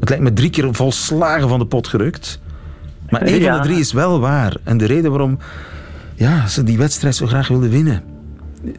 Het 0.00 0.08
lijkt 0.08 0.24
me 0.24 0.32
drie 0.32 0.50
keer 0.50 0.74
volslagen 0.74 1.48
van 1.48 1.58
de 1.58 1.66
pot 1.66 1.88
gerukt. 1.88 2.40
Maar 3.10 3.22
één 3.22 3.42
van 3.42 3.52
de 3.56 3.62
drie 3.62 3.78
is 3.78 3.92
wel 3.92 4.20
waar. 4.20 4.56
En 4.64 4.76
de 4.76 4.86
reden 4.86 5.10
waarom 5.10 5.38
ja, 6.14 6.46
ze 6.46 6.62
die 6.62 6.78
wedstrijd 6.78 7.14
zo 7.14 7.26
graag 7.26 7.48
wilden 7.48 7.70
winnen. 7.70 8.02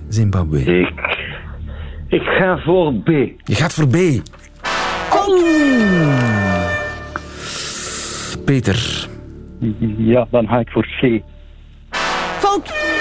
Zimbabwe. 0.08 0.60
Ik, 0.60 1.13
ik 2.14 2.22
ga 2.22 2.58
voor 2.58 2.94
B. 2.94 3.08
Je 3.44 3.56
gaat 3.56 3.74
voor 3.74 3.88
B. 3.88 3.98
Peter. 8.46 9.08
Ja, 9.98 10.28
dan 10.32 10.48
ga 10.48 10.60
ik 10.60 10.70
voor 10.70 10.86
C. 11.02 11.22
Fout. 12.40 12.93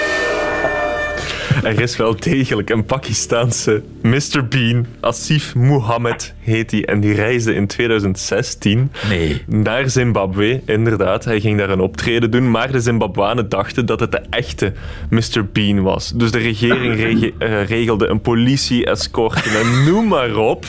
Er 1.63 1.79
is 1.81 1.97
wel 1.97 2.15
degelijk 2.19 2.69
een 2.69 2.85
Pakistaanse 2.85 3.81
Mr. 4.01 4.45
Bean, 4.49 4.85
Asif 4.99 5.55
Mohammed 5.55 6.33
heet 6.39 6.71
hij, 6.71 6.85
en 6.85 6.99
die 6.99 7.13
reisde 7.13 7.53
in 7.53 7.67
2016 7.67 8.91
nee. 9.09 9.41
naar 9.47 9.89
Zimbabwe, 9.89 10.61
inderdaad. 10.65 11.25
Hij 11.25 11.39
ging 11.39 11.57
daar 11.57 11.69
een 11.69 11.79
optreden 11.79 12.31
doen, 12.31 12.51
maar 12.51 12.71
de 12.71 12.79
Zimbabwanen 12.79 13.49
dachten 13.49 13.85
dat 13.85 13.99
het 13.99 14.11
de 14.11 14.21
echte 14.29 14.73
Mr. 15.09 15.45
Bean 15.51 15.81
was. 15.81 16.11
Dus 16.15 16.31
de 16.31 16.37
regering 16.37 16.95
rege- 16.95 17.33
eh, 17.37 17.65
regelde 17.67 18.07
een 18.07 18.21
politie-escorte 18.21 19.49
en 19.49 19.83
noem 19.91 20.07
maar 20.07 20.35
op. 20.35 20.65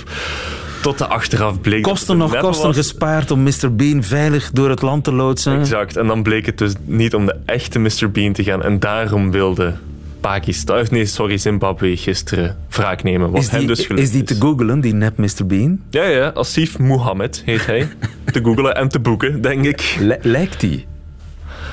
Tot 0.83 0.99
de 0.99 1.07
achteraf 1.07 1.61
bleek 1.61 1.83
Kosten 1.83 2.17
nog 2.17 2.37
kosten 2.37 2.67
was. 2.67 2.77
gespaard 2.77 3.31
om 3.31 3.43
Mr. 3.43 3.75
Bean 3.77 4.03
veilig 4.03 4.51
door 4.51 4.71
het 4.71 4.83
land 4.83 5.05
te 5.05 5.13
loodsen. 5.13 5.59
Exact. 5.61 5.97
En 5.97 6.07
dan 6.07 6.23
bleek 6.23 6.47
het 6.47 6.59
dus 6.59 6.73
niet 6.85 7.15
om 7.15 7.27
de 7.27 7.37
echte 7.45 7.79
Mr. 7.79 8.11
Bean 8.13 8.33
te 8.33 8.43
gaan. 8.43 8.63
En 8.63 8.79
daarom 8.81 9.31
wilde 9.31 9.75
Pakistan, 10.25 10.87
nee, 10.91 11.07
sorry, 11.07 11.39
Zimbabwe 11.39 11.97
gisteren 11.97 12.57
wraak 12.69 13.03
nemen. 13.03 13.31
Wat 13.31 13.43
Is 13.43 13.49
hem 13.49 13.59
die, 13.59 13.69
dus 13.69 13.87
gelukt 13.87 14.03
is 14.03 14.11
die 14.11 14.23
te 14.23 14.35
googlen, 14.35 14.81
die 14.81 14.95
nep 14.95 15.17
Mr. 15.17 15.47
Bean? 15.47 15.81
Ja, 15.91 16.05
ja, 16.05 16.33
Asif 16.35 16.79
Mohammed 16.79 17.43
heet 17.45 17.67
hij. 17.67 17.89
te 18.33 18.41
googlen 18.43 18.75
en 18.75 18.89
te 18.89 19.01
boeken, 19.01 19.41
denk 19.41 19.65
ik. 19.65 19.99
lijkt 20.23 20.61
die? 20.61 20.87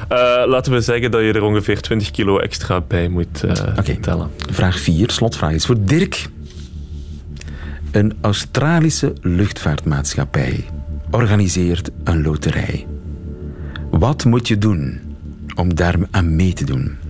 Eh, 0.08 0.18
laten 0.46 0.72
we 0.72 0.82
zeggen 0.82 1.12
dat 1.12 1.22
je 1.22 1.34
er 1.34 1.44
ongeveer 1.44 1.82
20 1.82 2.12
kilo 2.12 2.40
extra 2.40 2.82
bij 2.82 3.08
moet 3.08 3.44
eh, 3.44 3.96
tellen. 4.02 4.32
Vraag 4.52 4.80
4, 4.80 5.10
slotvraag 5.10 5.52
is 5.52 5.66
voor 5.66 5.78
Dirk. 5.80 6.28
Een 7.92 8.14
Australische 8.22 9.14
luchtvaartmaatschappij 9.22 10.66
organiseert 11.12 11.90
een 12.04 12.22
loterij. 12.22 12.88
Wat 13.90 14.26
moet 14.26 14.48
je 14.48 14.58
doen 14.58 15.00
om 15.56 15.76
daar 15.76 15.96
aan 16.10 16.36
mee 16.36 16.54
te 16.54 16.66
doen? 16.66 17.01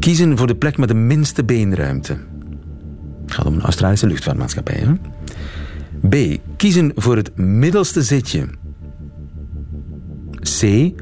Kiezen 0.00 0.38
voor 0.38 0.46
de 0.46 0.54
plek 0.54 0.78
met 0.78 0.88
de 0.88 0.94
minste 0.94 1.44
beenruimte. 1.44 2.16
Het 3.22 3.34
gaat 3.34 3.46
om 3.46 3.54
een 3.54 3.62
Australische 3.62 4.06
luchtvaartmaatschappij. 4.06 4.84
Hè? 4.84 4.92
B. 6.08 6.40
Kiezen 6.56 6.92
voor 6.94 7.16
het 7.16 7.36
middelste 7.36 8.02
zitje. 8.02 8.46
C. 10.60 10.92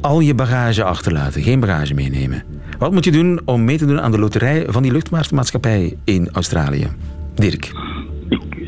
Al 0.00 0.20
je 0.20 0.34
bagage 0.34 0.84
achterlaten, 0.84 1.42
geen 1.42 1.60
bagage 1.60 1.94
meenemen. 1.94 2.42
Wat 2.78 2.92
moet 2.92 3.04
je 3.04 3.12
doen 3.12 3.40
om 3.44 3.64
mee 3.64 3.78
te 3.78 3.86
doen 3.86 4.00
aan 4.00 4.10
de 4.10 4.18
loterij 4.18 4.64
van 4.68 4.82
die 4.82 4.92
luchtvaartmaatschappij 4.92 5.96
in 6.04 6.28
Australië? 6.32 6.88
Dirk. 7.34 7.72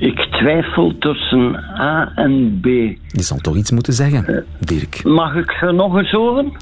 Ik 0.01 0.19
twijfel 0.31 0.99
tussen 0.99 1.55
A 1.81 2.13
en 2.15 2.59
B. 2.61 2.65
Je 2.65 3.23
zal 3.23 3.39
toch 3.39 3.57
iets 3.57 3.71
moeten 3.71 3.93
zeggen, 3.93 4.45
Dirk. 4.59 5.05
Mag 5.05 5.35
ik 5.35 5.51
ze 5.51 5.73
nog 5.73 5.97
eens 5.97 6.11
horen? 6.11 6.53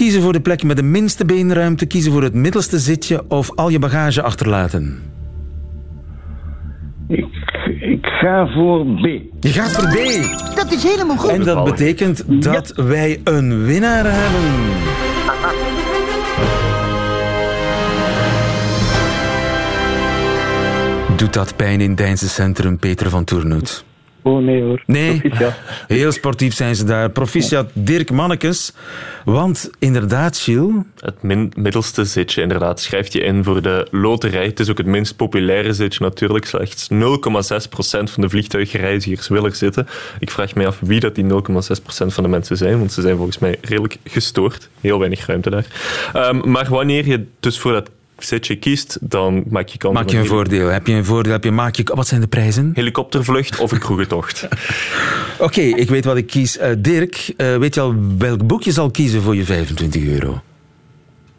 Kiezen 0.00 0.22
voor 0.22 0.32
de 0.32 0.40
plek 0.40 0.62
met 0.62 0.76
de 0.76 0.82
minste 0.82 1.24
beenruimte, 1.24 1.86
kiezen 1.86 2.12
voor 2.12 2.22
het 2.22 2.34
middelste 2.34 2.78
zitje 2.78 3.24
of 3.28 3.54
al 3.54 3.68
je 3.68 3.78
bagage 3.78 4.22
achterlaten. 4.22 5.02
Ik, 7.08 7.26
ik 7.80 8.06
ga 8.06 8.46
voor 8.46 8.84
B. 8.84 9.04
Je 9.40 9.48
gaat 9.48 9.72
voor 9.72 9.88
B. 9.88 9.96
Dat 10.56 10.72
is 10.72 10.82
helemaal 10.82 11.16
goed. 11.16 11.30
En 11.30 11.44
dat 11.44 11.64
betekent 11.64 12.42
dat 12.42 12.72
wij 12.76 13.20
een 13.24 13.64
winnaar 13.64 14.04
hebben. 14.06 14.50
Doet 21.16 21.32
dat 21.32 21.56
pijn 21.56 21.80
in 21.80 21.94
Deinse 21.94 22.28
Centrum, 22.28 22.78
Peter 22.78 23.10
van 23.10 23.24
Toernoet? 23.24 23.84
Oh 24.22 24.42
nee 24.42 24.62
hoor. 24.62 24.82
Nee, 24.86 25.20
Proficiat. 25.20 25.54
heel 25.88 26.12
sportief 26.12 26.54
zijn 26.54 26.76
ze 26.76 26.84
daar. 26.84 27.10
Proficiat 27.10 27.70
Dirk 27.72 28.10
Mannekes. 28.10 28.72
Want 29.24 29.70
inderdaad, 29.78 30.38
Gilles... 30.38 30.74
Het 30.98 31.22
min- 31.22 31.52
middelste 31.56 32.04
zitje, 32.04 32.42
inderdaad. 32.42 32.80
Schrijf 32.80 33.12
je 33.12 33.20
in 33.20 33.44
voor 33.44 33.62
de 33.62 33.86
loterij. 33.90 34.44
Het 34.44 34.60
is 34.60 34.70
ook 34.70 34.78
het 34.78 34.86
minst 34.86 35.16
populaire 35.16 35.72
zitje 35.72 36.04
natuurlijk. 36.04 36.44
Slechts 36.44 36.88
0,6% 36.92 36.98
van 38.04 38.22
de 38.22 38.28
vliegtuigreizigers 38.28 39.28
wil 39.28 39.44
er 39.44 39.54
zitten. 39.54 39.86
Ik 40.18 40.30
vraag 40.30 40.54
mij 40.54 40.66
af 40.66 40.78
wie 40.80 41.00
dat 41.00 41.14
die 41.14 41.24
0,6% 41.24 41.30
van 42.06 42.22
de 42.22 42.28
mensen 42.28 42.56
zijn, 42.56 42.78
want 42.78 42.92
ze 42.92 43.00
zijn 43.00 43.16
volgens 43.16 43.38
mij 43.38 43.56
redelijk 43.60 43.96
gestoord. 44.04 44.68
Heel 44.80 44.98
weinig 44.98 45.26
ruimte 45.26 45.50
daar. 45.50 45.66
Ehm, 46.12 46.50
maar 46.50 46.68
wanneer 46.68 47.06
je 47.06 47.24
dus 47.40 47.58
voor 47.58 47.72
dat 47.72 47.90
zitje 48.22 48.56
kiest, 48.56 48.98
dan 49.00 49.44
maak 49.48 49.68
je 49.68 49.78
kans 49.78 49.94
Maak 49.94 50.08
je 50.10 50.18
een 50.18 50.26
voordeel? 50.26 50.68
Heb 50.68 50.86
je 50.86 50.92
een 50.94 51.04
voordeel? 51.04 51.32
Heb 51.32 51.44
je, 51.44 51.50
maak 51.50 51.74
je, 51.74 51.82
wat 51.94 52.06
zijn 52.06 52.20
de 52.20 52.26
prijzen? 52.26 52.70
helikoptervlucht 52.74 53.60
of 53.60 53.72
een 53.72 53.78
kroegentocht. 53.78 54.48
Oké, 55.38 55.60
ik 55.60 55.88
weet 55.88 56.04
wat 56.04 56.16
ik 56.16 56.26
kies. 56.26 56.58
Eh, 56.58 56.70
Dirk, 56.78 57.32
eh, 57.36 57.56
weet 57.56 57.74
je 57.74 57.80
al 57.80 57.94
welk 58.18 58.46
boek 58.46 58.62
je 58.62 58.72
zal 58.72 58.90
kiezen 58.90 59.22
voor 59.22 59.36
je 59.36 59.44
25 59.44 60.06
euro? 60.06 60.40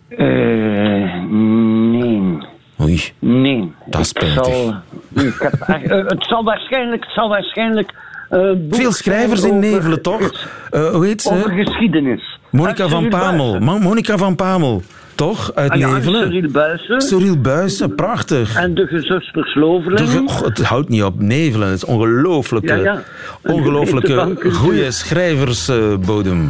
Eh, 0.09 1.23
nee. 1.29 2.37
Oei, 2.81 3.01
Nee. 3.19 3.71
dat 3.85 4.01
is 4.01 4.07
spijtig. 4.07 4.45
zal, 4.45 4.73
ik 5.13 5.33
heb, 5.39 5.53
het 6.07 6.25
zal 6.27 6.43
waarschijnlijk, 6.43 7.03
het 7.03 7.13
zal 7.13 7.29
waarschijnlijk 7.29 7.93
eh, 8.29 8.39
Veel 8.69 8.91
schrijvers 8.91 9.41
in 9.43 9.47
over- 9.49 9.59
Nevelen, 9.59 10.01
toch? 10.01 10.49
Eh, 10.71 10.89
hoe 10.89 11.05
heet 11.05 11.25
Over 11.31 11.53
ze? 11.57 11.63
geschiedenis. 11.63 12.39
Monica 12.49 12.87
van 12.87 13.09
Pamel. 13.09 13.59
Monica 13.59 14.17
van 14.17 14.35
Pamel, 14.35 14.81
toch? 15.15 15.51
Uit 15.55 15.71
Ah, 15.71 15.77
ja, 15.79 15.89
Nevelen. 15.93 16.27
Cyril 16.31 16.51
Buijsen. 16.51 17.01
Cyril 17.01 17.37
Buijsen, 17.41 17.95
prachtig. 17.95 18.55
En 18.55 18.73
de 18.73 18.85
gezusters 18.85 19.51
ge- 19.85 20.23
Goh, 20.27 20.41
het 20.43 20.61
houdt 20.61 20.89
niet 20.89 21.03
op 21.03 21.21
Nevelen. 21.21 21.67
Het 21.67 21.77
is 21.77 21.85
ongelooflijke, 21.85 22.75
Ja, 22.75 23.03
ongelooflijke 23.43 24.35
goede 24.53 24.91
schrijversbodem. 24.91 26.49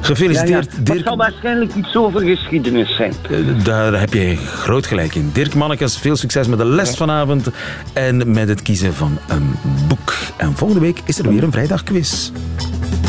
Gefeliciteerd, 0.00 0.64
Ja, 0.64 0.70
ja. 0.70 0.76
Het 0.76 0.86
Dirk. 0.86 1.04
zal 1.04 1.16
waarschijnlijk 1.16 1.74
iets 1.74 1.96
over 1.96 2.20
geschiedenis 2.20 2.96
zijn. 2.96 3.12
Eh, 3.30 3.38
Daar 3.64 4.00
heb 4.00 4.12
je 4.14 4.36
groot 4.36 4.86
gelijk 4.86 5.14
in. 5.14 5.30
Dirk 5.32 5.54
Mannekes, 5.54 5.96
veel 5.98 6.16
succes 6.16 6.46
met 6.46 6.58
de 6.58 6.64
les 6.64 6.96
vanavond 6.96 7.48
en 7.92 8.30
met 8.30 8.48
het 8.48 8.62
kiezen 8.62 8.94
van 8.94 9.18
een 9.28 9.54
boek. 9.88 10.14
En 10.36 10.56
volgende 10.56 10.82
week 10.82 11.00
is 11.04 11.18
er 11.18 11.28
weer 11.28 11.42
een 11.42 11.52
vrijdagquiz. 11.52 12.30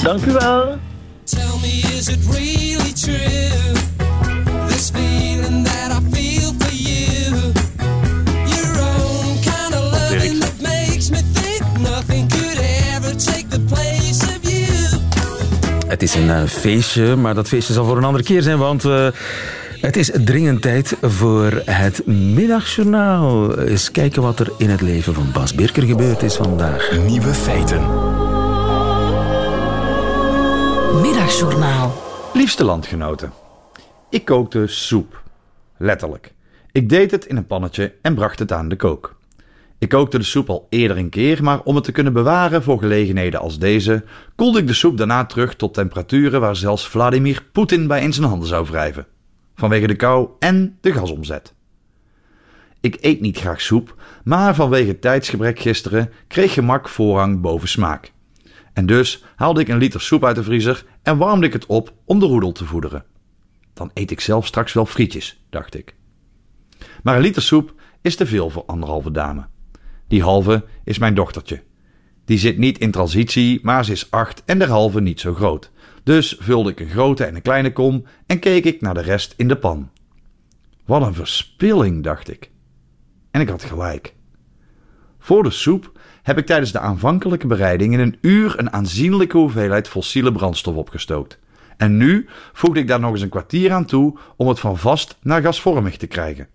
Dank 0.03 0.25
u 0.25 0.31
wel. 0.31 0.77
Tell 1.23 1.39
me, 1.61 1.67
is 1.97 2.07
it 2.07 2.19
really 2.31 2.93
true? 2.93 3.48
Het 15.99 16.09
is 16.09 16.15
een 16.15 16.29
eh, 16.29 16.43
feestje, 16.43 17.15
maar 17.15 17.33
dat 17.35 17.47
feestje 17.47 17.73
zal 17.73 17.85
voor 17.85 17.97
een 17.97 18.03
andere 18.03 18.23
keer 18.23 18.41
zijn, 18.41 18.57
want 18.57 18.85
eh, 18.85 19.07
het 19.81 19.95
is 19.95 20.11
dringend 20.23 20.61
tijd 20.61 20.97
voor 21.01 21.61
het 21.65 22.05
middagjournaal. 22.05 23.59
Eens 23.59 23.91
kijken 23.91 24.21
wat 24.21 24.39
er 24.39 24.51
in 24.57 24.69
het 24.69 24.81
leven 24.81 25.13
van 25.13 25.31
Bas 25.33 25.55
Birker 25.55 25.83
gebeurd 25.83 26.23
is 26.23 26.35
vandaag. 26.35 26.91
Nieuwe 27.05 27.33
feiten. 27.33 27.81
Middagjournaal. 31.01 32.03
Liefste 32.33 32.63
landgenoten, 32.63 33.31
ik 34.09 34.25
kookte 34.25 34.67
soep. 34.67 35.21
Letterlijk. 35.77 36.33
Ik 36.71 36.89
deed 36.89 37.11
het 37.11 37.25
in 37.25 37.37
een 37.37 37.47
pannetje 37.47 37.93
en 38.01 38.15
bracht 38.15 38.39
het 38.39 38.51
aan 38.51 38.69
de 38.69 38.75
kook. 38.75 39.18
Ik 39.79 39.89
kookte 39.89 40.17
de 40.17 40.23
soep 40.23 40.49
al 40.49 40.67
eerder 40.69 40.97
een 40.97 41.09
keer, 41.09 41.43
maar 41.43 41.61
om 41.61 41.75
het 41.75 41.83
te 41.83 41.91
kunnen 41.91 42.13
bewaren 42.13 42.63
voor 42.63 42.79
gelegenheden 42.79 43.39
als 43.39 43.59
deze, 43.59 44.03
koelde 44.35 44.59
ik 44.59 44.67
de 44.67 44.73
soep 44.73 44.97
daarna 44.97 45.25
terug 45.25 45.55
tot 45.55 45.73
temperaturen 45.73 46.41
waar 46.41 46.55
zelfs 46.55 46.87
Vladimir 46.87 47.45
Poetin 47.51 47.87
bij 47.87 48.01
in 48.01 48.13
zijn 48.13 48.27
handen 48.27 48.47
zou 48.47 48.65
wrijven. 48.65 49.07
Vanwege 49.55 49.87
de 49.87 49.95
kou 49.95 50.29
en 50.39 50.77
de 50.81 50.93
gasomzet. 50.93 51.53
Ik 52.81 52.97
eet 53.01 53.21
niet 53.21 53.37
graag 53.37 53.61
soep, 53.61 53.95
maar 54.23 54.55
vanwege 54.55 54.99
tijdsgebrek 54.99 55.59
gisteren 55.59 56.11
kreeg 56.27 56.53
gemak 56.53 56.89
voorrang 56.89 57.41
boven 57.41 57.67
smaak. 57.67 58.11
En 58.73 58.85
dus 58.85 59.23
haalde 59.35 59.61
ik 59.61 59.67
een 59.67 59.77
liter 59.77 60.01
soep 60.01 60.25
uit 60.25 60.35
de 60.35 60.43
vriezer 60.43 60.85
en 61.03 61.17
warmde 61.17 61.45
ik 61.45 61.53
het 61.53 61.65
op 61.65 61.93
om 62.05 62.19
de 62.19 62.25
roedel 62.25 62.51
te 62.51 62.65
voederen. 62.65 63.05
Dan 63.73 63.91
eet 63.93 64.11
ik 64.11 64.19
zelf 64.19 64.45
straks 64.45 64.73
wel 64.73 64.85
frietjes, 64.85 65.43
dacht 65.49 65.75
ik. 65.75 65.95
Maar 67.03 67.15
een 67.15 67.21
liter 67.21 67.41
soep 67.41 67.73
is 68.01 68.15
te 68.15 68.25
veel 68.25 68.49
voor 68.49 68.63
anderhalve 68.65 69.11
dame. 69.11 69.47
Die 70.09 70.23
halve 70.23 70.65
is 70.83 70.97
mijn 70.97 71.13
dochtertje. 71.13 71.63
Die 72.25 72.37
zit 72.37 72.57
niet 72.57 72.77
in 72.77 72.91
transitie, 72.91 73.59
maar 73.61 73.85
ze 73.85 73.91
is 73.91 74.11
acht 74.11 74.43
en 74.45 74.59
derhalve 74.59 75.01
niet 75.01 75.19
zo 75.19 75.33
groot. 75.33 75.71
Dus 76.03 76.35
vulde 76.39 76.69
ik 76.69 76.79
een 76.79 76.89
grote 76.89 77.23
en 77.23 77.35
een 77.35 77.41
kleine 77.41 77.73
kom 77.73 78.05
en 78.25 78.39
keek 78.39 78.65
ik 78.65 78.81
naar 78.81 78.93
de 78.93 79.01
rest 79.01 79.33
in 79.37 79.47
de 79.47 79.57
pan. 79.57 79.89
Wat 80.85 81.01
een 81.01 81.13
verspilling, 81.13 82.03
dacht 82.03 82.29
ik. 82.29 82.51
En 83.31 83.41
ik 83.41 83.49
had 83.49 83.63
gelijk. 83.63 84.15
Voor 85.19 85.43
de 85.43 85.49
soep 85.49 85.99
heb 86.23 86.37
ik 86.37 86.45
tijdens 86.45 86.71
de 86.71 86.79
aanvankelijke 86.79 87.47
bereiding 87.47 87.93
in 87.93 87.99
een 87.99 88.17
uur 88.21 88.59
een 88.59 88.73
aanzienlijke 88.73 89.37
hoeveelheid 89.37 89.87
fossiele 89.87 90.31
brandstof 90.31 90.75
opgestookt. 90.75 91.39
En 91.77 91.97
nu 91.97 92.27
voegde 92.53 92.79
ik 92.79 92.87
daar 92.87 92.99
nog 92.99 93.11
eens 93.11 93.21
een 93.21 93.29
kwartier 93.29 93.71
aan 93.71 93.85
toe 93.85 94.17
om 94.37 94.47
het 94.47 94.59
van 94.59 94.77
vast 94.77 95.17
naar 95.21 95.41
gasvormig 95.41 95.97
te 95.97 96.07
krijgen. 96.07 96.47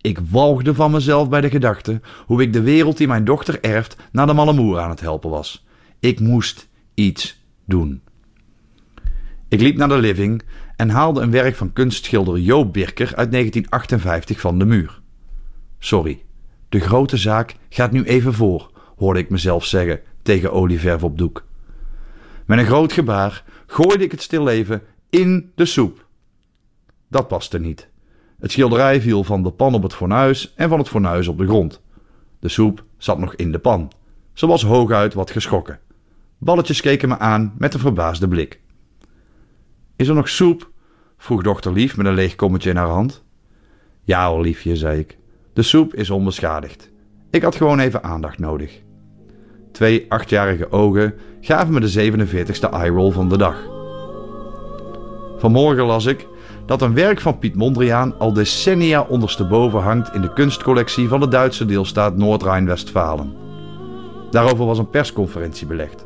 Ik 0.00 0.18
walgde 0.30 0.74
van 0.74 0.90
mezelf 0.90 1.28
bij 1.28 1.40
de 1.40 1.50
gedachte 1.50 2.00
hoe 2.26 2.42
ik 2.42 2.52
de 2.52 2.62
wereld 2.62 2.96
die 2.96 3.06
mijn 3.06 3.24
dochter 3.24 3.60
erft 3.60 3.96
naar 4.12 4.26
de 4.26 4.32
malle 4.32 4.52
moer 4.52 4.78
aan 4.78 4.90
het 4.90 5.00
helpen 5.00 5.30
was. 5.30 5.66
Ik 6.00 6.20
moest 6.20 6.68
iets 6.94 7.44
doen. 7.64 8.02
Ik 9.48 9.60
liep 9.60 9.76
naar 9.76 9.88
de 9.88 9.98
living 9.98 10.42
en 10.76 10.90
haalde 10.90 11.20
een 11.20 11.30
werk 11.30 11.56
van 11.56 11.72
kunstschilder 11.72 12.38
Joop 12.38 12.72
Birker 12.72 13.14
uit 13.14 13.32
1958 13.32 14.40
van 14.40 14.58
de 14.58 14.64
muur. 14.64 15.00
Sorry, 15.78 16.22
de 16.68 16.80
grote 16.80 17.16
zaak 17.16 17.54
gaat 17.68 17.92
nu 17.92 18.04
even 18.04 18.34
voor, 18.34 18.70
hoorde 18.96 19.20
ik 19.20 19.30
mezelf 19.30 19.64
zeggen 19.64 20.00
tegen 20.22 20.52
olieverf 20.52 21.02
op 21.02 21.18
doek. 21.18 21.44
Met 22.46 22.58
een 22.58 22.66
groot 22.66 22.92
gebaar 22.92 23.44
gooide 23.66 24.04
ik 24.04 24.10
het 24.10 24.22
stilleven 24.22 24.82
in 25.10 25.52
de 25.54 25.64
soep. 25.64 26.06
Dat 27.08 27.28
paste 27.28 27.58
niet. 27.58 27.87
Het 28.40 28.52
schilderij 28.52 29.00
viel 29.00 29.24
van 29.24 29.42
de 29.42 29.50
pan 29.50 29.74
op 29.74 29.82
het 29.82 29.94
fornuis 29.94 30.54
en 30.54 30.68
van 30.68 30.78
het 30.78 30.88
fornuis 30.88 31.28
op 31.28 31.38
de 31.38 31.46
grond. 31.46 31.82
De 32.38 32.48
soep 32.48 32.84
zat 32.96 33.18
nog 33.18 33.34
in 33.34 33.52
de 33.52 33.58
pan. 33.58 33.92
Ze 34.32 34.46
was 34.46 34.62
hooguit 34.62 35.14
wat 35.14 35.30
geschrokken. 35.30 35.80
Balletjes 36.38 36.80
keken 36.80 37.08
me 37.08 37.18
aan 37.18 37.54
met 37.58 37.74
een 37.74 37.80
verbaasde 37.80 38.28
blik. 38.28 38.60
Is 39.96 40.08
er 40.08 40.14
nog 40.14 40.28
soep? 40.28 40.70
vroeg 41.16 41.42
dochter 41.42 41.72
Lief 41.72 41.96
met 41.96 42.06
een 42.06 42.14
leeg 42.14 42.34
kommetje 42.34 42.70
in 42.70 42.76
haar 42.76 42.88
hand. 42.88 43.24
Ja 44.02 44.28
hoor, 44.28 44.40
liefje, 44.40 44.76
zei 44.76 44.98
ik. 44.98 45.18
De 45.52 45.62
soep 45.62 45.94
is 45.94 46.10
onbeschadigd. 46.10 46.90
Ik 47.30 47.42
had 47.42 47.56
gewoon 47.56 47.78
even 47.78 48.02
aandacht 48.02 48.38
nodig. 48.38 48.82
Twee 49.72 50.06
achtjarige 50.08 50.72
ogen 50.72 51.14
gaven 51.40 51.74
me 51.74 51.80
de 51.80 52.12
47ste 52.12 52.70
eye-roll 52.72 53.12
van 53.12 53.28
de 53.28 53.38
dag. 53.38 53.68
Vanmorgen 55.38 55.84
las 55.84 56.06
ik 56.06 56.26
dat 56.68 56.82
een 56.82 56.94
werk 56.94 57.20
van 57.20 57.38
Piet 57.38 57.54
Mondriaan 57.54 58.14
al 58.18 58.32
decennia 58.32 59.06
ondersteboven 59.08 59.82
hangt 59.82 60.14
in 60.14 60.20
de 60.20 60.32
kunstcollectie 60.32 61.08
van 61.08 61.20
de 61.20 61.28
Duitse 61.28 61.66
deelstaat 61.66 62.16
Noord-Rijn-Westfalen. 62.16 63.32
Daarover 64.30 64.66
was 64.66 64.78
een 64.78 64.90
persconferentie 64.90 65.66
belegd. 65.66 66.04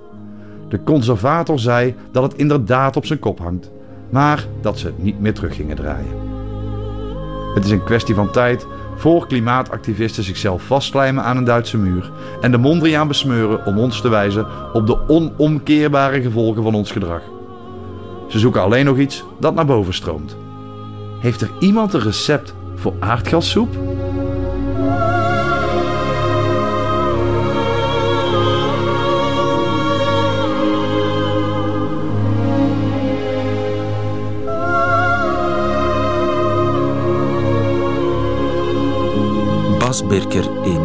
De 0.69 0.83
conservator 0.83 1.59
zei 1.59 1.95
dat 2.13 2.23
het 2.23 2.35
inderdaad 2.35 2.97
op 2.97 3.07
zijn 3.07 3.19
kop 3.19 3.39
hangt, 3.39 3.71
maar 4.11 4.47
dat 4.61 4.79
ze 4.79 4.87
het 4.87 5.03
niet 5.03 5.21
meer 5.21 5.35
terug 5.35 5.55
gingen 5.55 5.77
draaien. 5.77 6.31
Het 7.55 7.65
is 7.65 7.71
een 7.71 7.85
kwestie 7.85 8.15
van 8.15 8.31
tijd 8.31 8.67
voor 8.97 9.27
klimaatactivisten 9.27 10.23
zichzelf 10.23 10.63
vastlijmen 10.63 11.25
aan 11.25 11.37
een 11.37 11.45
Duitse 11.45 11.79
muur 11.79 12.11
en 12.41 12.51
de 12.51 12.59
Mondriaan 12.59 13.09
besmeuren 13.09 13.67
om 13.67 13.79
ons 13.79 14.01
te 14.01 14.09
wijzen 14.09 14.47
op 14.73 14.87
de 14.87 15.09
onomkeerbare 15.09 16.23
gevolgen 16.23 16.63
van 16.63 16.75
ons 16.75 16.91
gedrag. 16.91 17.23
Ze 18.29 18.39
zoeken 18.39 18.63
alleen 18.63 18.85
nog 18.85 18.99
iets 18.99 19.25
dat 19.41 19.55
naar 19.55 19.67
boven 19.67 19.95
stroomt. 19.95 20.37
Heeft 21.23 21.41
er 21.41 21.51
iemand 21.59 21.93
een 21.93 22.01
recept 22.01 22.55
voor 22.75 22.95
aardgassoep? 22.99 23.75
Bas 39.79 40.07
Berker 40.07 40.51
in 40.64 40.82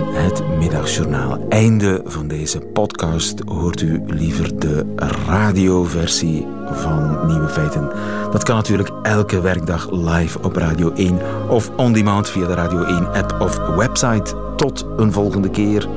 Middagjournaal. 0.87 1.45
Einde 1.49 2.01
van 2.05 2.27
deze 2.27 2.59
podcast. 2.59 3.39
Hoort 3.45 3.81
u 3.81 4.01
liever 4.05 4.59
de 4.59 4.93
radioversie 5.27 6.47
van 6.71 7.27
Nieuwe 7.27 7.49
Feiten? 7.49 7.91
Dat 8.31 8.43
kan 8.43 8.55
natuurlijk 8.55 8.89
elke 9.01 9.41
werkdag 9.41 9.91
live 9.91 10.39
op 10.41 10.55
Radio 10.55 10.93
1 10.93 11.19
of 11.49 11.71
on 11.77 11.93
demand 11.93 12.29
via 12.29 12.47
de 12.47 12.53
Radio 12.53 12.83
1 12.83 13.07
app 13.07 13.41
of 13.41 13.57
website. 13.57 14.35
Tot 14.55 14.85
een 14.97 15.11
volgende 15.11 15.49
keer. 15.49 15.87